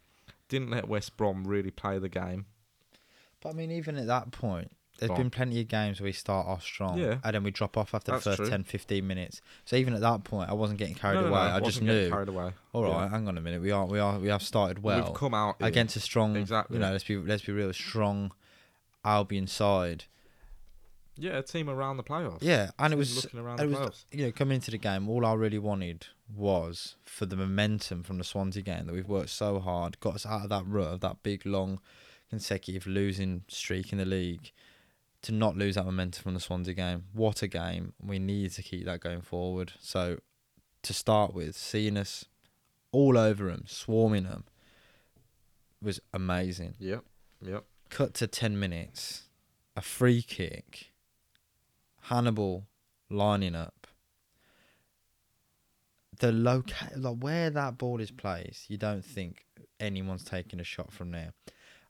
Didn't 0.48 0.70
let 0.70 0.88
West 0.88 1.18
Brom 1.18 1.44
really 1.46 1.72
play 1.72 2.00
the 2.00 2.10
game. 2.10 2.46
But 3.42 3.50
I 3.50 3.54
mean, 3.54 3.72
even 3.72 3.98
at 3.98 4.08
that 4.08 4.32
point, 4.32 4.72
there's 4.98 5.10
Go 5.10 5.16
been 5.18 5.30
plenty 5.30 5.60
of 5.62 5.68
games 5.68 6.00
where 6.00 6.06
we 6.06 6.12
start 6.14 6.48
off 6.48 6.64
strong, 6.64 6.98
Yeah. 6.98 7.18
and 7.24 7.34
then 7.36 7.44
we 7.44 7.52
drop 7.52 7.78
off 7.78 7.94
after 7.94 8.12
That's 8.14 8.24
the 8.24 8.30
first 8.32 8.38
true. 8.44 8.50
10, 8.50 8.64
15 8.64 9.06
minutes. 9.06 9.42
So 9.66 9.76
even 9.76 9.94
at 9.94 10.02
that 10.02 10.24
point, 10.24 10.50
I 10.50 10.54
wasn't 10.54 10.80
getting 10.80 10.96
carried 10.96 11.16
No, 11.16 11.22
no, 11.24 11.28
away. 11.28 11.50
no, 11.50 11.56
I 11.56 11.60
just 11.60 11.82
knew, 11.82 12.10
Carried 12.10 12.30
away. 12.30 12.52
All 12.74 12.84
right, 12.84 12.90
Yeah. 13.04 13.10
hang 13.10 13.28
on 13.28 13.38
a 13.38 13.42
minute, 13.42 13.62
we 13.62 13.72
are, 13.72 13.86
we 13.86 14.00
are, 14.00 14.18
we 14.20 14.28
have 14.30 14.42
started 14.44 14.82
well 14.84 15.04
We've 15.04 15.14
come 15.14 15.34
out 15.34 15.56
here. 15.60 15.68
against 15.68 15.96
a 15.96 16.00
strong, 16.00 16.36
Exactly. 16.38 16.76
you 16.78 16.82
know, 16.82 16.92
let's 16.92 17.04
be, 17.04 17.18
let's 17.18 17.44
be 17.44 17.52
real, 17.52 17.72
strong 17.74 18.32
Albion 19.04 19.48
side. 19.48 20.06
Yeah, 21.18 21.38
a 21.38 21.44
team 21.44 21.70
around 21.70 21.96
the 21.98 22.04
playoffs. 22.04 22.40
Yeah, 22.42 22.72
and 22.78 22.92
it 22.94 22.98
was, 22.98 23.24
looking 23.24 23.40
around 23.40 23.60
it 23.62 23.64
the 23.64 23.70
was, 23.70 23.78
playoffs. 23.80 24.06
you 24.12 24.26
know, 24.26 24.32
coming 24.34 24.56
into 24.56 24.72
the 24.72 24.78
game, 24.78 25.08
all 25.08 25.26
I 25.26 25.34
really 25.34 25.60
wanted 25.60 26.08
was 26.34 26.96
for 27.06 27.26
the 27.26 27.38
momentum 27.38 28.04
from 28.04 28.18
the 28.18 28.24
Swansea 28.26 28.62
game 28.64 28.86
that 28.88 28.94
we've 28.94 29.08
worked 29.08 29.30
so 29.30 29.60
hard, 29.60 29.98
got 30.02 30.16
us 30.16 30.26
out 30.26 30.44
of 30.44 30.50
that 30.50 30.66
rut 30.68 30.88
of 30.88 31.00
that 31.02 31.24
big, 31.24 31.46
long, 31.46 31.80
consecutive 32.30 32.86
losing 32.86 33.44
streak 33.48 33.94
in 33.94 33.98
the 33.98 34.04
league, 34.06 34.52
to 35.26 35.32
not 35.32 35.58
lose 35.58 35.76
that 35.76 35.86
momentum 35.86 36.22
from 36.22 36.34
the 36.36 36.40
Swansea 36.40 36.74
game. 36.74 37.06
What 37.14 37.42
a 37.42 37.48
game! 37.48 37.94
We 38.02 38.20
need 38.20 38.52
to 38.52 38.64
keep 38.64 38.86
that 38.86 39.00
going 39.00 39.22
forward. 39.22 39.74
So, 39.80 40.20
to 40.84 40.94
start 40.94 41.34
with, 41.34 41.56
seeing 41.56 41.98
us 41.98 42.26
all 42.92 43.18
over 43.18 43.48
them, 43.48 43.64
swarming 43.68 44.24
them, 44.24 44.46
was 45.82 46.00
amazing. 46.14 46.76
Yep. 46.80 47.04
Yep. 47.42 47.66
Cut 47.90 48.14
to 48.16 48.28
10 48.28 48.60
minutes, 48.60 49.24
a 49.76 49.82
free 49.82 50.22
kick, 50.22 50.92
Hannibal 52.04 52.68
lining 53.10 53.56
up. 53.56 53.88
The 56.20 56.32
loca- 56.32 56.92
like 56.96 57.18
where 57.18 57.50
that 57.50 57.78
ball 57.78 58.00
is 58.00 58.12
placed, 58.12 58.70
you 58.70 58.78
don't 58.78 59.04
think 59.04 59.46
anyone's 59.80 60.24
taking 60.24 60.60
a 60.60 60.64
shot 60.64 60.94
from 60.94 61.12
there. 61.12 61.34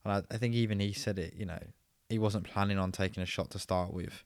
And 0.03 0.13
I, 0.13 0.23
I 0.33 0.37
think 0.37 0.55
even 0.55 0.79
he 0.79 0.93
said 0.93 1.19
it, 1.19 1.33
you 1.35 1.45
know, 1.45 1.59
he 2.15 2.19
wasn't 2.19 2.45
planning 2.45 2.79
on 2.79 2.91
taking 2.91 3.21
a 3.21 3.25
shot 3.25 3.51
to 3.51 3.59
start 3.59 3.93
with, 3.93 4.23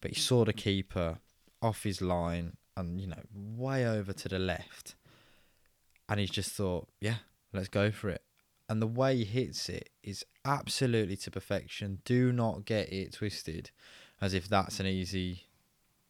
but 0.00 0.10
he 0.10 0.20
saw 0.20 0.44
the 0.44 0.52
keeper 0.52 1.18
off 1.62 1.84
his 1.84 2.00
line 2.00 2.56
and, 2.76 3.00
you 3.00 3.06
know, 3.06 3.22
way 3.34 3.86
over 3.86 4.12
to 4.12 4.28
the 4.28 4.38
left. 4.38 4.94
And 6.08 6.18
he's 6.18 6.30
just 6.30 6.52
thought, 6.52 6.88
yeah, 7.00 7.16
let's 7.52 7.68
go 7.68 7.90
for 7.90 8.08
it 8.08 8.22
and 8.70 8.80
the 8.80 8.86
way 8.86 9.16
he 9.16 9.24
hits 9.24 9.68
it 9.68 9.90
is 10.04 10.24
absolutely 10.44 11.16
to 11.16 11.28
perfection. 11.28 11.98
Do 12.04 12.30
not 12.30 12.64
get 12.64 12.92
it 12.92 13.14
twisted 13.14 13.72
as 14.20 14.32
if 14.32 14.48
that's 14.48 14.78
an 14.78 14.86
easy 14.86 15.48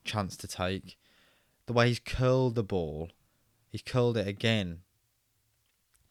chance 0.05 0.37
to 0.37 0.47
take. 0.47 0.99
The 1.65 1.73
way 1.73 1.89
he's 1.89 2.01
curled 2.01 2.57
the 2.57 2.63
ball, 2.63 3.09
he's 3.71 3.81
curled 3.81 4.19
it 4.19 4.29
again 4.29 4.81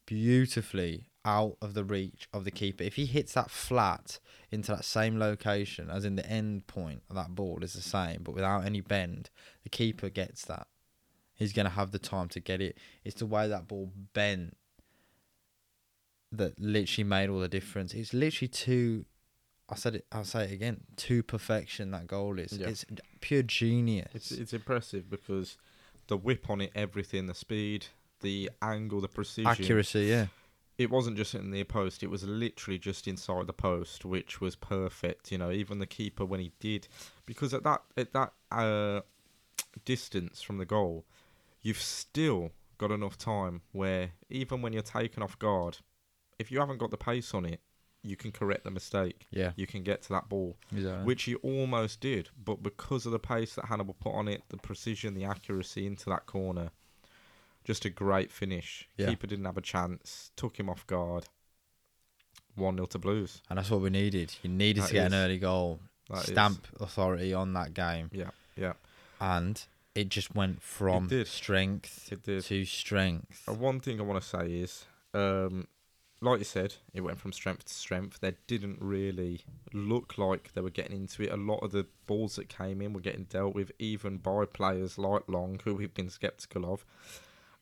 beautifully 0.08 1.09
out 1.30 1.58
of 1.62 1.76
the 1.76 1.84
reach 1.84 2.28
of 2.34 2.44
the 2.44 2.52
keeper. 2.52 2.84
If 2.84 2.96
he 2.96 3.06
hits 3.06 3.34
that 3.34 3.52
flat 3.52 4.20
into 4.52 4.72
that 4.72 4.84
same 4.84 5.20
location, 5.20 5.90
as 5.90 6.04
in 6.04 6.16
the 6.16 6.26
end 6.26 6.66
point 6.66 7.04
of 7.10 7.16
that 7.16 7.36
ball 7.36 7.60
is 7.64 7.74
the 7.74 7.82
same, 7.82 8.22
but 8.24 8.34
without 8.34 8.66
any 8.66 8.82
bend, 8.82 9.30
the 9.64 9.70
keeper 9.70 10.10
gets 10.10 10.44
that. 10.46 10.68
He's 11.36 11.54
going 11.54 11.68
to 11.68 11.72
have 11.72 11.92
the 11.92 12.00
time 12.00 12.28
to 12.30 12.40
get 12.40 12.62
it. 12.62 12.78
It's 13.06 13.20
the 13.20 13.26
way 13.26 13.48
that 13.48 13.68
ball 13.68 13.92
bent 14.14 14.58
that 16.32 16.60
literally 16.60 17.04
made 17.06 17.30
all 17.30 17.40
the 17.40 17.48
difference. 17.48 17.94
It's 17.94 18.14
literally 18.14 18.50
too. 18.50 19.06
I 19.70 19.76
said 19.76 19.96
it. 19.96 20.06
I'll 20.12 20.26
say 20.26 20.46
it 20.46 20.52
again. 20.52 20.82
To 20.98 21.24
perfection, 21.24 21.92
that 21.92 22.08
goal 22.08 22.40
is. 22.40 22.54
Yeah. 22.54 22.68
It's 22.68 22.86
pure 23.22 23.44
genius. 23.44 24.10
It's 24.14 24.32
it's 24.32 24.54
impressive 24.54 25.10
because 25.10 25.58
the 26.08 26.18
whip 26.18 26.50
on 26.50 26.60
it, 26.60 26.72
everything, 26.76 27.28
the 27.28 27.36
speed, 27.36 27.86
the 28.22 28.50
angle, 28.62 29.00
the 29.00 29.08
precision. 29.08 29.50
accuracy. 29.50 30.08
Yeah, 30.08 30.26
It 30.80 30.90
wasn't 30.90 31.18
just 31.18 31.36
in 31.36 31.52
the 31.52 31.64
post; 31.66 32.02
it 32.02 32.08
was 32.10 32.24
literally 32.24 32.80
just 32.80 33.08
inside 33.08 33.46
the 33.48 33.54
post, 33.54 34.06
which 34.06 34.40
was 34.42 34.56
perfect. 34.56 35.32
You 35.32 35.38
know, 35.38 35.52
even 35.52 35.78
the 35.80 35.86
keeper 35.86 36.26
when 36.26 36.40
he 36.40 36.54
did, 36.60 36.88
because 37.26 37.54
at 37.54 37.64
that 37.64 37.84
at 37.98 38.14
that 38.14 38.34
uh, 38.50 39.02
distance 39.86 40.42
from 40.42 40.58
the 40.58 40.66
goal, 40.66 41.06
you've 41.62 41.82
still 41.82 42.52
got 42.78 42.92
enough 42.92 43.18
time 43.18 43.62
where 43.74 44.12
even 44.30 44.62
when 44.62 44.72
you're 44.72 44.82
taken 44.82 45.22
off 45.22 45.38
guard, 45.38 45.80
if 46.40 46.50
you 46.50 46.60
haven't 46.60 46.78
got 46.78 46.92
the 46.92 46.98
pace 46.98 47.34
on 47.34 47.46
it, 47.46 47.60
you 48.02 48.16
can 48.16 48.32
correct 48.32 48.64
the 48.64 48.72
mistake. 48.72 49.28
yeah. 49.32 49.52
You 49.58 49.68
can 49.68 49.84
get 49.84 50.02
to 50.04 50.10
that 50.14 50.30
ball. 50.30 50.56
Exactly. 50.72 51.04
which 51.04 51.24
he 51.24 51.36
almost 51.36 52.00
did, 52.00 52.30
but 52.44 52.64
because 52.64 53.06
of 53.06 53.12
the 53.12 53.20
pace 53.20 53.56
that 53.56 53.66
Hannibal 53.66 53.96
put 54.00 54.14
on 54.14 54.30
it, 54.30 54.44
the 54.48 54.56
precision, 54.56 55.14
the 55.14 55.26
accuracy 55.26 55.86
into 55.86 56.10
that 56.10 56.26
corner, 56.26 56.72
just 57.64 57.86
a 57.86 57.90
great 57.90 58.32
finish. 58.32 58.88
Yeah. 58.98 59.08
Keeper 59.10 59.28
didn't 59.28 59.46
have 59.46 59.58
a 59.58 59.62
chance, 59.62 60.32
took 60.36 60.60
him 60.60 60.70
off 60.70 60.86
guard. 60.88 61.26
1 62.56 62.76
0 62.76 62.86
to 62.88 63.00
Blues. 63.00 63.42
and 63.50 63.58
that's 63.58 63.70
what 63.70 63.82
we 63.82 63.90
needed. 63.90 64.36
You 64.44 64.50
needed 64.50 64.84
That 64.84 64.88
to 64.88 64.94
get 64.94 65.06
an 65.08 65.14
early 65.14 65.38
goal, 65.40 65.80
That 66.10 66.24
is- 66.26 66.32
stamp 66.32 66.68
authority 66.80 67.34
on 67.34 67.54
that 67.54 67.74
game, 67.74 68.10
Yeah, 68.12 68.32
yeah. 68.58 68.74
and 69.22 69.62
it 69.96 70.10
just 70.10 70.36
went 70.36 70.62
from 70.62 71.10
strength 71.26 72.10
to 72.26 72.66
strength. 72.66 73.48
Uh, 73.48 73.54
one 73.54 73.80
thing 73.80 74.00
I 74.00 74.04
want 74.04 74.22
to 74.22 74.28
say 74.28 74.52
is, 74.56 74.86
um, 75.14 75.68
like 76.22 76.40
you 76.40 76.46
said, 76.46 76.76
it 76.94 77.00
went 77.02 77.20
from 77.20 77.32
strength 77.32 77.66
to 77.66 77.74
strength. 77.74 78.20
They 78.20 78.36
didn't 78.48 78.82
really 78.82 79.46
look 79.72 80.18
like 80.18 80.52
they 80.54 80.60
were 80.62 80.70
getting 80.70 80.98
into 80.98 81.24
it. 81.24 81.32
A 81.32 81.38
lot 81.38 81.60
of 81.64 81.72
the 81.72 81.88
balls 82.08 82.36
that 82.36 82.50
came 82.50 82.82
in 82.82 82.92
were 82.92 83.00
getting 83.00 83.24
dealt 83.24 83.56
with, 83.56 83.72
even 83.80 84.18
by 84.18 84.44
players 84.46 84.98
like 84.98 85.30
Long, 85.30 85.62
who 85.64 85.76
we've 85.76 85.94
been 85.94 86.10
sceptical 86.10 86.66
of. 86.74 86.86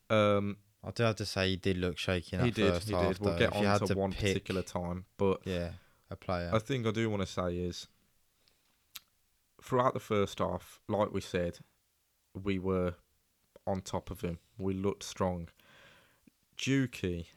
Um, 0.10 0.58
I 0.84 0.92
do 0.92 1.04
have 1.04 1.16
to 1.18 1.26
say, 1.26 1.50
he 1.50 1.56
did 1.58 1.78
look 1.78 1.98
shaky 1.98 2.38
he 2.38 2.52
did, 2.52 2.74
first 2.74 2.88
he 2.90 2.96
did. 2.96 3.20
We'll 3.20 3.34
though. 3.34 3.38
get 3.40 3.54
on 3.54 3.80
to 3.88 3.96
one 3.96 4.12
pick, 4.12 4.22
particular 4.22 4.62
time, 4.62 5.06
but 5.18 5.42
Yeah, 5.46 5.72
a 6.10 6.16
player. 6.16 6.50
a 6.54 6.60
thing 6.60 6.88
I 6.88 6.92
do 6.92 7.10
want 7.10 7.22
to 7.24 7.28
say 7.28 7.58
is, 7.58 7.88
throughout 9.62 9.94
the 9.94 10.00
first 10.00 10.40
half, 10.40 10.80
like 10.88 11.12
we 11.12 11.22
said, 11.22 11.60
we 12.42 12.60
were 12.60 12.94
on 13.66 13.82
top 13.82 14.10
of 14.12 14.22
him. 14.22 14.40
We 14.58 14.74
looked 14.74 15.04
strong. 15.04 15.50
Juki 16.58 17.28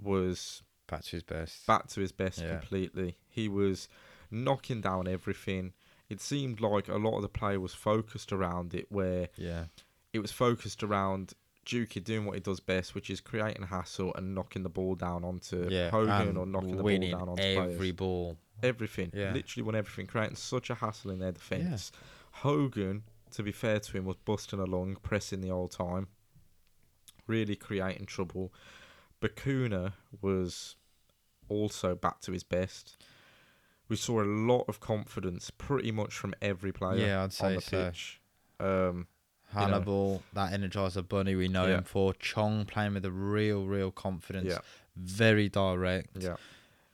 was 0.00 0.62
Back 0.86 1.02
to 1.04 1.10
his 1.12 1.22
best. 1.22 1.66
back 1.66 1.86
to 1.88 2.00
his 2.00 2.12
best 2.12 2.40
Yeah. 2.40 2.58
completely. 2.58 3.18
He 3.28 3.48
was 3.48 3.88
knocking 4.30 4.80
down 4.80 5.06
everything. 5.06 5.74
It 6.08 6.20
seemed 6.20 6.60
like 6.60 6.88
a 6.88 6.96
lot 6.96 7.16
of 7.16 7.22
the 7.22 7.28
play 7.28 7.58
was 7.58 7.74
focused 7.74 8.32
around 8.32 8.72
it, 8.74 8.90
where 8.90 9.28
yeah, 9.36 9.66
it 10.14 10.20
was 10.20 10.32
focused 10.32 10.82
around 10.82 11.34
Juki 11.68 12.02
doing 12.02 12.24
what 12.24 12.34
he 12.34 12.40
does 12.40 12.60
best, 12.60 12.94
which 12.94 13.10
is 13.10 13.20
creating 13.20 13.62
hassle 13.66 14.12
and 14.14 14.34
knocking 14.34 14.62
the 14.62 14.68
ball 14.70 14.94
down 14.94 15.22
onto 15.22 15.68
yeah. 15.70 15.90
Hogan 15.90 16.36
or 16.36 16.46
knocking 16.46 16.76
the 16.76 16.82
ball 16.82 16.98
down 16.98 17.28
onto 17.28 17.42
every 17.42 17.74
players. 17.76 17.92
ball. 17.92 18.38
Everything, 18.62 19.10
Yeah. 19.14 19.32
literally 19.32 19.62
won 19.62 19.74
everything, 19.74 20.06
creating 20.06 20.36
such 20.36 20.70
a 20.70 20.74
hassle 20.74 21.10
in 21.10 21.18
their 21.18 21.32
defence. 21.32 21.92
Hogan, 22.32 23.04
to 23.32 23.42
be 23.42 23.52
fair 23.52 23.78
to 23.80 23.96
him, 23.96 24.04
was 24.04 24.16
busting 24.16 24.58
along, 24.58 24.96
pressing 25.02 25.40
the 25.42 25.48
whole 25.48 25.68
time, 25.68 26.08
really 27.26 27.54
creating 27.54 28.06
trouble. 28.06 28.52
Bacuna 29.20 29.92
was 30.20 30.76
also 31.48 31.94
back 31.94 32.20
to 32.22 32.32
his 32.32 32.42
best. 32.42 32.96
We 33.88 33.96
saw 33.96 34.22
a 34.22 34.24
lot 34.24 34.64
of 34.68 34.80
confidence, 34.80 35.50
pretty 35.50 35.92
much 35.92 36.14
from 36.14 36.34
every 36.42 36.72
player 36.72 37.06
Yeah, 37.06 37.18
I'd 37.20 37.24
on 37.24 37.30
say 37.30 37.54
the 37.54 37.60
so. 37.60 37.92
Um, 38.60 39.06
pitch. 39.50 39.56
Um, 39.56 39.70
know. 39.70 39.74
Hannibal, 39.74 40.22
that 40.34 40.52
Energizer 40.52 41.06
Bunny 41.08 41.34
we 41.34 41.48
know 41.48 41.66
Yeah. 41.66 41.78
him 41.78 41.84
for. 41.84 42.14
Chong 42.14 42.64
playing 42.66 42.94
with 42.94 43.04
a 43.04 43.10
real, 43.10 43.64
real 43.66 43.90
confidence. 43.90 44.48
Yeah. 44.48 44.58
Very 44.96 45.48
direct. 45.48 46.22
yeah, 46.22 46.36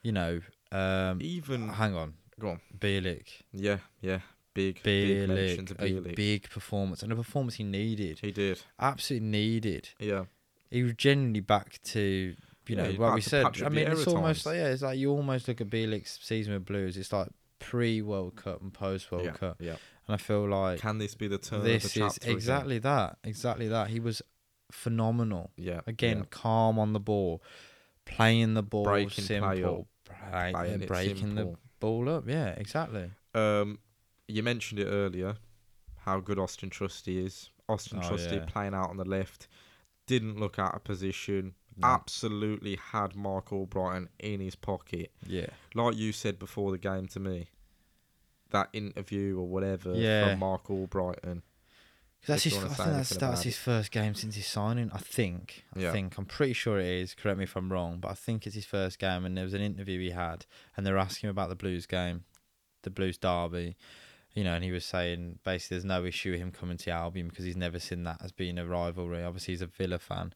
You 0.03 0.13
know, 0.13 0.41
um, 0.73 1.21
even 1.23 1.69
hang 1.71 1.95
on. 1.95 2.15
go 2.39 2.49
on. 2.51 2.61
Bielik. 2.79 3.43
Yeah, 3.53 3.79
yeah, 4.01 4.21
big, 4.55 4.83
big 4.83 5.29
mention 5.29 5.65
Bielik. 5.67 6.03
to 6.05 6.11
A 6.11 6.15
big 6.15 6.51
performance. 6.51 7.03
And 7.03 7.13
a 7.13 7.17
performance 7.17 7.55
he 7.55 7.65
needed. 7.65 8.19
He 8.21 8.31
did, 8.33 8.61
Absolutely 8.79 9.29
needed. 9.29 9.89
yeah, 9.99 10.25
He 10.71 10.83
was 10.83 10.93
genuinely 10.95 11.41
back 11.41 11.81
to, 11.85 12.35
you 12.69 12.77
know, 12.77 12.91
what 12.93 13.15
we 13.15 13.21
said. 13.21 13.47
I 13.63 13.69
mean, 13.69 13.87
it's 13.89 14.07
almost 14.07 14.45
like, 14.47 14.57
yeah, 14.57 14.67
it's 14.69 14.83
like 14.83 14.99
you 14.99 15.11
almost 15.13 15.49
look 15.49 15.61
at 15.61 15.71
Bielik's 15.71 16.19
season 16.23 16.53
with 16.55 16.67
Blues. 16.67 16.97
It's 16.97 17.13
like 17.13 17.29
pre 17.59 18.03
World 18.03 18.37
Cup 18.37 18.61
and 18.61 18.73
post 18.73 19.11
World 19.11 19.25
yeah, 19.25 19.31
Cup. 19.33 19.57
yeah. 19.61 19.77
And 20.07 20.15
I 20.15 20.17
feel 20.19 20.47
like 20.49 20.81
Can 20.81 20.99
this 20.99 21.15
be 21.15 21.29
the 21.29 21.39
turn 21.39 21.63
this 21.65 21.85
of 21.87 21.93
the 21.95 22.05
is 22.07 22.13
chapter? 22.15 22.27
again? 22.27 22.37
exactly 22.37 22.79
that. 22.81 23.19
Exactly 23.25 23.69
that. 23.69 23.89
He 23.89 24.01
was 24.01 24.21
phenomenal. 24.71 25.51
Yeah, 25.57 25.81
Again, 25.87 26.19
yeah. 26.19 26.25
calm 26.31 26.79
on 26.79 26.93
the 26.93 27.01
ball, 27.01 27.43
playing 28.05 28.55
the 28.55 28.63
ball 28.63 28.85
Breaking 28.85 29.25
play 29.25 29.41
simple, 29.57 29.89
play- 30.05 30.53
it 30.75 30.87
breaking 30.87 31.35
the 31.37 31.55
ball 31.81 32.09
up. 32.09 32.29
Yeah, 32.29 32.49
exactly. 32.49 33.11
Um, 33.35 33.79
you 34.29 34.43
mentioned 34.43 34.81
it 34.81 34.87
earlier, 34.87 35.37
how 36.01 36.21
good 36.21 36.39
Auston 36.39 36.71
Trusty 36.71 37.25
is. 37.25 37.51
Auston 37.69 38.01
Oh, 38.05 38.09
Trusty 38.09 38.37
yeah. 38.37 38.45
playing 38.47 38.75
out 38.75 38.91
on 38.91 38.97
the 38.99 39.05
left, 39.07 39.49
didn't 40.07 40.39
look 40.39 40.59
out 40.59 40.75
of 40.75 40.85
position. 40.85 41.55
No. 41.77 41.89
Absolutely 41.89 42.77
had 42.77 43.17
Marc 43.17 43.49
Albrighton 43.51 44.09
in 44.21 44.39
his 44.41 44.55
pocket. 44.55 45.11
Yeah, 45.27 45.47
Like 45.75 45.97
you 45.97 46.13
said 46.13 46.39
before 46.39 46.71
the 46.71 46.79
game 46.79 47.09
to 47.09 47.21
me, 47.21 47.49
that 48.55 48.71
interview 48.73 49.39
or 49.39 49.47
whatever 49.47 49.93
Yeah. 49.95 50.31
from 50.31 50.39
Marc 50.41 50.69
Albrighton. 50.69 51.43
that's 52.27 52.45
his. 52.45 52.57
I 52.57 52.69
think 52.69 52.77
that's 52.79 53.11
that's 53.19 53.43
his 53.43 53.59
first 53.59 53.91
game 53.93 54.15
since 54.15 54.35
his 54.35 54.47
signing. 54.47 54.91
I 54.95 54.99
think. 54.99 55.65
I 55.77 55.81
Yeah. 55.81 55.93
think. 55.93 56.17
I'm 56.17 56.25
pretty 56.25 56.55
sure 56.55 56.79
it 56.81 56.87
is. 56.87 57.15
Correct 57.15 57.37
me 57.37 57.45
if 57.45 57.55
I'm 57.55 57.71
wrong, 57.71 57.99
but 58.01 58.11
I 58.11 58.15
think 58.15 58.47
it's 58.47 58.55
his 58.55 58.65
first 58.65 58.99
game. 58.99 59.27
And 59.27 59.37
there 59.37 59.45
was 59.45 59.53
an 59.53 59.61
interview 59.61 60.01
he 60.01 60.11
had, 60.11 60.47
and 60.75 60.87
they 60.87 60.93
were 60.93 60.99
asking 60.99 61.29
him 61.29 61.33
about 61.33 61.51
the 61.51 61.55
Blues 61.55 61.85
game, 61.87 62.25
the 62.83 62.89
Blues 62.91 63.19
derby. 63.19 63.77
You 64.33 64.43
know, 64.43 64.55
and 64.55 64.65
he 64.65 64.73
was 64.73 64.85
saying 64.85 65.39
basically 65.45 65.77
there's 65.77 65.85
no 65.85 66.05
issue 66.05 66.33
with 66.33 66.41
him 66.41 66.51
coming 66.51 66.77
to 66.79 66.91
Albion 66.91 67.29
because 67.29 67.45
he's 67.45 67.57
never 67.57 67.79
seen 67.79 68.03
that 68.05 68.21
as 68.25 68.33
being 68.33 68.59
a 68.59 68.67
rivalry. 68.67 69.23
Obviously, 69.23 69.53
he's 69.53 69.63
a 69.63 69.67
Villa 69.67 69.99
fan, 69.99 70.33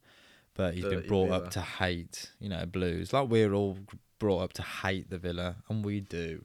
but 0.55 0.75
he's 0.75 0.85
been 0.85 1.07
brought 1.07 1.29
Villa. 1.31 1.39
up 1.47 1.51
to 1.53 1.61
hate, 1.63 2.31
you 2.39 2.49
know, 2.51 2.65
Blues. 2.67 3.13
Like 3.15 3.29
we're 3.31 3.55
all 3.55 3.79
brought 4.21 4.41
up 4.43 4.53
to 4.55 4.63
hate 4.63 5.09
the 5.11 5.19
Villa, 5.19 5.57
and 5.71 5.85
we 5.85 6.01
do. 6.01 6.45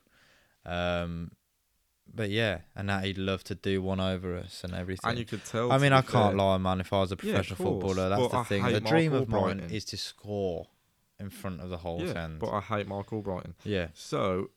Um, 0.65 1.31
but 2.11 2.29
yeah, 2.29 2.59
and 2.75 2.89
that 2.89 3.03
he'd 3.05 3.17
love 3.17 3.43
to 3.45 3.55
do 3.55 3.81
one 3.81 3.99
over 3.99 4.35
us 4.37 4.63
and 4.63 4.73
everything. 4.73 5.09
And 5.11 5.19
you 5.19 5.25
could 5.25 5.43
tell. 5.45 5.71
I 5.71 5.77
mean, 5.77 5.93
I 5.93 6.01
can't 6.01 6.31
fair, 6.31 6.37
lie, 6.37 6.57
man. 6.57 6.79
If 6.81 6.93
I 6.93 6.99
was 7.01 7.11
a 7.11 7.15
professional 7.17 7.57
course, 7.57 7.95
footballer, 7.95 8.09
that's 8.09 8.21
but 8.21 8.29
the 8.31 8.37
I 8.37 8.43
thing. 8.43 8.63
The 8.65 8.81
Mark 8.81 8.85
dream 8.85 9.13
of 9.13 9.27
mine 9.29 9.59
is 9.71 9.85
to 9.85 9.97
score 9.97 10.67
in 11.19 11.29
front 11.29 11.61
of 11.61 11.69
the 11.69 11.77
whole 11.77 12.01
Yeah, 12.01 12.27
but 12.39 12.49
I 12.51 12.59
hate 12.61 12.87
Marc 12.87 13.09
Albrighton. 13.11 13.53
yeah, 13.63 13.87
So, 13.93 14.49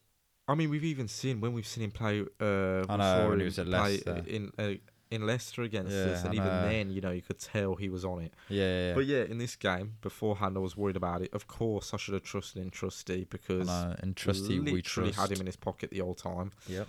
I 0.49 0.55
mean, 0.55 0.70
we've 0.70 0.84
even 0.84 1.09
seen 1.09 1.40
when 1.40 1.53
we've 1.53 1.66
seen 1.66 1.84
him 1.84 1.90
play. 1.90 2.22
Uh, 2.40 2.84
I 2.88 2.97
know, 2.97 3.28
when 3.28 3.38
he 3.40 3.44
was 3.44 3.59
at 3.59 3.66
Leicester. 3.66 4.22
in 4.26 4.53
uh, 4.59 4.72
in 5.09 5.24
Leicester 5.24 5.62
against 5.62 5.94
Yeah, 5.94 6.12
us, 6.12 6.24
and 6.24 6.32
I 6.32 6.36
even 6.36 6.49
know. 6.49 6.62
then, 6.68 6.90
you 6.90 7.01
know, 7.01 7.12
you 7.12 7.22
could 7.22 7.38
tell 7.38 7.76
he 7.76 7.88
was 7.88 8.05
on 8.05 8.22
it. 8.22 8.34
yeah, 8.49 8.88
yeah. 8.88 8.94
But 8.94 9.07
yeah, 9.07 9.22
in 9.22 9.38
this 9.38 9.55
game 9.55 9.94
beforehand, 10.01 10.57
I 10.57 10.61
was 10.61 10.76
worried 10.76 10.97
about 10.97 11.22
it. 11.22 11.32
Of 11.32 11.47
course, 11.47 11.94
I 11.94 11.97
should 11.97 12.14
have 12.14 12.24
trusted 12.24 12.61
in 12.61 12.70
Trusty 12.70 13.20
I 13.22 13.26
because 13.30 13.68
know, 13.68 13.94
and 14.01 14.16
trusty, 14.16 14.59
literally 14.59 14.72
we 14.72 14.82
trust. 14.82 15.16
had 15.16 15.30
him 15.30 15.40
in 15.40 15.47
his 15.47 15.55
pocket 15.57 15.90
the 15.90 16.01
whole 16.01 16.14
time. 16.16 16.51
Yep. 16.68 16.88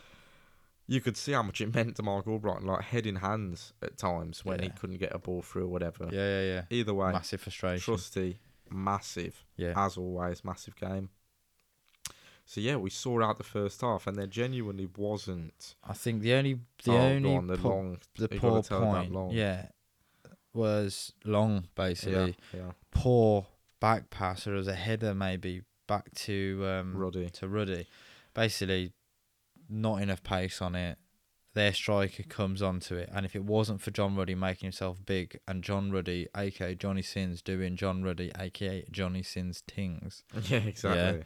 You 0.88 1.01
could 1.01 1.17
see 1.17 1.33
how 1.33 1.43
much 1.43 1.61
it 1.61 1.73
meant 1.75 1.95
to 1.97 2.03
Marc 2.03 2.25
Albrighton, 2.25 2.65
like 2.65 2.83
head 2.83 3.05
in 3.05 3.17
hands 3.17 3.73
at 3.81 3.97
times 3.97 4.45
when 4.45 4.61
he 4.61 4.69
couldn't 4.69 4.97
get 4.97 5.13
a 5.13 5.19
ball 5.19 5.41
through 5.41 5.65
or 5.65 5.67
whatever. 5.67 6.07
Yeah, 6.11 6.41
yeah, 6.41 6.41
yeah. 6.41 6.61
Either 6.69 6.93
way, 6.93 7.11
Massive 7.11 7.41
frustration. 7.41 7.83
Trusty, 7.83 8.39
massive 8.69 9.45
yeah. 9.55 9.73
as 9.75 9.97
always, 9.97 10.43
massive 10.43 10.75
game. 10.75 11.09
So 12.45 12.61
yeah, 12.61 12.77
we 12.77 12.89
saw 12.89 13.21
out 13.21 13.38
the 13.38 13.43
first 13.43 13.81
half, 13.81 14.07
and 14.07 14.15
there 14.15 14.25
genuinely 14.25 14.88
wasn't. 14.97 15.75
I 15.83 15.91
think 15.91 16.21
the 16.21 16.33
only 16.33 16.59
the 16.85 16.93
oh, 16.93 16.97
only 16.97 17.35
on, 17.35 17.47
the 17.47 17.57
po- 17.57 17.69
long, 17.69 17.97
the 18.17 18.29
poor 18.29 18.63
point, 18.63 19.11
long. 19.11 19.31
yeah, 19.31 19.65
was 20.53 21.11
long 21.25 21.67
basically. 21.75 22.38
yeah, 22.53 22.59
yeah. 22.61 22.71
Poor 22.91 23.47
back 23.81 24.09
pass 24.09 24.47
or 24.47 24.55
as 24.55 24.67
a 24.67 24.73
header 24.73 25.13
maybe 25.13 25.61
back 25.88 26.09
to 26.13 26.65
um 26.65 26.95
Ruddy. 26.95 27.29
to 27.31 27.49
Ruddy. 27.49 27.85
Basically, 28.33 28.93
not 29.70 30.01
enough 30.01 30.24
pace 30.24 30.61
on 30.61 30.76
it. 30.76 30.97
Their 31.53 31.74
striker 31.74 32.22
comes 32.24 32.61
onto 32.61 32.95
it, 32.95 33.09
and 33.11 33.26
if 33.26 33.36
it 33.36 33.43
wasn't 33.43 33.82
for 33.82 33.89
John 33.89 34.15
Ruddy 34.15 34.36
making 34.36 34.68
himself 34.68 35.03
big 35.03 35.39
and 35.47 35.63
John 35.63 35.91
Ruddy, 35.91 36.28
aka 36.38 36.76
Johnny 36.76 37.01
Sins, 37.01 37.41
doing 37.41 37.76
John 37.76 38.03
Ruddy, 38.03 38.32
aka 38.38 38.86
Johnny 38.91 39.24
Sins 39.24 39.63
tings, 39.68 40.24
Yeah, 40.49 40.57
exactly. 40.59 41.24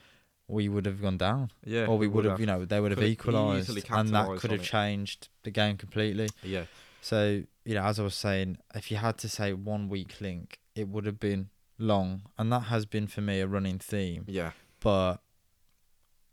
we 0.47 0.69
would 0.69 0.85
have 0.85 1.01
gone 1.01 1.17
down, 1.17 1.51
Yeah, 1.65 1.87
or 1.87 1.97
we 1.97 2.07
would 2.07 2.23
have, 2.23 2.39
you 2.39 2.45
know, 2.45 2.63
they 2.63 2.79
would 2.79 2.91
have 2.91 3.03
equalised, 3.03 3.69
and 3.91 4.09
that 4.15 4.37
could 4.39 4.51
have 4.51 4.61
it. 4.61 4.65
changed 4.65 5.27
the 5.43 5.51
game 5.51 5.75
completely. 5.75 6.29
Yeah, 6.43 6.63
So, 7.01 7.43
you 7.65 7.75
know, 7.75 7.83
as 7.83 7.99
I 7.99 8.03
was 8.03 8.15
saying, 8.15 8.57
if 8.73 8.89
you 8.89 8.97
had 8.97 9.17
to 9.19 9.27
say 9.27 9.51
one 9.51 9.89
weak 9.89 10.21
link, 10.21 10.59
it 10.75 10.87
would 10.87 11.05
have 11.05 11.19
been 11.19 11.49
long. 11.77 12.21
And 12.37 12.49
that 12.53 12.61
has 12.61 12.85
been 12.85 13.07
for 13.07 13.19
me 13.21 13.41
a 13.41 13.47
running 13.47 13.79
theme. 13.79 14.23
yeah. 14.27 14.51
But 14.79 15.17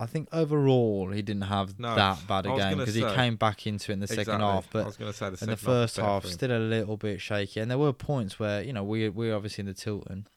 I 0.00 0.06
think 0.06 0.28
overall, 0.32 1.10
he 1.10 1.22
didn't 1.22 1.42
have 1.42 1.78
No, 1.78 1.94
that 1.96 2.24
bad 2.28 2.46
a 2.46 2.56
game 2.56 2.78
because 2.78 2.94
he 2.94 3.02
came 3.02 3.34
back 3.36 3.66
into 3.66 3.90
it 3.90 3.94
in 3.94 4.00
the 4.00 4.06
second 4.06 4.20
exactly. 4.20 4.46
half. 4.46 4.66
I 4.66 4.68
But 4.72 4.86
was 4.86 4.96
going 4.96 5.10
to 5.12 5.16
say 5.18 5.30
the 5.30 5.42
in 5.44 5.50
the 5.50 5.56
first 5.56 5.96
half, 5.96 6.04
half, 6.06 6.22
better 6.22 6.28
for 6.28 6.28
him. 6.28 6.32
still 6.34 6.56
a 6.56 6.60
little 6.60 6.96
bit 6.96 7.20
shaky. 7.20 7.58
And 7.60 7.68
there 7.70 7.78
were 7.78 7.92
points 7.92 8.38
where, 8.38 8.62
you 8.62 8.72
know, 8.72 8.84
we, 8.84 9.08
we 9.08 9.28
were 9.28 9.34
obviously 9.34 9.62
in 9.62 9.66
the 9.66 9.74
Tilton. 9.74 10.28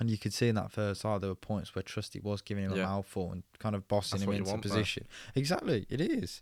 And 0.00 0.08
you 0.08 0.16
could 0.16 0.32
see 0.32 0.48
in 0.48 0.54
that 0.54 0.70
first 0.72 1.02
half, 1.02 1.20
there 1.20 1.28
were 1.28 1.34
points 1.34 1.74
where 1.74 1.82
Trusty 1.82 2.20
was 2.20 2.40
giving 2.40 2.64
him 2.64 2.72
Yeah. 2.76 2.84
a 2.84 2.86
mouthful 2.86 3.32
and 3.32 3.42
kind 3.58 3.74
of 3.74 3.86
bossing 3.88 4.20
That's 4.20 4.28
him 4.30 4.36
into 4.36 4.50
want, 4.50 4.62
though. 4.62 4.68
position. 4.70 5.06
Exactly, 5.34 5.86
it 5.90 6.00
is. 6.00 6.40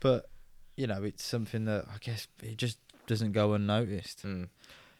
But, 0.00 0.28
you 0.76 0.86
know, 0.86 1.02
it's 1.04 1.24
something 1.24 1.64
that 1.66 1.86
I 1.88 1.96
guess 2.00 2.28
it 2.42 2.58
just 2.58 2.78
doesn't 3.06 3.32
go 3.32 3.54
unnoticed. 3.54 4.26
Mm. 4.26 4.48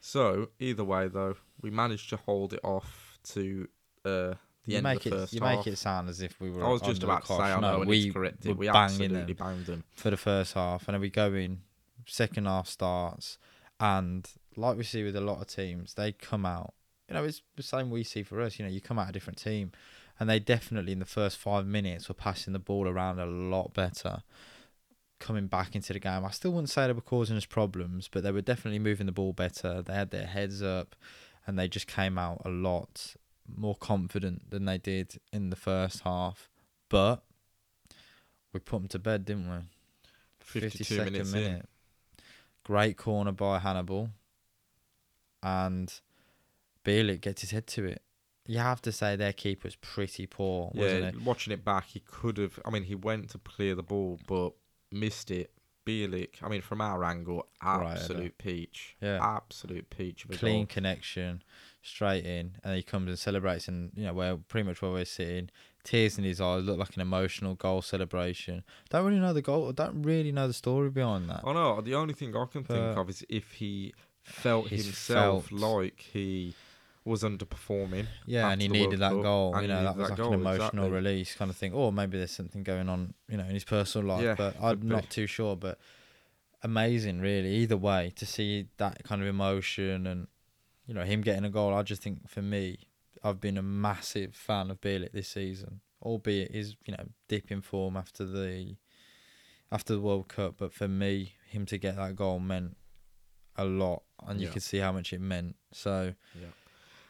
So 0.00 0.48
either 0.58 0.84
way, 0.84 1.08
though, 1.08 1.36
we 1.60 1.70
managed 1.70 2.08
to 2.10 2.16
hold 2.16 2.54
it 2.54 2.60
off 2.62 3.18
to 3.34 3.68
uh, 4.06 4.34
the 4.68 4.72
you 4.72 4.76
end 4.78 4.84
make 4.84 4.98
of 4.98 5.02
the 5.04 5.08
it 5.08 5.12
first 5.20 5.32
you 5.34 5.40
half. 5.40 5.56
make 5.58 5.66
it 5.66 5.76
sound 5.76 6.08
as 6.08 6.20
if 6.22 6.40
we 6.40 6.50
were. 6.50 6.64
I 6.64 6.68
was 6.68 6.82
just 6.82 7.02
about 7.02 7.22
to 7.26 7.32
say. 7.34 7.34
I 7.34 7.60
know, 7.60 7.78
no, 7.80 7.86
we 7.86 8.10
corrected. 8.12 8.52
were 8.52 8.54
We 8.54 8.66
banging 8.66 8.82
absolutely 8.84 9.34
them 9.34 9.36
banged 9.36 9.66
them. 9.66 9.84
for 9.96 10.10
the 10.10 10.16
first 10.16 10.54
half, 10.54 10.86
and 10.88 10.94
then 10.94 11.00
we 11.00 11.10
go 11.10 11.32
in. 11.34 11.60
Second 12.06 12.46
half 12.46 12.68
starts, 12.68 13.36
and 13.80 14.26
like 14.56 14.78
we 14.78 14.84
see 14.84 15.04
with 15.04 15.14
a 15.16 15.20
lot 15.20 15.42
of 15.42 15.46
teams, 15.48 15.92
they 15.94 16.12
come 16.12 16.46
out. 16.46 16.72
You 17.08 17.14
know, 17.14 17.24
it's 17.24 17.42
the 17.56 17.62
same 17.62 17.90
we 17.90 18.02
see 18.04 18.22
for 18.22 18.40
us. 18.40 18.58
You 18.58 18.64
know, 18.64 18.70
you 18.70 18.80
come 18.80 18.98
out 18.98 19.10
a 19.10 19.12
different 19.12 19.38
team, 19.38 19.72
and 20.18 20.28
they 20.30 20.38
definitely 20.38 20.92
in 20.92 21.00
the 21.00 21.04
first 21.04 21.36
five 21.36 21.66
minutes 21.66 22.08
were 22.08 22.14
passing 22.14 22.54
the 22.54 22.58
ball 22.58 22.88
around 22.88 23.18
a 23.18 23.26
lot 23.26 23.74
better. 23.74 24.22
Coming 25.18 25.48
back 25.48 25.74
into 25.74 25.92
the 25.92 25.98
game, 25.98 26.24
I 26.24 26.30
still 26.30 26.52
wouldn't 26.52 26.70
say 26.70 26.86
they 26.86 26.92
were 26.92 27.00
causing 27.00 27.36
us 27.36 27.44
problems, 27.44 28.08
but 28.10 28.22
they 28.22 28.30
were 28.30 28.40
definitely 28.40 28.78
moving 28.78 29.06
the 29.06 29.12
ball 29.12 29.32
better. 29.32 29.82
They 29.82 29.92
had 29.94 30.10
their 30.10 30.26
heads 30.26 30.62
up, 30.62 30.94
and 31.46 31.58
they 31.58 31.66
just 31.68 31.88
came 31.88 32.16
out 32.18 32.40
a 32.44 32.48
lot 32.50 33.16
more 33.56 33.74
confident 33.76 34.50
than 34.50 34.64
they 34.64 34.78
did 34.78 35.20
in 35.32 35.50
the 35.50 35.56
first 35.56 36.00
half. 36.00 36.48
But 36.88 37.22
we 38.52 38.60
put 38.60 38.78
them 38.80 38.88
to 38.88 38.98
bed, 38.98 39.24
didn't 39.24 39.50
we? 39.50 39.56
52 40.40 41.04
minutes 41.04 41.32
in. 41.34 41.62
Great 42.64 42.96
corner 42.96 43.32
by 43.32 43.58
Hannibal. 43.58 44.10
And 45.42 45.92
Bielik 46.84 47.20
gets 47.20 47.42
his 47.42 47.50
head 47.50 47.66
to 47.68 47.84
it. 47.84 48.02
You 48.46 48.58
have 48.58 48.80
to 48.82 48.92
say 48.92 49.14
their 49.14 49.34
keeper's 49.34 49.76
pretty 49.76 50.26
poor, 50.26 50.70
wasn't 50.74 51.02
Yeah, 51.02 51.08
it? 51.08 51.22
watching 51.22 51.52
it 51.52 51.64
back, 51.64 51.84
he 51.88 52.00
could 52.00 52.38
have. 52.38 52.58
I 52.64 52.70
mean, 52.70 52.84
he 52.84 52.94
went 52.94 53.28
to 53.30 53.38
clear 53.38 53.74
the 53.74 53.82
ball, 53.82 54.18
but 54.26 54.52
missed 54.90 55.30
it. 55.30 55.52
Bielik, 55.86 56.42
I 56.42 56.48
mean, 56.48 56.60
from 56.60 56.82
our 56.82 57.02
angle, 57.02 57.46
Right, 57.64 57.92
absolute 57.92 58.36
peach. 58.36 58.96
Yeah. 59.00 59.18
Absolute 59.22 59.88
peach 59.88 60.24
of 60.26 60.32
Clean 60.32 60.60
goal. 60.60 60.66
connection, 60.66 61.42
straight 61.82 62.24
in, 62.24 62.56
and 62.64 62.76
he 62.76 62.82
comes 62.82 63.08
and 63.08 63.18
celebrates, 63.18 63.68
and 63.68 63.90
you 63.94 64.04
know 64.04 64.14
where 64.14 64.36
pretty 64.36 64.66
much 64.66 64.82
where 64.82 64.90
we're 64.90 65.04
sitting, 65.04 65.50
tears 65.84 66.18
in 66.18 66.24
his 66.24 66.40
eyes, 66.40 66.64
look 66.64 66.78
like 66.78 66.94
an 66.94 67.02
emotional 67.02 67.54
goal 67.54 67.82
celebration. 67.82 68.62
Don't 68.90 69.04
really 69.04 69.20
know 69.20 69.32
the 69.32 69.42
goal. 69.42 69.72
Don't 69.72 70.02
really 70.02 70.32
know 70.32 70.46
the 70.46 70.52
story 70.52 70.90
behind 70.90 71.28
that. 71.30 71.40
I 71.44 71.52
know. 71.52 71.80
The 71.80 71.94
only 71.94 72.14
thing 72.14 72.36
I 72.36 72.44
can 72.46 72.64
think 72.64 72.96
of 72.96 73.08
is 73.08 73.24
if 73.28 73.52
he 73.52 73.94
felt 74.22 74.68
himself 74.68 75.48
felt- 75.48 75.60
like 75.60 76.00
he 76.00 76.54
was 77.04 77.22
underperforming. 77.22 78.06
Yeah, 78.26 78.50
and 78.50 78.60
he 78.60 78.68
needed 78.68 79.00
World 79.00 79.00
that 79.00 79.12
Cup, 79.12 79.22
goal. 79.22 79.62
You 79.62 79.68
know, 79.68 79.82
that 79.82 79.96
was 79.96 80.08
that 80.10 80.18
like 80.18 80.28
an 80.28 80.34
emotional 80.34 80.64
exactly. 80.64 80.90
release 80.90 81.34
kind 81.34 81.50
of 81.50 81.56
thing. 81.56 81.72
Or 81.72 81.92
maybe 81.92 82.18
there's 82.18 82.30
something 82.30 82.62
going 82.62 82.88
on, 82.88 83.14
you 83.28 83.38
know, 83.38 83.44
in 83.44 83.54
his 83.54 83.64
personal 83.64 84.06
life. 84.08 84.24
Yeah, 84.24 84.34
but 84.34 84.56
I'm 84.60 84.70
could 84.70 84.80
be. 84.80 84.86
not 84.88 85.10
too 85.10 85.26
sure. 85.26 85.56
But 85.56 85.78
amazing, 86.62 87.20
really. 87.20 87.54
Either 87.56 87.76
way, 87.76 88.12
to 88.16 88.26
see 88.26 88.66
that 88.76 89.02
kind 89.04 89.22
of 89.22 89.28
emotion 89.28 90.06
and 90.06 90.28
you 90.88 90.94
know 90.94 91.04
him 91.04 91.20
getting 91.20 91.44
a 91.44 91.50
goal. 91.50 91.72
I 91.72 91.82
just 91.82 92.02
think 92.02 92.28
for 92.28 92.42
me, 92.42 92.78
I've 93.22 93.40
been 93.40 93.56
a 93.58 93.62
massive 93.62 94.34
fan 94.34 94.70
of 94.72 94.80
Bielik 94.80 95.12
this 95.12 95.28
season. 95.28 95.80
Albeit 96.02 96.52
his 96.52 96.74
you 96.86 96.94
know 96.96 97.04
dip 97.28 97.50
in 97.52 97.60
form 97.60 97.96
after 97.96 98.24
the 98.24 98.76
after 99.70 99.94
the 99.94 100.00
World 100.00 100.28
Cup, 100.28 100.54
but 100.58 100.72
for 100.72 100.88
me, 100.88 101.34
him 101.46 101.66
to 101.66 101.78
get 101.78 101.94
that 101.96 102.16
goal 102.16 102.38
meant 102.40 102.76
a 103.56 103.64
lot, 103.64 104.02
and 104.26 104.40
you 104.40 104.46
Yeah. 104.46 104.52
could 104.54 104.62
see 104.62 104.78
how 104.78 104.92
much 104.92 105.12
it 105.12 105.20
meant. 105.20 105.56
So 105.72 106.14
Yeah. 106.34 106.48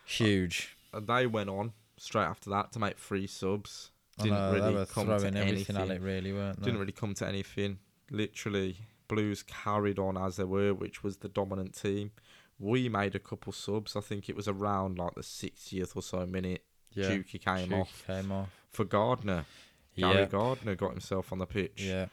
huge. 0.04 0.76
And 0.92 1.06
they 1.06 1.26
went 1.26 1.50
on 1.50 1.72
straight 1.98 2.24
after 2.24 2.50
that 2.50 2.72
to 2.72 2.78
make 2.78 2.98
three 2.98 3.26
subs. 3.26 3.90
Didn't 4.18 4.38
know, 4.38 4.52
really 4.52 4.86
come 4.86 5.06
to 5.06 5.26
anything. 5.38 5.76
at 5.76 5.90
it, 5.90 6.00
really, 6.00 6.32
weren't 6.32 6.58
they? 6.58 6.64
Didn't 6.64 6.80
really 6.80 6.92
come 6.92 7.14
to 7.14 7.26
anything. 7.28 7.78
Literally, 8.10 8.78
Blues 9.06 9.42
carried 9.44 9.98
on 9.98 10.16
as 10.16 10.36
they 10.36 10.44
were, 10.44 10.74
which 10.74 11.04
was 11.04 11.18
the 11.18 11.28
dominant 11.28 11.74
team. 11.74 12.10
We 12.58 12.88
made 12.88 13.14
a 13.14 13.18
couple 13.20 13.52
subs. 13.52 13.94
I 13.96 14.00
think 14.00 14.28
it 14.28 14.36
was 14.36 14.48
around 14.48 14.98
like 14.98 15.14
the 15.14 15.20
60th 15.22 15.94
or 15.96 16.02
so 16.02 16.26
minute. 16.26 16.62
yeah. 16.92 17.06
Juki 17.10 17.40
came 17.44 17.72
off 17.72 18.04
Came 18.06 18.32
off. 18.32 18.48
for 18.70 18.84
Gardner. 18.84 19.44
Gary 19.96 20.20
Yeah, 20.20 20.24
Gardner 20.26 20.74
got 20.74 20.90
himself 20.90 21.32
on 21.32 21.38
the 21.38 21.46
pitch. 21.46 21.82
yeah, 21.82 22.06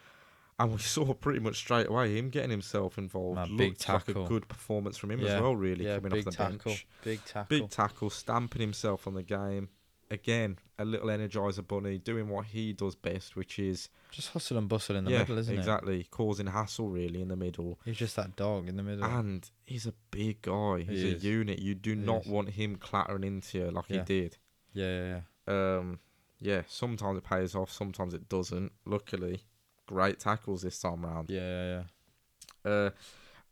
And 0.60 0.72
we 0.74 0.78
saw 0.96 1.14
pretty 1.14 1.40
much 1.40 1.56
straight 1.58 1.88
away 1.88 2.18
him 2.18 2.30
getting 2.30 2.52
himself 2.52 2.98
involved. 2.98 3.38
Man, 3.38 3.58
big 3.58 3.70
Looked 3.72 3.90
like 3.90 4.02
a 4.04 4.06
tackle. 4.06 4.28
good 4.28 4.48
performance 4.48 4.98
from 4.98 5.12
him 5.12 5.20
Yeah, 5.22 5.36
as 5.36 5.42
well, 5.42 5.56
really, 5.56 5.86
yeah. 5.86 5.96
coming 6.00 6.14
off 6.20 6.26
the 6.26 6.32
tackle, 6.32 6.58
bench. 6.66 6.88
big 7.04 7.26
tackle. 7.26 7.60
Big 7.60 7.70
tackle, 7.70 8.10
stamping 8.10 8.62
himself 8.62 9.08
on 9.08 9.14
the 9.16 9.24
game. 9.24 9.70
Again, 10.12 10.60
a 10.78 10.86
little 10.86 11.08
energizer 11.08 11.68
bunny 11.68 11.98
doing 11.98 12.30
what 12.30 12.46
he 12.46 12.74
does 12.74 12.94
best, 12.96 13.36
which 13.36 13.58
is 13.58 13.90
Just 14.12 14.30
hustle 14.30 14.58
and 14.58 14.70
bustle 14.70 14.96
in 14.96 15.06
the 15.06 15.12
yeah, 15.12 15.20
middle, 15.20 15.38
isn't 15.40 15.56
it? 15.56 15.58
exactly, 15.58 16.06
causing 16.12 16.46
hassle 16.48 16.90
really 16.90 17.22
in 17.22 17.28
the 17.30 17.36
middle. 17.36 17.80
He's 17.86 17.98
just 17.98 18.16
that 18.18 18.36
dog 18.36 18.70
in 18.70 18.76
the 18.78 18.84
middle. 18.84 19.04
And 19.04 19.50
he's 19.66 19.88
a 19.88 19.94
big 20.12 20.44
guy. 20.44 20.86
He's 20.88 21.02
He 21.02 21.14
a 21.14 21.18
unit. 21.18 21.58
You 21.60 21.74
do 21.74 21.92
He 21.92 21.96
not 21.96 22.22
is. 22.26 22.28
want 22.28 22.50
him 22.52 22.76
clattering 22.76 23.24
into 23.24 23.58
you 23.58 23.72
like 23.72 23.86
Yeah. 23.88 23.98
he 24.00 24.04
did. 24.04 24.38
yeah, 24.74 24.86
yeah, 24.86 25.20
yeah. 25.48 25.78
Um, 25.78 26.00
yeah, 26.40 26.62
sometimes 26.68 27.18
it 27.18 27.24
pays 27.24 27.56
off, 27.56 27.72
sometimes 27.72 28.14
it 28.14 28.30
doesn't. 28.30 28.72
Luckily, 28.86 29.42
great 29.88 30.20
tackles 30.20 30.62
this 30.62 30.80
time 30.80 31.04
round. 31.04 31.30
Yeah, 31.32 31.42
yeah, 31.42 31.84
yeah. 32.66 32.72
Uh, 32.72 32.90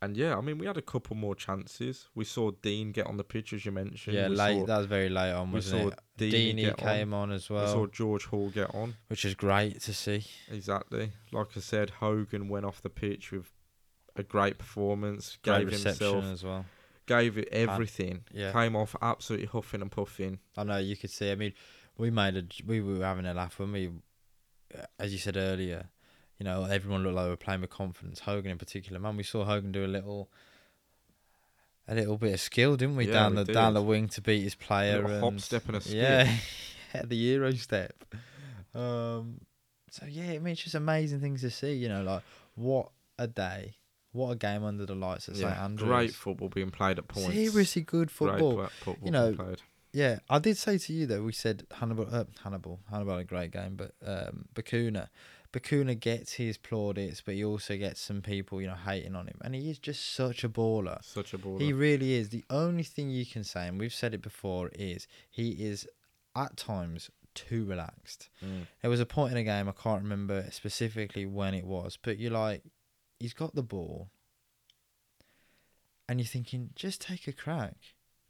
and 0.04 0.18
yeah, 0.18 0.38
I 0.38 0.42
mean, 0.42 0.58
we 0.58 0.66
had 0.66 0.76
a 0.76 0.82
couple 0.82 1.16
more 1.16 1.34
chances. 1.34 2.10
We 2.14 2.26
saw 2.26 2.52
Dean 2.52 2.92
get 2.92 3.08
on 3.08 3.16
the 3.16 3.24
pitch, 3.24 3.54
as 3.54 3.66
you 3.66 3.72
mentioned. 3.72 4.16
Yeah, 4.16 4.28
we 4.28 4.36
late. 4.36 4.60
Saw, 4.60 4.66
that 4.66 4.78
was 4.80 4.88
very 4.88 5.08
late 5.10 5.32
on, 5.32 5.52
we 5.52 5.56
wasn't 5.56 5.82
saw 5.82 5.88
it? 5.90 6.32
Deeney 6.32 6.58
get 6.58 6.84
on. 6.84 6.88
came 6.90 7.14
on 7.14 7.32
as 7.32 7.50
well. 7.50 7.66
We 7.66 7.72
saw 7.72 7.88
George 7.88 8.26
Hall 8.26 8.50
get 8.50 8.76
on. 8.76 8.96
which 9.08 9.24
is 9.24 9.34
great 9.34 9.80
to 9.82 9.94
see. 9.94 10.26
Exactly. 10.52 11.12
Like 11.32 11.48
I 11.56 11.62
said, 11.62 11.90
Hogan 11.90 12.50
went 12.50 12.66
off 12.66 12.82
the 12.82 12.90
pitch 12.90 13.32
with 13.32 13.50
a 14.16 14.24
great 14.24 14.58
performance. 14.58 15.38
Great 15.42 15.60
gave 15.60 15.68
reception 15.68 16.08
himself, 16.08 16.34
as 16.34 16.44
well. 16.44 16.66
gave 17.08 17.38
it 17.38 17.48
everything. 17.52 18.26
Yeah. 18.34 18.52
Came 18.52 18.76
off 18.76 18.96
absolutely 19.02 19.48
huffing 19.48 19.82
and 19.82 19.92
puffing. 19.92 20.40
I 20.58 20.64
know 20.64 20.78
you 20.80 20.98
could 20.98 21.12
see. 21.12 21.32
I 21.32 21.36
mean, 21.36 21.54
we 21.98 22.10
made 22.10 22.36
a 22.36 22.44
we 22.66 22.82
were 22.82 23.04
having 23.04 23.26
a 23.26 23.34
laugh 23.34 23.58
when 23.58 23.72
we, 23.72 23.90
uh, 24.78 24.84
as 25.00 25.14
you 25.14 25.20
said 25.20 25.38
earlier, 25.38 25.90
you 26.44 26.50
know, 26.50 26.66
everyone 26.66 27.04
looked 27.04 27.16
like 27.16 27.24
they 27.26 27.30
were 27.30 27.38
playing 27.38 27.62
with 27.62 27.70
confidence. 27.70 28.20
Hogan 28.20 28.52
in 28.52 28.58
particular, 28.58 29.00
man, 29.00 29.16
we 29.16 29.24
saw 29.24 29.46
Hogan 29.46 29.72
do 29.72 29.86
a 29.86 29.88
little, 29.88 30.30
a 31.88 31.96
little 31.96 32.18
bit 32.18 32.34
of 32.34 32.42
skill, 32.42 32.76
didn't 32.76 32.98
we, 32.98 33.08
Yeah, 33.08 33.14
down 33.14 33.36
we 33.36 33.44
the 33.46 33.54
down 33.54 33.74
the 33.76 33.82
wing 33.82 34.10
to 34.10 34.22
beat 34.22 34.42
his 34.44 34.54
player. 34.54 35.02
little 35.04 35.22
hop, 35.22 35.40
step 35.40 35.64
and 35.70 35.78
a 35.78 35.82
skip. 35.82 35.96
Yeah, 35.96 36.36
yeah, 36.96 37.02
the 37.06 37.16
Euro 37.16 37.54
step. 37.54 37.94
Um, 38.76 39.40
so 39.90 40.06
yeah, 40.06 40.32
I 40.32 40.40
mean, 40.40 40.52
it's 40.52 40.64
just 40.64 40.76
amazing 40.76 41.22
things 41.22 41.40
to 41.42 41.50
see. 41.50 41.76
You 41.76 41.88
know, 41.88 42.04
like 42.04 42.24
what 42.56 42.90
a 43.18 43.28
day, 43.28 43.76
what 44.12 44.32
a 44.32 44.36
game 44.36 44.66
under 44.66 44.86
the 44.86 44.96
lights 44.96 45.30
at 45.30 45.36
St 45.36 45.48
Yeah, 45.50 45.64
Andrews. 45.64 45.88
great 45.88 46.14
football 46.14 46.50
being 46.50 46.72
played 46.72 46.98
at 47.00 47.08
points. 47.08 47.38
Seriously 47.38 47.84
good 47.84 48.12
football. 48.12 48.58
Great 48.58 48.72
football 48.72 49.06
You 49.06 49.12
know, 49.12 49.32
played. 49.34 49.62
Yeah, 49.94 50.20
I 50.30 50.40
did 50.40 50.58
say 50.58 50.78
to 50.78 50.92
you 50.92 51.06
though. 51.06 51.22
We 51.22 51.32
said 51.32 51.68
Hannibal, 51.72 52.08
uh, 52.12 52.26
Hannibal, 52.44 52.82
Hannibal, 52.90 53.14
had 53.14 53.22
a 53.22 53.24
great 53.24 53.52
game, 53.52 53.76
but 53.78 53.94
um, 54.06 54.46
Bacuna, 54.54 55.08
Bacuna 55.54 55.98
gets 55.98 56.34
his 56.34 56.58
plaudits, 56.58 57.22
but 57.22 57.36
he 57.36 57.46
also 57.46 57.78
gets 57.78 58.02
some 58.02 58.24
people, 58.24 58.60
you 58.60 58.68
know, 58.68 58.74
hating 58.74 59.16
on 59.16 59.28
him, 59.28 59.38
and 59.42 59.54
he 59.54 59.70
is 59.70 59.78
just 59.78 60.14
such 60.16 60.44
a 60.44 60.50
baller. 60.50 61.02
Such 61.04 61.36
a 61.36 61.38
baller. 61.38 61.62
He 61.62 61.72
really 61.72 62.14
is. 62.14 62.30
The 62.30 62.44
only 62.50 62.82
thing 62.82 63.12
you 63.12 63.26
can 63.26 63.44
say, 63.44 63.68
and 63.68 63.80
we've 63.80 63.94
said 63.94 64.16
it 64.16 64.24
before, 64.24 64.72
is 64.74 65.08
he 65.30 65.52
is 65.52 65.88
at 66.36 66.58
times 66.58 67.12
too 67.36 67.66
relaxed. 67.66 68.30
Mm. 68.44 68.66
There 68.82 68.90
was 68.90 69.00
a 69.00 69.06
point 69.06 69.32
in 69.34 69.38
a 69.38 69.44
game 69.44 69.70
I 69.70 69.74
can't 69.74 70.02
remember 70.02 70.48
specifically 70.50 71.28
when 71.28 71.54
it 71.54 71.66
was, 71.66 72.00
but 72.02 72.18
you're 72.18 72.32
like, 72.32 72.64
he's 73.20 73.34
got 73.34 73.54
the 73.54 73.62
ball, 73.62 74.10
and 76.10 76.20
you're 76.20 76.26
thinking, 76.26 76.72
just 76.76 77.00
take 77.00 77.28
a 77.28 77.32
crack, 77.32 77.76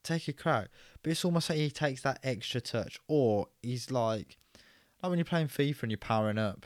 take 0.04 0.28
a 0.28 0.34
crack. 0.34 0.68
But 1.02 1.12
it's 1.12 1.24
almost 1.24 1.50
like 1.50 1.58
he 1.58 1.72
takes 1.72 2.02
that 2.02 2.20
extra 2.22 2.60
touch, 2.60 3.00
or 3.08 3.48
he's 3.62 3.92
like, 3.92 4.38
like 5.02 5.10
when 5.10 5.20
you're 5.20 5.26
playing 5.26 5.48
FIFA 5.48 5.84
and 5.84 5.92
you're 5.92 5.98
powering 5.98 6.38
up. 6.38 6.66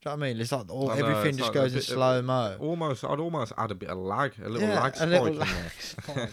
Do 0.00 0.10
you 0.10 0.16
know 0.16 0.20
what 0.20 0.26
I 0.26 0.32
mean? 0.32 0.40
It's 0.40 0.52
like 0.52 0.70
all, 0.70 0.90
I 0.90 0.98
know, 1.00 1.06
everything 1.06 1.28
it's 1.30 1.38
just 1.38 1.48
like 1.48 1.56
a 1.56 1.60
goes 1.60 1.72
in 1.72 1.78
bit 1.78 1.88
of- 1.88 1.94
slow 1.94 2.22
mo. 2.22 2.56
Almost, 2.60 3.04
I'd 3.04 3.18
almost 3.20 3.52
add 3.58 3.70
a 3.72 3.74
bit 3.74 3.88
of 3.88 3.98
lag, 3.98 4.32
a 4.42 4.48
little 4.48 4.68
lag 4.68 4.94
spike 4.94 5.34
lag 5.34 5.72
spike. 5.80 6.30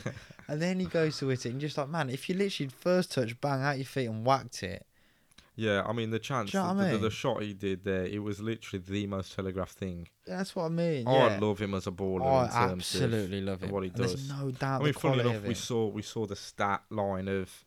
and 0.48 0.62
then 0.62 0.80
he 0.80 0.86
goes 0.86 1.18
to 1.20 1.30
hit 1.30 1.46
it, 1.48 1.50
and 1.50 1.60
just 1.60 1.78
like, 1.78 1.90
man, 1.90 2.10
if 2.12 2.30
you 2.30 2.36
literally 2.36 2.70
first 2.70 3.12
touch, 3.12 3.40
bang 3.42 3.64
out 3.64 3.78
your 3.78 3.86
feet 3.86 4.06
and 4.06 4.24
whacked 4.24 4.62
it, 4.62 4.86
Yeah, 5.56 5.82
I 5.84 5.94
mean 5.94 6.12
the 6.12 6.20
chance, 6.20 6.52
Do 6.52 6.58
you 6.60 6.64
know 6.64 6.70
the, 6.70 6.76
what 6.76 6.84
I 6.86 6.92
the, 6.92 6.98
the 6.98 7.02
mean? 7.04 7.10
shot 7.12 7.42
he 7.42 7.54
did 7.54 7.84
there, 7.84 8.06
it 8.06 8.22
was 8.22 8.40
literally 8.40 8.84
the 8.88 9.08
most 9.08 9.34
telegraphed 9.36 9.74
thing. 9.80 10.10
that's 10.28 10.56
what 10.56 10.66
I 10.66 10.70
mean. 10.70 11.08
I 11.08 11.12
Yeah. 11.30 11.40
love 11.42 11.60
him 11.60 11.74
as 11.74 11.88
a 11.88 11.92
baller. 11.92 12.24
I 12.24 12.44
in 12.46 12.50
terms 12.52 12.96
of- 12.96 13.02
absolutely 13.02 13.42
love 13.42 13.64
him. 13.64 13.72
what 13.72 13.82
he 13.84 13.90
And 13.90 13.98
there's 13.98 14.14
does. 14.14 14.30
no 14.30 14.52
doubt 14.52 14.76
I 14.76 14.78
the 14.78 14.84
mean, 14.84 14.94
funny 14.94 15.00
quality 15.16 15.30
enough, 15.30 15.36
of 15.42 15.44
we 15.48 15.52
it. 15.54 15.58
saw 15.58 15.88
we 15.88 16.02
saw 16.04 16.28
the 16.28 16.36
stat 16.36 16.84
line 16.92 17.28
of, 17.28 17.64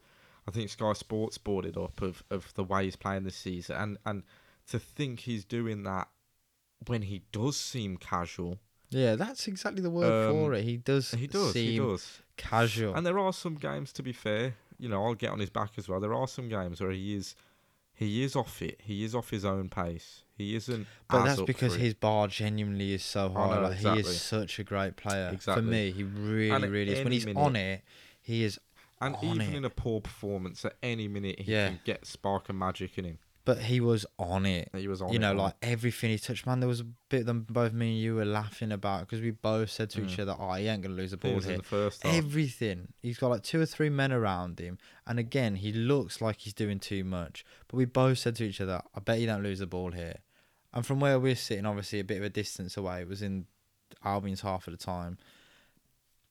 I 0.46 0.53
think 0.53 0.70
Sky 0.70 0.92
Sports 0.92 1.38
it 1.44 1.76
up 1.76 2.01
of, 2.03 2.22
of 2.30 2.55
the 2.55 2.62
way 2.62 2.84
he's 2.84 2.94
playing 2.94 3.24
this 3.24 3.34
season, 3.36 3.74
and 3.76 3.99
and 4.07 4.22
to 4.70 4.78
think 4.78 5.20
he's 5.20 5.44
doing 5.44 5.82
that 5.84 6.08
when 6.86 7.02
he 7.02 7.22
does 7.32 7.56
seem 7.56 7.96
casual. 7.96 8.58
Yeah, 8.90 9.16
that's 9.16 9.46
exactly 9.48 9.82
the 9.82 9.90
word 9.90 10.30
for 10.32 10.46
Um, 10.52 10.54
it. 10.54 10.64
He 10.64 10.76
does. 10.78 11.10
He 11.10 11.26
does, 11.26 11.52
seem 11.52 11.72
he 11.72 11.78
does. 11.78 12.22
casual. 12.36 12.94
And 12.94 13.04
there 13.06 13.18
are 13.18 13.32
some 13.32 13.56
games, 13.56 13.92
to 13.94 14.02
be 14.02 14.12
fair, 14.12 14.54
you 14.78 14.88
know, 14.88 15.04
I'll 15.04 15.14
get 15.14 15.30
on 15.30 15.40
his 15.40 15.50
back 15.50 15.72
as 15.76 15.88
well. 15.88 16.00
There 16.00 16.14
are 16.14 16.26
some 16.28 16.48
games 16.48 16.80
where 16.80 16.90
he 16.90 17.14
is, 17.14 17.34
he 17.94 18.22
is 18.22 18.34
off 18.36 18.62
it. 18.62 18.80
He 18.82 19.04
is 19.04 19.14
off 19.14 19.28
his 19.30 19.44
own 19.44 19.68
pace. 19.68 20.22
He 20.36 20.54
isn't. 20.54 20.86
but 21.10 21.24
that's 21.24 21.42
because 21.42 21.74
for 21.74 21.80
his 21.80 21.94
bar 21.94 22.28
genuinely 22.28 22.94
is 22.94 23.02
so 23.04 23.28
high. 23.28 23.56
know, 23.56 23.62
like 23.68 23.76
he 23.78 23.88
is 24.00 24.20
such 24.20 24.58
a 24.60 24.64
great 24.64 24.96
player. 24.96 25.30
Exactly. 25.32 25.64
For 25.64 25.68
me, 25.68 25.90
he 25.90 26.04
really, 26.04 26.50
And 26.50 26.64
really 26.72 26.92
is. 26.92 27.02
When 27.04 27.12
he's 27.12 27.26
minute- 27.26 27.40
on 27.40 27.56
it, 27.56 27.82
he 28.22 28.44
is. 28.44 28.58
and 29.00 29.16
even 29.22 29.40
it. 29.42 29.54
in 29.54 29.64
a 29.64 29.70
poor 29.70 30.00
performance, 30.00 30.64
at 30.64 30.76
any 30.82 31.08
minute 31.08 31.40
he 31.40 31.52
Yeah. 31.52 31.68
can 31.68 31.80
get 31.84 32.06
spark 32.06 32.48
and 32.48 32.58
magic 32.58 32.96
in 32.98 33.04
him. 33.04 33.18
But 33.49 33.61
he 33.61 33.80
was 33.80 34.05
on 34.18 34.44
it. 34.44 34.68
He 34.76 34.88
was 34.88 35.01
on. 35.01 35.09
you 35.09 35.16
it, 35.16 35.20
know, 35.20 35.30
it. 35.32 35.36
like 35.38 35.55
everything 35.62 36.11
he 36.11 36.18
touched, 36.18 36.44
man. 36.46 36.61
There 36.61 36.68
was 36.68 36.80
a 36.80 36.84
bit 37.09 37.24
that 37.24 37.32
both 37.32 37.72
me 37.72 37.92
and 37.92 37.99
you 37.99 38.14
were 38.16 38.26
laughing 38.26 38.72
about 38.72 39.01
because 39.07 39.22
we 39.22 39.30
both 39.30 39.70
said 39.70 39.88
to 39.90 40.05
each 40.05 40.18
Mm. 40.18 40.22
other, 40.24 40.36
"Oh, 40.38 40.53
he 40.53 40.66
ain't 40.66 40.82
gonna 40.82 40.94
lose 40.94 41.12
the 41.12 41.16
He 41.16 41.30
ball 41.32 41.38
in 41.42 41.49
here." 41.49 41.57
the 41.57 41.62
first 41.62 42.03
half. 42.03 42.14
Everything. 42.14 42.88
He's 43.01 43.16
got 43.16 43.28
like 43.30 43.42
two 43.42 43.59
or 43.59 43.64
three 43.64 43.88
men 43.88 44.12
around 44.12 44.59
him, 44.59 44.76
and 45.07 45.18
again, 45.18 45.55
he 45.57 45.72
looks 45.72 46.20
like 46.20 46.40
he's 46.40 46.53
doing 46.53 46.78
too 46.78 47.05
much. 47.05 47.42
But 47.68 47.78
we 47.78 47.86
both 47.86 48.18
said 48.18 48.36
to 48.36 48.44
each 48.44 48.61
other, 48.61 48.82
"I 48.94 49.01
bet 49.01 49.18
you 49.18 49.26
don't 49.26 49.42
lose 49.42 49.61
the 49.61 49.66
ball 49.66 49.92
here." 49.92 50.18
And 50.74 50.84
from 50.84 51.01
where 51.01 51.18
we're 51.18 51.34
sitting, 51.34 51.64
obviously 51.64 52.01
a 52.01 52.05
bit 52.05 52.18
of 52.18 52.24
a 52.24 52.28
distance 52.28 52.76
away, 52.76 53.01
it 53.01 53.09
was 53.09 53.22
in 53.22 53.46
Albion's 54.05 54.42
half 54.42 54.68
of 54.68 54.72
the 54.78 54.84
time. 54.84 55.16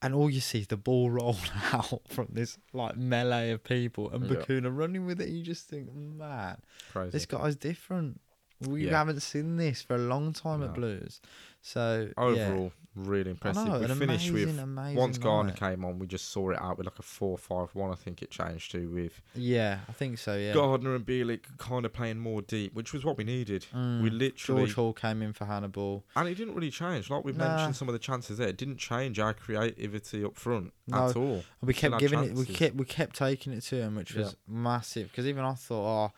And 0.00 0.14
all 0.14 0.30
you 0.30 0.40
see 0.40 0.60
is 0.60 0.68
the 0.68 0.76
ball 0.76 1.10
roll 1.10 1.36
out 1.72 2.02
from 2.08 2.28
this 2.30 2.56
like 2.72 2.96
melee 2.96 3.50
of 3.50 3.64
people, 3.64 4.10
and 4.10 4.24
Yeah. 4.24 4.36
Bacuna 4.36 4.70
running 4.76 5.06
with 5.06 5.20
it. 5.20 5.28
You 5.28 5.42
just 5.42 5.68
think, 5.68 5.92
man, 5.92 6.58
Crazy. 6.92 7.10
this 7.10 7.26
guy's 7.26 7.56
different. 7.56 8.20
We 8.60 8.86
Yeah. 8.86 8.98
haven't 8.98 9.20
seen 9.20 9.56
this 9.56 9.82
for 9.82 9.94
a 9.96 9.98
long 9.98 10.32
time 10.32 10.62
at 10.62 10.74
Blues. 10.74 11.20
So 11.62 12.10
yeah. 12.16 12.22
Overall, 12.24 12.72
really 12.94 13.30
impressive. 13.30 13.64
know, 13.66 13.78
we 13.80 13.86
finished 13.86 14.30
with 14.32 14.42
amazing, 14.44 14.58
amazing 14.58 14.96
once 14.96 15.18
Gardner 15.18 15.52
night. 15.52 15.60
came 15.60 15.84
on, 15.84 15.98
we 15.98 16.06
just 16.06 16.30
saw 16.30 16.50
it 16.50 16.58
out 16.60 16.78
with 16.78 16.86
like 16.86 16.98
a 16.98 17.02
four-five-one. 17.02 17.90
I 17.90 17.94
think 17.94 18.22
it 18.22 18.30
changed 18.30 18.70
to 18.72 18.88
with 18.88 19.20
Yeah, 19.34 19.80
I 19.88 19.92
think 19.92 20.18
so. 20.18 20.36
Yeah. 20.36 20.52
Gardner 20.54 20.94
and 20.94 21.06
Bielik 21.06 21.56
kind 21.58 21.84
of 21.84 21.92
playing 21.92 22.18
more 22.18 22.42
deep, 22.42 22.74
which 22.74 22.92
was 22.92 23.04
what 23.04 23.16
we 23.16 23.24
needed. 23.24 23.66
Mm, 23.74 24.02
We 24.02 24.10
literally 24.10 24.62
George 24.62 24.74
Hall 24.74 24.92
came 24.92 25.22
in 25.22 25.32
for 25.32 25.44
Hannibal. 25.44 26.04
and 26.16 26.28
it 26.28 26.34
didn't 26.34 26.54
really 26.54 26.70
change. 26.70 27.08
Like 27.10 27.24
we 27.24 27.32
Nah. 27.32 27.48
mentioned, 27.48 27.76
some 27.76 27.88
of 27.88 27.92
the 27.92 27.98
chances 27.98 28.38
there 28.38 28.48
it 28.48 28.56
didn't 28.56 28.78
change 28.78 29.18
our 29.18 29.34
creativity 29.34 30.24
up 30.24 30.36
front 30.36 30.72
No. 30.86 31.08
at 31.08 31.16
all. 31.16 31.44
And 31.60 31.66
we 31.68 31.74
kept 31.74 31.98
giving 31.98 32.24
it. 32.24 32.34
We 32.34 32.46
kept 32.46 32.74
we 32.76 32.84
kept 32.84 33.16
taking 33.16 33.52
it 33.52 33.60
to 33.64 33.76
him, 33.76 33.94
which 33.96 34.14
was 34.14 34.36
massive. 34.46 35.10
Because 35.10 35.26
even 35.26 35.44
I 35.44 35.54
thought, 35.54 36.08
oh, 36.08 36.12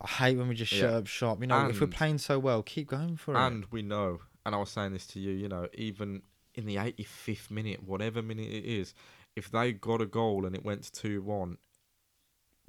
I 0.00 0.06
hate 0.08 0.36
when 0.36 0.48
we 0.48 0.54
just 0.56 0.72
shut 0.72 0.90
Yeah. 0.90 0.96
up 0.98 1.06
shop. 1.06 1.40
You 1.40 1.46
know, 1.46 1.68
if 1.68 1.80
we're 1.80 1.86
playing 1.86 2.18
so 2.18 2.38
well, 2.38 2.62
keep 2.62 2.88
going 2.88 3.16
for 3.16 3.34
it. 3.34 3.38
And 3.38 3.66
we 3.70 3.82
know, 3.82 4.20
and 4.44 4.54
I 4.54 4.58
was 4.58 4.70
saying 4.70 4.92
this 4.92 5.06
to 5.08 5.20
you, 5.20 5.30
you 5.32 5.48
know, 5.48 5.68
even 5.74 6.22
in 6.54 6.66
the 6.66 6.76
85th 6.76 7.50
minute, 7.50 7.82
whatever 7.82 8.22
minute 8.22 8.50
it 8.50 8.64
is, 8.64 8.94
if 9.36 9.50
they 9.50 9.72
got 9.72 10.00
a 10.02 10.06
goal 10.06 10.44
and 10.46 10.54
it 10.54 10.64
went 10.64 10.82
to 10.84 10.92
2 10.92 11.22
1, 11.22 11.56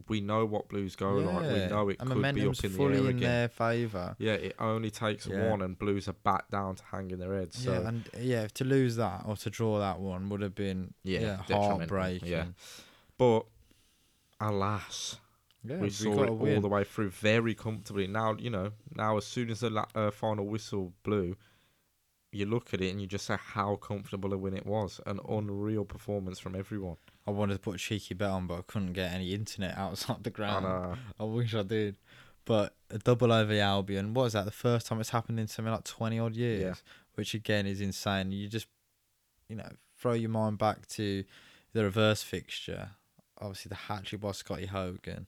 we 0.07 0.21
know 0.21 0.45
what 0.45 0.67
Blues 0.69 0.95
go 0.95 1.13
like. 1.17 1.43
We 1.51 1.65
know 1.67 1.89
it 1.89 1.97
and 1.99 2.09
could 2.09 2.34
be 2.34 2.47
up 2.47 2.63
in 2.63 2.71
the 2.71 2.78
fully 2.78 2.95
air 2.97 3.01
in 3.03 3.17
again. 3.17 3.19
their 3.21 3.47
favour. 3.49 4.15
Yeah, 4.17 4.34
it 4.34 4.55
only 4.59 4.89
takes 4.89 5.28
Yeah. 5.28 5.49
one, 5.49 5.61
and 5.61 5.78
Blues 5.78 6.07
are 6.07 6.13
back 6.13 6.49
down 6.49 6.76
to 6.76 6.84
hanging 6.86 7.19
their 7.19 7.34
heads. 7.36 7.59
So 7.63 7.71
yeah, 7.82 7.88
and 7.88 8.09
yeah, 8.19 8.47
to 8.47 8.63
lose 8.63 8.95
that 8.95 9.24
or 9.26 9.36
to 9.38 9.49
draw 9.49 9.80
that 9.80 9.99
one 9.99 10.30
would 10.30 10.41
have 10.41 10.55
been 10.55 10.93
Yeah, 11.03 11.19
yeah, 11.47 11.57
heartbreaking. 11.57 12.28
yeah. 12.28 12.45
But 13.17 13.45
alas, 14.39 15.17
Yeah, 15.63 15.78
we 15.78 15.89
saw 15.89 16.24
it 16.24 16.30
all 16.30 16.36
win. 16.38 16.61
the 16.61 16.67
way 16.69 16.84
through 16.84 17.11
very 17.11 17.53
comfortably. 17.55 18.07
Now 18.07 18.36
you 18.38 18.49
know. 18.49 18.71
Now, 18.95 19.17
as 19.17 19.26
soon 19.26 19.49
as 19.49 19.59
the 19.61 19.69
la- 19.69 19.86
uh, 19.95 20.11
final 20.11 20.45
whistle 20.47 20.93
blew, 21.03 21.38
you 22.36 22.45
look 22.45 22.73
at 22.73 22.81
it 22.81 22.89
and 22.91 22.99
you 23.01 23.07
just 23.07 23.25
say 23.25 23.38
how 23.39 23.75
comfortable 23.75 24.34
a 24.34 24.38
win 24.38 24.55
it 24.55 24.65
was. 24.65 24.99
An 25.05 25.19
unreal 25.27 25.86
performance 25.86 26.39
from 26.39 26.55
everyone. 26.55 26.97
I 27.27 27.31
wanted 27.31 27.53
to 27.53 27.59
put 27.59 27.75
a 27.75 27.77
cheeky 27.77 28.13
bet 28.13 28.29
on, 28.29 28.47
but 28.47 28.57
I 28.59 28.61
couldn't 28.67 28.93
get 28.93 29.11
any 29.13 29.34
internet 29.34 29.77
outside 29.77 30.23
the 30.23 30.29
ground. 30.29 30.65
Uh, 30.65 30.95
I 31.19 31.23
wish 31.23 31.53
I 31.55 31.63
did. 31.63 31.97
But 32.45 32.75
a 32.89 32.97
double 32.97 33.31
over 33.31 33.53
Albion, 33.53 34.13
what 34.13 34.25
is 34.25 34.34
that? 34.34 34.45
The 34.45 34.51
first 34.51 34.88
time 34.88 34.99
it's 34.99 35.11
happened 35.11 35.39
in 35.39 35.47
something 35.47 35.71
like 35.71 35.86
20 35.86 36.19
odd 36.19 36.36
years, 36.36 36.61
Yeah. 36.61 36.73
which 37.15 37.34
again 37.34 37.65
is 37.65 37.79
insane. 37.79 38.31
You 38.34 38.49
just, 38.49 38.67
you 39.47 39.55
know, 39.55 39.69
throw 39.97 40.11
your 40.13 40.29
mind 40.29 40.57
back 40.57 40.86
to 40.89 41.23
the 41.71 41.84
reverse 41.84 42.21
fixture. 42.21 42.89
Obviously, 43.39 43.69
the 43.69 43.75
hat 43.75 44.03
trick 44.05 44.19
by 44.21 44.31
Scotty 44.34 44.65
Hogan. 44.65 45.27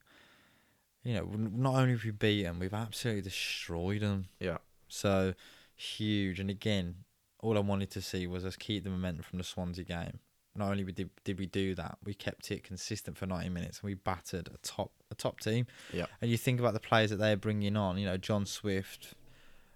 You 1.04 1.14
know, 1.16 1.30
not 1.38 1.76
only 1.76 1.92
have 1.92 2.04
we 2.04 2.12
beaten, 2.12 2.46
them, 2.54 2.60
we've 2.60 2.74
absolutely 2.74 3.22
destroyed 3.22 4.02
them. 4.02 4.28
Yeah. 4.40 4.58
So 4.88 5.34
huge. 5.76 6.40
And 6.40 6.50
again, 6.50 6.96
all 7.40 7.58
I 7.58 7.62
wanted 7.62 7.92
to 7.92 8.02
see 8.02 8.28
was 8.28 8.44
us 8.46 8.56
keep 8.56 8.84
the 8.84 8.90
momentum 8.90 9.24
from 9.24 9.38
the 9.38 9.44
Swansea 9.44 9.86
game. 9.86 10.20
Not 10.58 10.72
only 10.72 10.84
did 10.86 11.10
did 11.26 11.38
we 11.38 11.46
do 11.48 11.76
that, 11.76 11.98
we 12.04 12.14
kept 12.14 12.50
it 12.50 12.64
consistent 12.64 13.18
for 13.18 13.26
90 13.26 13.50
minutes 13.50 13.80
and 13.80 13.88
we 13.88 13.94
battered 13.94 14.48
a 14.54 14.58
top 14.60 14.92
a 15.12 15.16
top 15.16 15.42
team. 15.42 15.68
Yeah. 15.92 16.06
And 16.22 16.32
you 16.32 16.38
think 16.38 16.60
about 16.62 16.74
the 16.74 16.80
players 16.80 17.10
that 17.10 17.18
they're 17.18 17.36
bringing 17.36 17.76
on, 17.76 17.98
you 17.98 18.06
know, 18.06 18.16
John 18.16 18.46
Swift, 18.46 19.16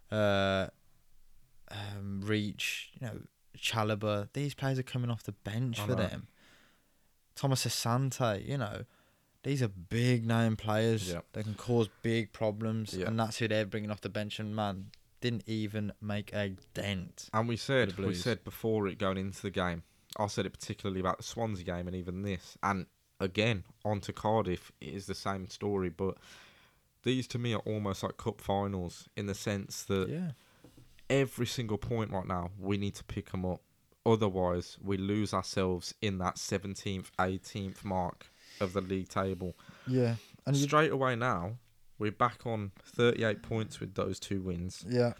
uh, 0.09 0.67
um, 1.69 2.21
Reach, 2.23 2.91
you 2.99 3.07
know, 3.07 3.19
Chalobah. 3.57 4.29
These 4.33 4.53
players 4.53 4.79
are 4.79 4.83
coming 4.83 5.09
off 5.11 5.23
the 5.23 5.33
bench 5.33 5.79
I 5.81 5.85
for 5.85 5.91
know. 5.91 6.07
them. 6.07 6.27
Thomas 7.35 7.65
Asante, 7.65 8.45
you 8.47 8.57
know, 8.57 8.83
these 9.43 9.61
are 9.61 9.67
big 9.67 10.25
name 10.25 10.55
players 10.55 11.09
Yeah. 11.11 11.21
that 11.33 11.43
can 11.43 11.53
cause 11.55 11.89
big 12.01 12.31
problems, 12.33 12.93
Yeah. 12.93 13.07
and 13.07 13.19
that's 13.19 13.37
who 13.39 13.47
they're 13.47 13.65
bringing 13.65 13.91
off 13.91 14.01
the 14.01 14.09
bench. 14.09 14.39
And 14.39 14.55
man, 14.55 14.91
didn't 15.21 15.43
even 15.47 15.91
make 16.01 16.33
a 16.33 16.55
dent. 16.73 17.29
And 17.33 17.47
we 17.47 17.57
said 17.57 17.97
we 17.97 18.13
said 18.13 18.43
before 18.43 18.87
it 18.87 18.97
going 18.97 19.17
into 19.17 19.41
the 19.41 19.51
game. 19.51 19.83
I 20.17 20.27
said 20.27 20.45
it 20.45 20.51
particularly 20.53 20.99
about 20.99 21.17
the 21.17 21.23
Swansea 21.23 21.63
game 21.65 21.87
and 21.87 21.95
even 21.95 22.23
this. 22.23 22.57
And 22.63 22.87
again, 23.19 23.63
on 23.85 23.99
to 24.01 24.13
Cardiff, 24.13 24.71
it 24.81 24.89
is 24.93 25.05
the 25.05 25.13
same 25.13 25.47
story, 25.47 25.89
but 25.89 26.15
these 27.03 27.27
to 27.27 27.37
me 27.39 27.53
are 27.53 27.61
almost 27.65 28.01
like 28.03 28.17
cup 28.17 28.41
finals 28.41 29.07
in 29.15 29.27
the 29.27 29.35
sense 29.35 29.83
that 29.83 30.09
Yeah. 30.09 30.31
every 31.09 31.45
single 31.45 31.77
point 31.77 32.11
right 32.11 32.25
now, 32.27 32.51
we 32.57 32.77
need 32.77 32.95
to 32.95 33.03
pick 33.03 33.31
them 33.31 33.45
up. 33.45 33.61
Otherwise, 34.05 34.77
we 34.81 34.97
lose 34.97 35.33
ourselves 35.33 35.93
in 36.01 36.17
that 36.19 36.37
17th, 36.37 37.11
18th 37.19 37.83
mark 37.83 38.31
of 38.59 38.73
the 38.73 38.81
league 38.81 39.09
table. 39.09 39.55
Yeah. 39.85 40.15
And 40.45 40.57
Straight 40.57 40.91
away 40.91 41.15
now, 41.15 41.57
we're 41.99 42.11
back 42.11 42.45
on 42.45 42.71
38 42.85 43.43
points 43.43 43.79
with 43.79 43.93
those 43.93 44.19
two 44.19 44.41
wins. 44.41 44.83
yeah. 44.89 45.13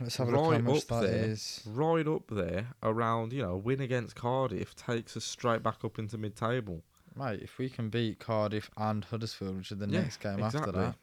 Let's 0.00 0.16
have 0.18 0.28
a 0.28 0.30
look 0.30 0.52
how 0.52 0.58
much 0.58 0.76
up 0.82 1.00
that 1.02 1.10
there. 1.10 1.24
is. 1.24 1.62
Right 1.66 2.06
up 2.06 2.24
there, 2.30 2.68
around, 2.82 3.32
you 3.32 3.42
know, 3.42 3.52
a 3.52 3.56
win 3.56 3.80
against 3.80 4.14
Cardiff 4.14 4.74
takes 4.76 5.16
us 5.16 5.24
straight 5.24 5.62
back 5.62 5.84
up 5.84 5.98
into 5.98 6.16
mid 6.18 6.36
table. 6.36 6.82
Mate, 7.16 7.40
if 7.42 7.56
we 7.58 7.68
can 7.70 7.88
beat 7.88 8.18
Cardiff 8.20 8.70
and 8.76 9.04
Huddersfield, 9.04 9.56
which 9.56 9.72
is 9.72 9.78
the 9.78 9.88
Yeah, 9.88 10.02
next 10.02 10.18
game 10.18 10.42
after 10.42 10.70
that, 10.70 10.96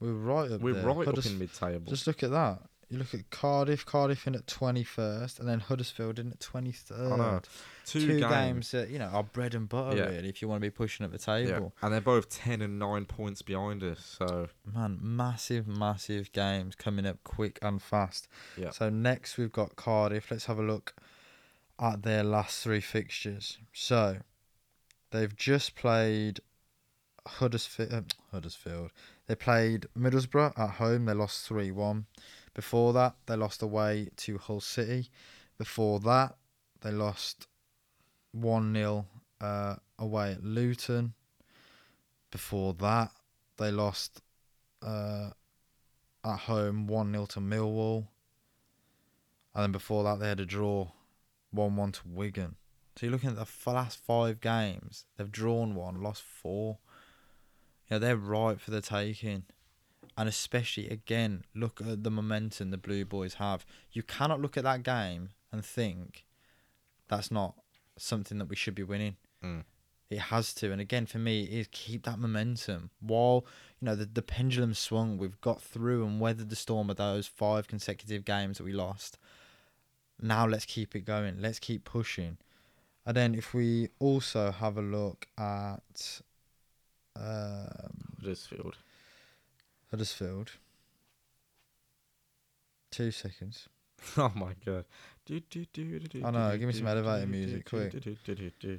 we're 0.00 0.12
right 0.12 0.50
up 0.50 0.60
We're 0.60 0.74
there. 0.74 0.84
right 0.86 1.06
Hudders- 1.06 1.26
up 1.26 1.32
in 1.32 1.38
mid 1.38 1.54
table. 1.54 1.90
Just 1.90 2.06
look 2.08 2.22
at 2.24 2.30
that. 2.32 2.60
You 2.90 2.96
look 2.98 3.12
at 3.12 3.28
Cardiff, 3.30 3.84
Cardiff 3.84 4.26
in 4.26 4.34
at 4.34 4.46
21st, 4.46 5.40
and 5.40 5.46
then 5.48 5.60
Huddersfield 5.60 6.18
in 6.18 6.30
at 6.32 6.38
23rd. 6.40 7.12
I 7.12 7.16
know. 7.16 7.40
Two, 7.84 8.00
Two, 8.00 8.18
games. 8.20 8.30
games 8.30 8.70
that, 8.70 8.88
you 8.88 8.98
know, 8.98 9.06
are 9.08 9.22
bread 9.22 9.54
and 9.54 9.68
butter, 9.68 9.94
Yeah. 9.96 10.04
really, 10.06 10.28
if 10.30 10.40
you 10.40 10.48
want 10.48 10.62
to 10.62 10.66
be 10.66 10.70
pushing 10.70 11.04
at 11.04 11.12
the 11.12 11.18
Yeah. 11.18 11.52
table. 11.52 11.74
And 11.82 11.92
they're 11.92 12.00
both 12.00 12.30
10 12.30 12.62
and 12.62 12.78
9 12.78 13.04
points 13.04 13.42
behind 13.42 13.82
us. 13.82 14.02
So, 14.18 14.48
Man, 14.64 14.98
massive, 15.02 15.66
massive 15.68 16.32
games 16.32 16.74
coming 16.74 17.04
up 17.04 17.22
quick 17.24 17.58
and 17.60 17.82
fast. 17.82 18.26
Yeah. 18.56 18.70
So 18.70 18.88
next 18.88 19.36
we've 19.36 19.52
got 19.52 19.76
Cardiff. 19.76 20.30
Let's 20.30 20.46
have 20.46 20.58
a 20.58 20.62
look 20.62 20.94
at 21.78 22.02
their 22.04 22.24
last 22.24 22.62
three 22.62 22.80
fixtures. 22.80 23.58
So 23.74 24.20
they've 25.10 25.36
just 25.36 25.74
played 25.74 26.40
Huddersfield. 27.26 27.92
Uh, 27.92 28.02
Huddersfield. 28.32 28.90
They 29.26 29.34
played 29.34 29.86
Middlesbrough 29.96 30.58
at 30.58 30.70
home. 30.76 31.04
They 31.04 31.12
lost 31.14 31.46
three 31.46 31.70
one. 31.70 32.06
Before 32.58 32.92
that, 32.94 33.14
they 33.26 33.36
lost 33.36 33.62
away 33.62 34.08
to 34.16 34.36
Hull 34.36 34.58
City. 34.58 35.10
Before 35.58 36.00
that, 36.00 36.34
they 36.80 36.90
lost 36.90 37.46
one 38.32 38.74
0 38.74 39.06
uh, 39.40 39.76
away 39.96 40.32
at 40.32 40.42
Luton. 40.42 41.14
Before 42.32 42.74
that, 42.74 43.12
they 43.58 43.70
lost 43.70 44.22
uh, 44.82 45.30
at 46.24 46.36
home 46.36 46.88
1 46.88 47.12
0 47.12 47.26
to 47.26 47.38
Millwall. 47.38 48.08
And 49.54 49.62
then 49.62 49.70
before 49.70 50.02
that, 50.02 50.18
they 50.18 50.28
had 50.28 50.40
a 50.40 50.44
draw 50.44 50.88
1 51.52 51.76
1 51.76 51.92
to 51.92 52.00
Wigan. 52.06 52.56
So 52.96 53.06
you're 53.06 53.12
looking 53.12 53.30
at 53.30 53.36
the 53.36 53.70
last 53.70 54.04
five 54.04 54.40
games, 54.40 55.04
they've 55.16 55.30
drawn 55.30 55.76
one, 55.76 56.02
lost 56.02 56.22
four. 56.22 56.78
Yeah, 57.88 57.98
they're 57.98 58.16
right 58.16 58.60
for 58.60 58.72
the 58.72 58.80
taking. 58.80 59.44
And 60.18 60.28
especially, 60.28 60.88
again, 60.88 61.44
look 61.54 61.80
at 61.80 62.02
the 62.02 62.10
momentum 62.10 62.72
the 62.72 62.76
Blue 62.76 63.04
Boys 63.04 63.34
have. 63.34 63.64
You 63.92 64.02
cannot 64.02 64.40
look 64.40 64.56
at 64.56 64.64
that 64.64 64.82
game 64.82 65.30
and 65.52 65.64
think 65.64 66.24
that's 67.06 67.30
not 67.30 67.54
something 67.96 68.38
that 68.38 68.48
we 68.48 68.56
should 68.56 68.74
be 68.74 68.82
winning. 68.82 69.14
Mm. 69.44 69.62
It 70.10 70.18
has 70.18 70.52
to, 70.54 70.72
and 70.72 70.80
again 70.80 71.06
for 71.06 71.18
me, 71.18 71.44
is 71.44 71.68
keep 71.70 72.02
that 72.02 72.18
momentum. 72.18 72.90
While 72.98 73.46
you 73.80 73.86
know 73.86 73.94
the 73.94 74.06
the 74.06 74.22
pendulum 74.22 74.74
swung, 74.74 75.18
we've 75.18 75.40
got 75.40 75.62
through 75.62 76.04
and 76.04 76.18
weathered 76.18 76.50
the 76.50 76.56
storm 76.56 76.90
of 76.90 76.96
those 76.96 77.28
five 77.28 77.68
consecutive 77.68 78.24
games 78.24 78.58
that 78.58 78.64
we 78.64 78.72
lost. 78.72 79.18
Now 80.20 80.48
let's 80.48 80.64
keep 80.64 80.96
it 80.96 81.02
going. 81.02 81.40
Let's 81.40 81.60
keep 81.60 81.84
pushing. 81.84 82.38
And 83.06 83.16
then 83.16 83.36
if 83.36 83.54
we 83.54 83.90
also 84.00 84.50
have 84.50 84.76
a 84.76 84.82
look 84.82 85.28
at 85.38 86.22
um, 87.14 88.16
Huddersfield. 88.20 88.78
Huddersfield. 89.90 90.52
Two 92.90 93.10
seconds. 93.10 93.68
Oh 94.16 94.30
my 94.34 94.52
god. 94.64 94.84
Do, 95.26 95.40
do, 95.40 95.66
do, 95.72 95.98
do, 95.98 96.06
do, 96.06 96.24
I 96.24 96.30
know, 96.30 96.52
do, 96.52 96.58
give 96.58 96.68
me 96.68 96.72
do, 96.72 96.78
some 96.78 96.86
do, 96.86 96.92
elevator 96.92 97.26
do, 97.26 97.32
music, 97.32 97.64
do, 97.64 97.76
quick. 97.76 97.90
do, 97.90 97.98
do, 98.00 98.16
do, 98.24 98.34
do, 98.36 98.50
do. 98.60 98.78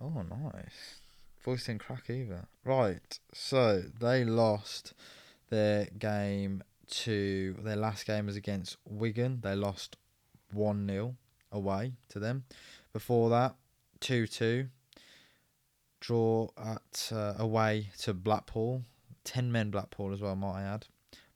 Oh, 0.00 0.22
nice. 0.22 1.00
Voice 1.42 1.66
didn't 1.66 1.80
crack 1.80 2.08
either. 2.08 2.46
Right. 2.64 3.18
So 3.34 3.82
they 4.00 4.24
lost 4.24 4.94
their 5.48 5.86
game 5.98 6.62
to 6.90 7.56
their 7.62 7.76
last 7.76 8.06
game 8.06 8.26
was 8.26 8.36
against 8.36 8.76
Wigan. 8.84 9.40
They 9.42 9.54
lost 9.54 9.96
one 10.52 10.86
0 10.86 11.16
away 11.52 11.92
to 12.10 12.18
them. 12.18 12.44
Before 12.92 13.30
that, 13.30 13.54
two 14.00 14.26
two. 14.26 14.68
Draw 16.00 16.48
at 16.56 17.12
uh, 17.12 17.34
away 17.38 17.90
to 18.00 18.14
Blackpool. 18.14 18.84
Ten 19.30 19.52
men 19.52 19.70
Blackpool 19.70 20.12
as 20.12 20.20
well, 20.20 20.34
might 20.34 20.62
I 20.62 20.62
add. 20.62 20.86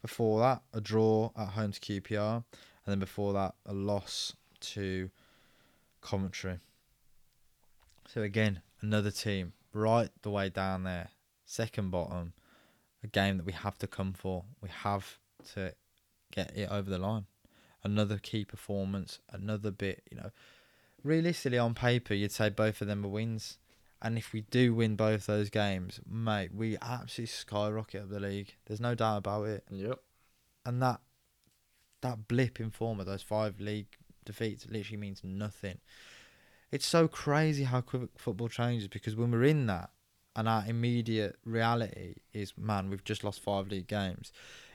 Before 0.02 0.40
that, 0.40 0.62
a 0.72 0.80
draw 0.80 1.30
at 1.36 1.50
home 1.50 1.70
to 1.70 1.78
QPR, 1.78 2.34
and 2.34 2.44
then 2.88 2.98
before 2.98 3.32
that, 3.34 3.54
a 3.64 3.72
loss 3.72 4.32
to 4.72 5.10
Coventry. 6.00 6.58
So 8.08 8.22
again, 8.22 8.62
another 8.80 9.12
team 9.12 9.52
right 9.72 10.10
the 10.22 10.30
way 10.30 10.48
down 10.48 10.82
there, 10.82 11.10
second 11.46 11.92
bottom, 11.92 12.32
a 13.04 13.06
game 13.06 13.36
that 13.36 13.46
we 13.46 13.52
have 13.52 13.78
to 13.78 13.86
come 13.86 14.12
for. 14.12 14.42
We 14.60 14.70
have 14.70 15.20
to 15.54 15.72
get 16.32 16.50
it 16.56 16.68
over 16.72 16.90
the 16.90 16.98
line. 16.98 17.26
Another 17.84 18.18
key 18.18 18.44
performance, 18.44 19.20
another 19.30 19.70
bit, 19.70 20.02
you 20.10 20.16
know. 20.16 20.32
Realistically, 21.04 21.58
on 21.58 21.74
paper, 21.74 22.14
you'd 22.14 22.32
say 22.32 22.48
both 22.48 22.80
of 22.80 22.88
them 22.88 23.04
are 23.04 23.08
wins. 23.08 23.58
And 24.04 24.18
if 24.18 24.34
we 24.34 24.42
do 24.42 24.74
win 24.74 24.96
both 24.96 25.24
those 25.24 25.48
games, 25.48 25.98
mate, 26.06 26.54
we 26.54 26.76
absolutely 26.82 27.32
skyrocket 27.32 28.02
up 28.02 28.10
the 28.10 28.20
league. 28.20 28.54
There's 28.66 28.78
no 28.78 28.94
doubt 28.94 29.16
about 29.16 29.48
it. 29.48 29.64
Yep. 29.70 29.98
And 30.66 30.82
that 30.82 31.00
that 32.02 32.28
blip 32.28 32.60
in 32.60 32.70
form 32.70 33.00
of 33.00 33.06
those 33.06 33.22
five 33.22 33.58
league 33.60 33.86
defeats 34.26 34.66
literally 34.68 34.98
means 34.98 35.22
nothing. 35.24 35.78
It's 36.70 36.84
so 36.84 37.08
crazy 37.08 37.64
how 37.64 37.80
quick 37.80 38.10
football 38.18 38.48
changes 38.48 38.88
because 38.88 39.16
when 39.16 39.30
we're 39.30 39.44
in 39.44 39.66
that 39.68 39.88
and 40.36 40.50
our 40.50 40.64
immediate 40.66 41.36
reality 41.46 42.16
is, 42.34 42.52
man, 42.58 42.90
we've 42.90 43.04
just 43.04 43.24
lost 43.24 43.40
five 43.40 43.68
league 43.68 43.86
games. 43.86 44.32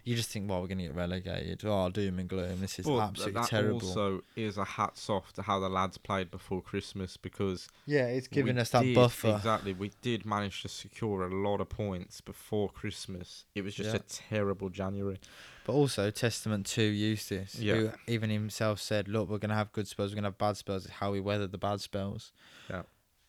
You 0.09 0.15
just 0.15 0.31
think, 0.31 0.49
well, 0.49 0.59
we're 0.61 0.67
going 0.67 0.79
to 0.79 0.85
get 0.85 0.95
relegated. 0.95 1.61
Oh, 1.65 1.87
doom 1.89 2.17
and 2.17 2.27
gloom. 2.27 2.61
This 2.61 2.79
is 2.79 2.85
But 2.87 2.97
absolutely 2.99 3.33
that 3.41 3.49
terrible. 3.49 3.75
also 3.87 4.21
is 4.35 4.57
a 4.57 4.63
hats 4.65 5.07
off 5.09 5.31
to 5.33 5.43
how 5.43 5.59
the 5.59 5.69
lads 5.69 5.97
played 5.99 6.31
before 6.31 6.61
Christmas 6.63 7.15
because 7.15 7.67
yeah, 7.85 8.05
it's 8.07 8.27
giving 8.27 8.57
us 8.57 8.71
that 8.71 8.83
did- 8.83 8.95
buffer. 8.95 9.35
Exactly. 9.35 9.73
We 9.73 9.91
did 10.01 10.25
manage 10.25 10.63
to 10.63 10.67
secure 10.69 11.27
a 11.27 11.29
lot 11.47 11.61
of 11.61 11.69
points 11.69 12.21
before 12.21 12.69
Christmas. 12.69 13.45
It 13.53 13.61
was 13.61 13.75
just 13.75 13.89
Yeah. 13.91 13.97
a 13.97 13.99
terrible 13.99 14.69
January. 14.69 15.19
But 15.65 15.73
also 15.73 16.09
testament 16.09 16.65
to 16.67 16.81
Eustace, 16.81 17.55
Yeah. 17.59 17.75
who 17.75 17.91
even 18.07 18.31
himself 18.31 18.81
said, 18.81 19.07
"Look, 19.07 19.29
we're 19.29 19.37
going 19.37 19.49
to 19.49 19.55
have 19.55 19.71
good 19.73 19.87
spells. 19.87 20.09
We're 20.11 20.15
going 20.15 20.23
to 20.23 20.29
have 20.29 20.37
bad 20.39 20.57
spells. 20.57 20.85
It's 20.85 20.95
how 20.95 21.11
we 21.11 21.19
weather 21.19 21.45
the 21.45 21.59
bad 21.59 21.81
spells." 21.81 22.31
Yeah. 22.69 22.83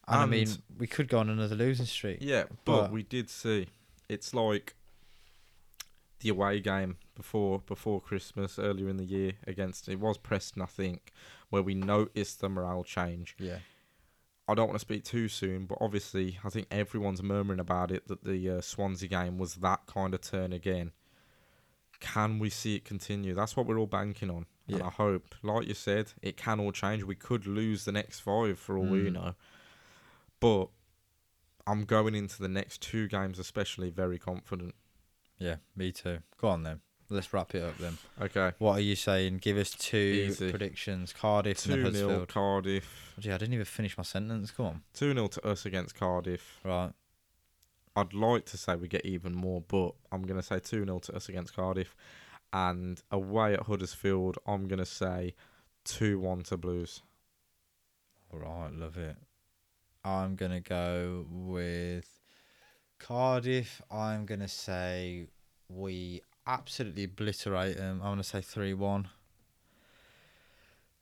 And, 0.08 0.20
I 0.22 0.24
mean, 0.26 0.48
we 0.78 0.86
could 0.86 1.08
go 1.08 1.18
on 1.18 1.28
another 1.28 1.54
losing 1.56 1.84
streak. 1.86 2.18
Yeah, 2.22 2.44
but, 2.64 2.82
But- 2.84 2.92
we 2.92 3.02
did 3.02 3.28
see 3.28 3.66
it's 4.08 4.32
like 4.32 4.74
the 6.20 6.28
away 6.30 6.60
game 6.60 6.96
before 7.14 7.58
before 7.60 8.00
Christmas 8.00 8.58
earlier 8.58 8.88
in 8.88 8.96
the 8.96 9.04
year 9.04 9.32
against 9.46 9.88
it 9.88 9.98
was 10.00 10.18
Preston, 10.18 10.62
I 10.62 10.66
think, 10.66 11.12
where 11.50 11.62
we 11.62 11.74
noticed 11.74 12.40
the 12.40 12.48
morale 12.48 12.84
change. 12.84 13.36
Yeah. 13.38 13.58
I 14.48 14.54
don't 14.54 14.66
want 14.68 14.80
to 14.80 14.84
speak 14.84 15.04
too 15.04 15.28
soon, 15.28 15.66
but 15.66 15.78
obviously 15.80 16.38
I 16.44 16.48
think 16.50 16.66
everyone's 16.70 17.22
murmuring 17.22 17.60
about 17.60 17.90
it 17.92 18.08
that 18.08 18.24
the 18.24 18.50
uh, 18.50 18.60
Swansea 18.60 19.08
game 19.08 19.38
was 19.38 19.56
that 19.56 19.86
kind 19.86 20.12
of 20.12 20.20
turn 20.22 20.52
again. 20.52 20.92
Can 22.00 22.38
we 22.38 22.50
see 22.50 22.76
it 22.76 22.84
continue? 22.84 23.34
That's 23.34 23.56
what 23.56 23.66
we're 23.66 23.78
all 23.78 23.86
banking 23.86 24.30
on. 24.30 24.46
And 24.66 24.82
I 24.84 24.88
hope, 24.88 25.34
like 25.42 25.66
you 25.66 25.74
said, 25.74 26.12
it 26.22 26.36
can 26.36 26.60
all 26.60 26.70
change. 26.70 27.02
We 27.02 27.16
could 27.16 27.44
lose 27.46 27.84
the 27.84 27.92
next 27.92 28.20
five 28.20 28.56
for 28.58 28.78
all 28.78 28.86
we 28.86 29.10
Mm. 29.10 29.12
know. 29.12 29.34
But 30.38 30.68
I'm 31.66 31.84
going 31.84 32.14
into 32.14 32.40
the 32.40 32.48
next 32.48 32.80
two 32.80 33.08
games, 33.08 33.38
especially, 33.38 33.90
very 33.90 34.18
confident. 34.18 34.74
Yeah, 35.40 35.56
me 35.74 35.90
too. 35.90 36.18
Go 36.40 36.48
on 36.48 36.62
then. 36.62 36.80
Let's 37.12 37.32
wrap 37.32 37.56
it 37.56 37.64
up 37.64 37.76
then. 37.78 37.98
Okay. 38.20 38.52
What 38.58 38.74
are 38.74 38.80
you 38.80 38.94
saying? 38.94 39.38
Give 39.38 39.56
us 39.56 39.70
two 39.70 39.96
Easy. 39.96 40.50
predictions. 40.50 41.12
Cardiff 41.12 41.64
and 41.66 41.74
2 41.74 41.80
0 41.80 41.84
Huddersfield. 41.84 42.28
Cardiff. 42.28 43.14
Gee, 43.18 43.32
I 43.32 43.38
didn't 43.38 43.54
even 43.54 43.64
finish 43.64 43.98
my 43.98 44.04
sentence. 44.04 44.52
Come 44.52 44.66
on. 44.66 44.82
2 44.94 45.14
0 45.14 45.26
to 45.26 45.46
us 45.48 45.66
against 45.66 45.96
Cardiff. 45.96 46.60
Right. 46.64 46.92
I'd 47.96 48.14
like 48.14 48.44
to 48.46 48.56
say 48.56 48.76
we 48.76 48.86
get 48.86 49.04
even 49.04 49.34
more, 49.34 49.60
but 49.60 49.94
I'm 50.12 50.22
going 50.22 50.38
to 50.40 50.46
say 50.46 50.60
2 50.60 50.84
0 50.84 50.98
to 51.00 51.16
us 51.16 51.28
against 51.28 51.56
Cardiff. 51.56 51.96
And 52.52 53.02
away 53.10 53.54
at 53.54 53.62
Huddersfield, 53.62 54.38
I'm 54.46 54.68
going 54.68 54.78
to 54.78 54.86
say 54.86 55.34
2 55.86 56.20
1 56.20 56.44
to 56.44 56.56
Blues. 56.56 57.02
All 58.32 58.38
right. 58.38 58.72
Love 58.72 58.96
it. 58.98 59.16
I'm 60.04 60.36
going 60.36 60.52
to 60.52 60.60
go 60.60 61.26
with 61.28 62.19
Cardiff. 63.00 63.82
I'm 63.90 64.24
going 64.26 64.40
to 64.40 64.48
say 64.48 65.26
we 65.68 66.22
absolutely 66.46 67.04
obliterate 67.04 67.76
them. 67.76 68.00
I 68.02 68.08
want 68.08 68.22
to 68.22 68.28
say 68.28 68.40
3 68.40 68.74
1. 68.74 69.08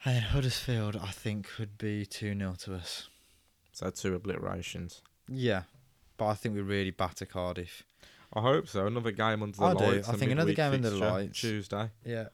And 0.04 0.24
Huddersfield, 0.24 0.96
I 0.96 1.10
think, 1.10 1.48
could 1.48 1.76
be 1.76 2.06
2 2.06 2.38
0 2.38 2.54
to 2.60 2.74
us. 2.76 3.08
So 3.72 3.90
two 3.90 4.18
obliterations. 4.18 5.02
Yeah. 5.28 5.62
but 6.18 6.26
I 6.26 6.34
think 6.34 6.54
we 6.54 6.60
really 6.60 6.90
batter 6.90 7.24
Cardiff. 7.24 7.84
I 8.34 8.40
hope 8.42 8.68
so. 8.68 8.86
Another 8.86 9.12
game 9.12 9.42
under 9.42 9.56
the 9.56 9.64
I 9.64 9.74
do. 9.74 9.84
lights. 9.84 10.08
I 10.08 10.12
a 10.12 10.16
think 10.16 10.32
another 10.32 10.52
game 10.52 10.74
under 10.74 10.90
the 10.90 10.96
lights. 10.96 11.40
Tuesday. 11.40 11.90
Yeah. 12.04 12.28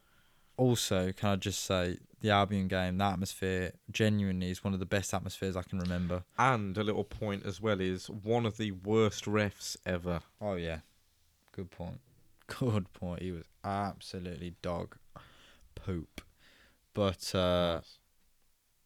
Also, 0.57 1.13
can 1.13 1.29
I 1.31 1.37
just 1.37 1.65
say 1.65 1.99
the 2.25 2.31
Albion 2.31 2.69
game, 2.69 2.97
the 2.97 3.05
atmosphere 3.05 3.73
genuinely 3.91 4.51
is 4.51 4.65
one 4.65 4.73
of 4.73 4.81
the 4.81 4.87
best 4.87 5.13
atmospheres 5.13 5.57
I 5.59 5.63
can 5.63 5.79
remember. 5.79 6.25
And 6.39 6.77
a 6.79 6.83
little 6.83 7.05
point 7.05 7.45
as 7.45 7.61
well 7.61 7.83
is 7.83 8.09
one 8.09 8.47
of 8.47 8.57
the 8.57 8.71
worst 8.71 9.27
refs 9.27 9.77
ever. 9.85 10.21
Oh 10.41 10.55
yeah, 10.55 10.79
good 11.53 11.71
point. 11.71 12.01
Good 12.47 12.91
point. 12.95 13.21
He 13.21 13.31
was 13.31 13.45
absolutely 13.63 14.55
dog 14.63 14.97
poop. 15.75 16.23
But 16.95 17.35
uh, 17.35 17.83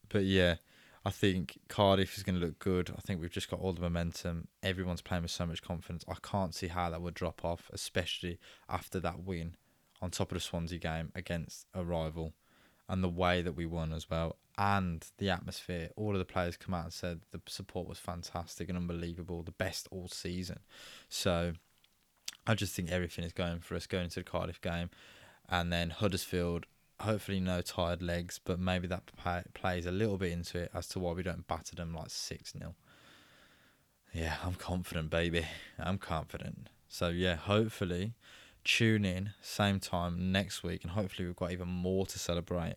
but 0.09 0.25
yeah, 0.25 0.57
I 1.05 1.11
think 1.11 1.61
Cardiff 1.69 2.17
is 2.17 2.25
going 2.25 2.41
to 2.41 2.45
look 2.45 2.59
good. 2.59 2.91
I 2.91 3.01
think 3.03 3.21
we've 3.21 3.31
just 3.31 3.49
got 3.49 3.61
all 3.61 3.73
the 3.73 3.81
momentum. 3.81 4.49
Everyone's 4.65 5.01
playing 5.01 5.23
with 5.23 5.31
so 5.31 5.47
much 5.47 5.63
confidence. 5.63 6.05
I 6.09 6.17
can't 6.25 6.57
see 6.57 6.67
how 6.67 6.91
that 6.91 7.03
would 7.03 7.15
drop 7.15 7.45
off, 7.45 7.71
especially 7.73 8.41
after 8.69 8.99
that 8.99 9.23
win 9.23 9.55
on 10.03 10.11
top 10.11 10.33
of 10.33 10.37
the 10.37 10.41
Swansea 10.41 10.81
game 10.81 11.13
against 11.15 11.67
a 11.73 11.85
rival, 11.85 12.33
and 12.89 13.05
the 13.05 13.09
way 13.09 13.43
that 13.43 13.57
we 13.57 13.67
won 13.67 13.93
as 13.93 14.09
well, 14.09 14.37
and 14.57 15.07
the 15.19 15.31
atmosphere. 15.31 15.91
All 15.97 16.13
of 16.13 16.19
the 16.19 16.25
players 16.25 16.57
come 16.57 16.75
out 16.75 16.85
and 16.85 16.93
said 16.93 17.21
the 17.31 17.41
support 17.47 17.89
was 17.89 17.99
fantastic 17.99 18.69
and 18.69 18.79
unbelievable, 18.79 19.43
the 19.43 19.53
best 19.53 19.89
all 19.91 20.09
season. 20.09 20.61
So 21.09 21.53
I 22.47 22.55
just 22.55 22.75
think 22.75 22.91
everything 22.91 23.25
is 23.25 23.33
going 23.33 23.61
for 23.61 23.75
us 23.75 23.87
going 23.87 24.05
into 24.05 24.21
the 24.21 24.25
Cardiff 24.25 24.61
game, 24.61 24.91
and 25.49 25.73
then 25.73 25.91
Huddersfield. 25.91 26.67
Hopefully, 27.01 27.39
no 27.39 27.61
tired 27.61 28.03
legs, 28.03 28.41
but 28.45 28.59
maybe 28.59 28.89
that 28.89 29.07
play, 29.17 29.45
plays 29.55 29.87
a 29.87 29.93
little 29.93 30.19
bit 30.19 30.33
into 30.33 30.59
it 30.59 30.71
as 30.75 30.89
to 30.89 30.99
why 30.99 31.13
we 31.13 31.23
don't 31.23 31.47
batter 31.47 31.77
them 31.77 31.95
like 31.95 32.11
6 32.11 32.53
0. 32.59 32.75
Yeah, 34.13 34.35
I'm 34.45 34.55
confident, 34.55 35.09
baby. 35.09 35.47
I'm 35.79 35.99
confident. 35.99 36.71
So, 36.89 37.11
yeah, 37.11 37.37
hopefully, 37.37 38.15
tune 38.69 39.05
in 39.05 39.31
same 39.41 39.81
time 39.81 40.31
next 40.31 40.63
week, 40.63 40.85
and 40.85 40.93
hopefully, 40.93 41.27
we've 41.27 41.37
got 41.37 41.51
even 41.51 41.69
more 41.69 42.07
to 42.07 42.19
celebrate 42.19 42.77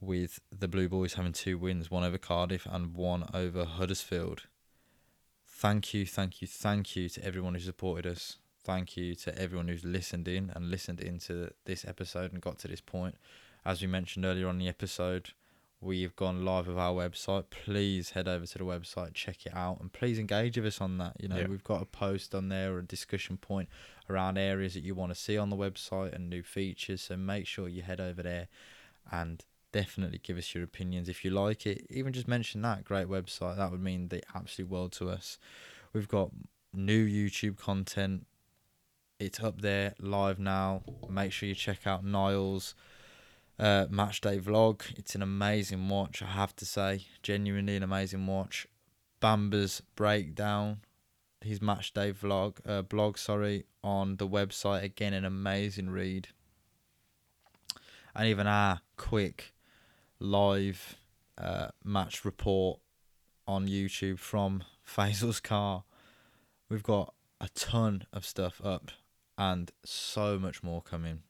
with 0.00 0.40
the 0.56 0.66
Blue 0.66 0.88
Boys 0.88 1.14
having 1.14 1.32
two 1.32 1.58
wins 1.58 1.90
one 1.90 2.04
over 2.04 2.18
Cardiff 2.18 2.66
and 2.68 2.94
one 2.94 3.28
over 3.34 3.64
Huddersfield. 3.64 4.44
Thank 5.46 5.92
you, 5.92 6.06
thank 6.06 6.40
you, 6.40 6.48
thank 6.48 6.96
you 6.96 7.08
to 7.10 7.24
everyone 7.24 7.54
who 7.54 7.60
supported 7.60 8.06
us. 8.06 8.36
Thank 8.64 8.96
you 8.96 9.14
to 9.16 9.38
everyone 9.38 9.68
who's 9.68 9.84
listened 9.84 10.28
in 10.28 10.50
and 10.54 10.70
listened 10.70 11.00
into 11.00 11.50
this 11.64 11.84
episode 11.84 12.32
and 12.32 12.40
got 12.40 12.58
to 12.60 12.68
this 12.68 12.80
point. 12.80 13.16
As 13.64 13.80
we 13.80 13.88
mentioned 13.88 14.24
earlier 14.24 14.48
on 14.48 14.58
the 14.58 14.68
episode, 14.68 15.30
we've 15.80 16.14
gone 16.16 16.44
live 16.44 16.66
with 16.66 16.78
our 16.78 16.92
website. 16.92 17.44
Please 17.50 18.10
head 18.10 18.26
over 18.26 18.46
to 18.46 18.58
the 18.58 18.64
website, 18.64 19.14
check 19.14 19.46
it 19.46 19.54
out, 19.54 19.80
and 19.80 19.92
please 19.92 20.18
engage 20.18 20.56
with 20.56 20.66
us 20.66 20.80
on 20.80 20.98
that. 20.98 21.16
You 21.20 21.28
know, 21.28 21.38
Yeah. 21.38 21.46
we've 21.46 21.62
got 21.64 21.82
a 21.82 21.86
post 21.86 22.34
on 22.34 22.48
there 22.48 22.74
or 22.74 22.78
a 22.80 22.84
discussion 22.84 23.36
point 23.36 23.68
around 24.10 24.38
areas 24.38 24.74
that 24.74 24.82
you 24.82 24.94
want 24.94 25.12
to 25.12 25.20
see 25.20 25.36
on 25.38 25.50
the 25.50 25.56
website 25.56 26.12
and 26.12 26.28
new 26.28 26.42
features. 26.42 27.02
So 27.02 27.16
make 27.16 27.46
sure 27.46 27.68
you 27.68 27.82
head 27.82 28.00
over 28.00 28.22
there 28.22 28.48
and 29.12 29.44
definitely 29.70 30.18
give 30.18 30.36
us 30.38 30.54
your 30.54 30.64
opinions 30.64 31.08
if 31.08 31.24
you 31.24 31.30
like 31.30 31.66
it. 31.66 31.86
Even 31.90 32.12
just 32.12 32.26
mention 32.26 32.62
that 32.62 32.84
great 32.84 33.06
website. 33.06 33.56
That 33.56 33.70
would 33.70 33.82
mean 33.82 34.08
the 34.08 34.22
absolute 34.34 34.70
world 34.70 34.92
to 34.92 35.10
us. 35.10 35.38
We've 35.92 36.08
got 36.08 36.32
new 36.72 37.06
YouTube 37.06 37.56
content. 37.56 38.26
It's 39.20 39.40
up 39.40 39.60
there 39.60 39.94
live 40.00 40.38
now. 40.38 40.82
Make 41.08 41.32
sure 41.32 41.48
you 41.48 41.54
check 41.54 41.86
out 41.86 42.04
Niall's 42.04 42.74
uh, 43.58 43.86
match 43.90 44.20
day 44.20 44.38
vlog. 44.38 44.82
It's 44.96 45.14
an 45.14 45.22
amazing 45.22 45.88
watch, 45.88 46.22
I 46.22 46.26
have 46.26 46.54
to 46.56 46.64
say. 46.64 47.06
Genuinely 47.22 47.76
an 47.76 47.82
amazing 47.82 48.26
watch. 48.26 48.66
Bamber's 49.20 49.82
breakdown, 49.96 50.80
his 51.40 51.60
match 51.60 51.92
day 51.92 52.12
vlog, 52.12 52.58
uh, 52.66 52.82
blog, 52.82 53.18
sorry, 53.18 53.64
on 53.82 54.16
the 54.16 54.28
website. 54.28 54.84
Again, 54.84 55.12
an 55.12 55.24
amazing 55.24 55.90
read. 55.90 56.28
And 58.14 58.26
even 58.28 58.46
our 58.46 58.80
quick 58.96 59.54
live 60.20 60.96
uh, 61.36 61.68
match 61.84 62.24
report 62.24 62.80
on 63.46 63.66
YouTube 63.66 64.18
from 64.18 64.64
Faisal's 64.86 65.40
car. 65.40 65.84
We've 66.68 66.82
got 66.82 67.14
a 67.40 67.48
ton 67.54 68.02
of 68.12 68.26
stuff 68.26 68.60
up 68.64 68.90
and 69.36 69.70
so 69.84 70.38
much 70.38 70.62
more 70.62 70.82
coming. 70.82 71.22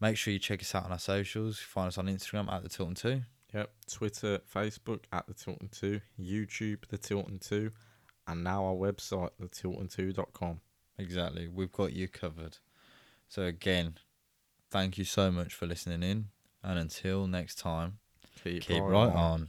Make 0.00 0.16
sure 0.16 0.32
you 0.32 0.38
check 0.38 0.60
us 0.60 0.74
out 0.74 0.84
on 0.84 0.92
our 0.92 0.98
socials. 0.98 1.58
Find 1.58 1.88
us 1.88 1.98
on 1.98 2.06
Instagram 2.06 2.52
at 2.52 2.62
the 2.62 2.68
Tilton 2.68 2.94
2. 2.94 3.22
Yep. 3.54 3.70
Twitter, 3.90 4.40
Facebook 4.54 5.04
at 5.12 5.26
the 5.26 5.32
Tilton 5.32 5.68
Two, 5.68 6.00
YouTube 6.20 6.86
the 6.88 6.98
Tilton 6.98 7.38
Two, 7.38 7.70
and 8.26 8.44
now 8.44 8.64
our 8.66 8.74
website 8.74 9.30
the 9.38 9.46
Tilton2.com. 9.46 10.60
Exactly. 10.98 11.48
We've 11.48 11.72
got 11.72 11.92
you 11.92 12.08
covered. 12.08 12.58
So, 13.28 13.42
again, 13.42 13.94
thank 14.70 14.98
you 14.98 15.04
so 15.04 15.30
much 15.30 15.54
for 15.54 15.66
listening 15.66 16.02
in. 16.02 16.26
And 16.62 16.78
until 16.78 17.26
next 17.26 17.56
time, 17.56 17.98
Keep, 18.42 18.62
keep 18.62 18.82
right 18.82 18.90
right 18.90 19.08
on. 19.08 19.16
on. 19.16 19.48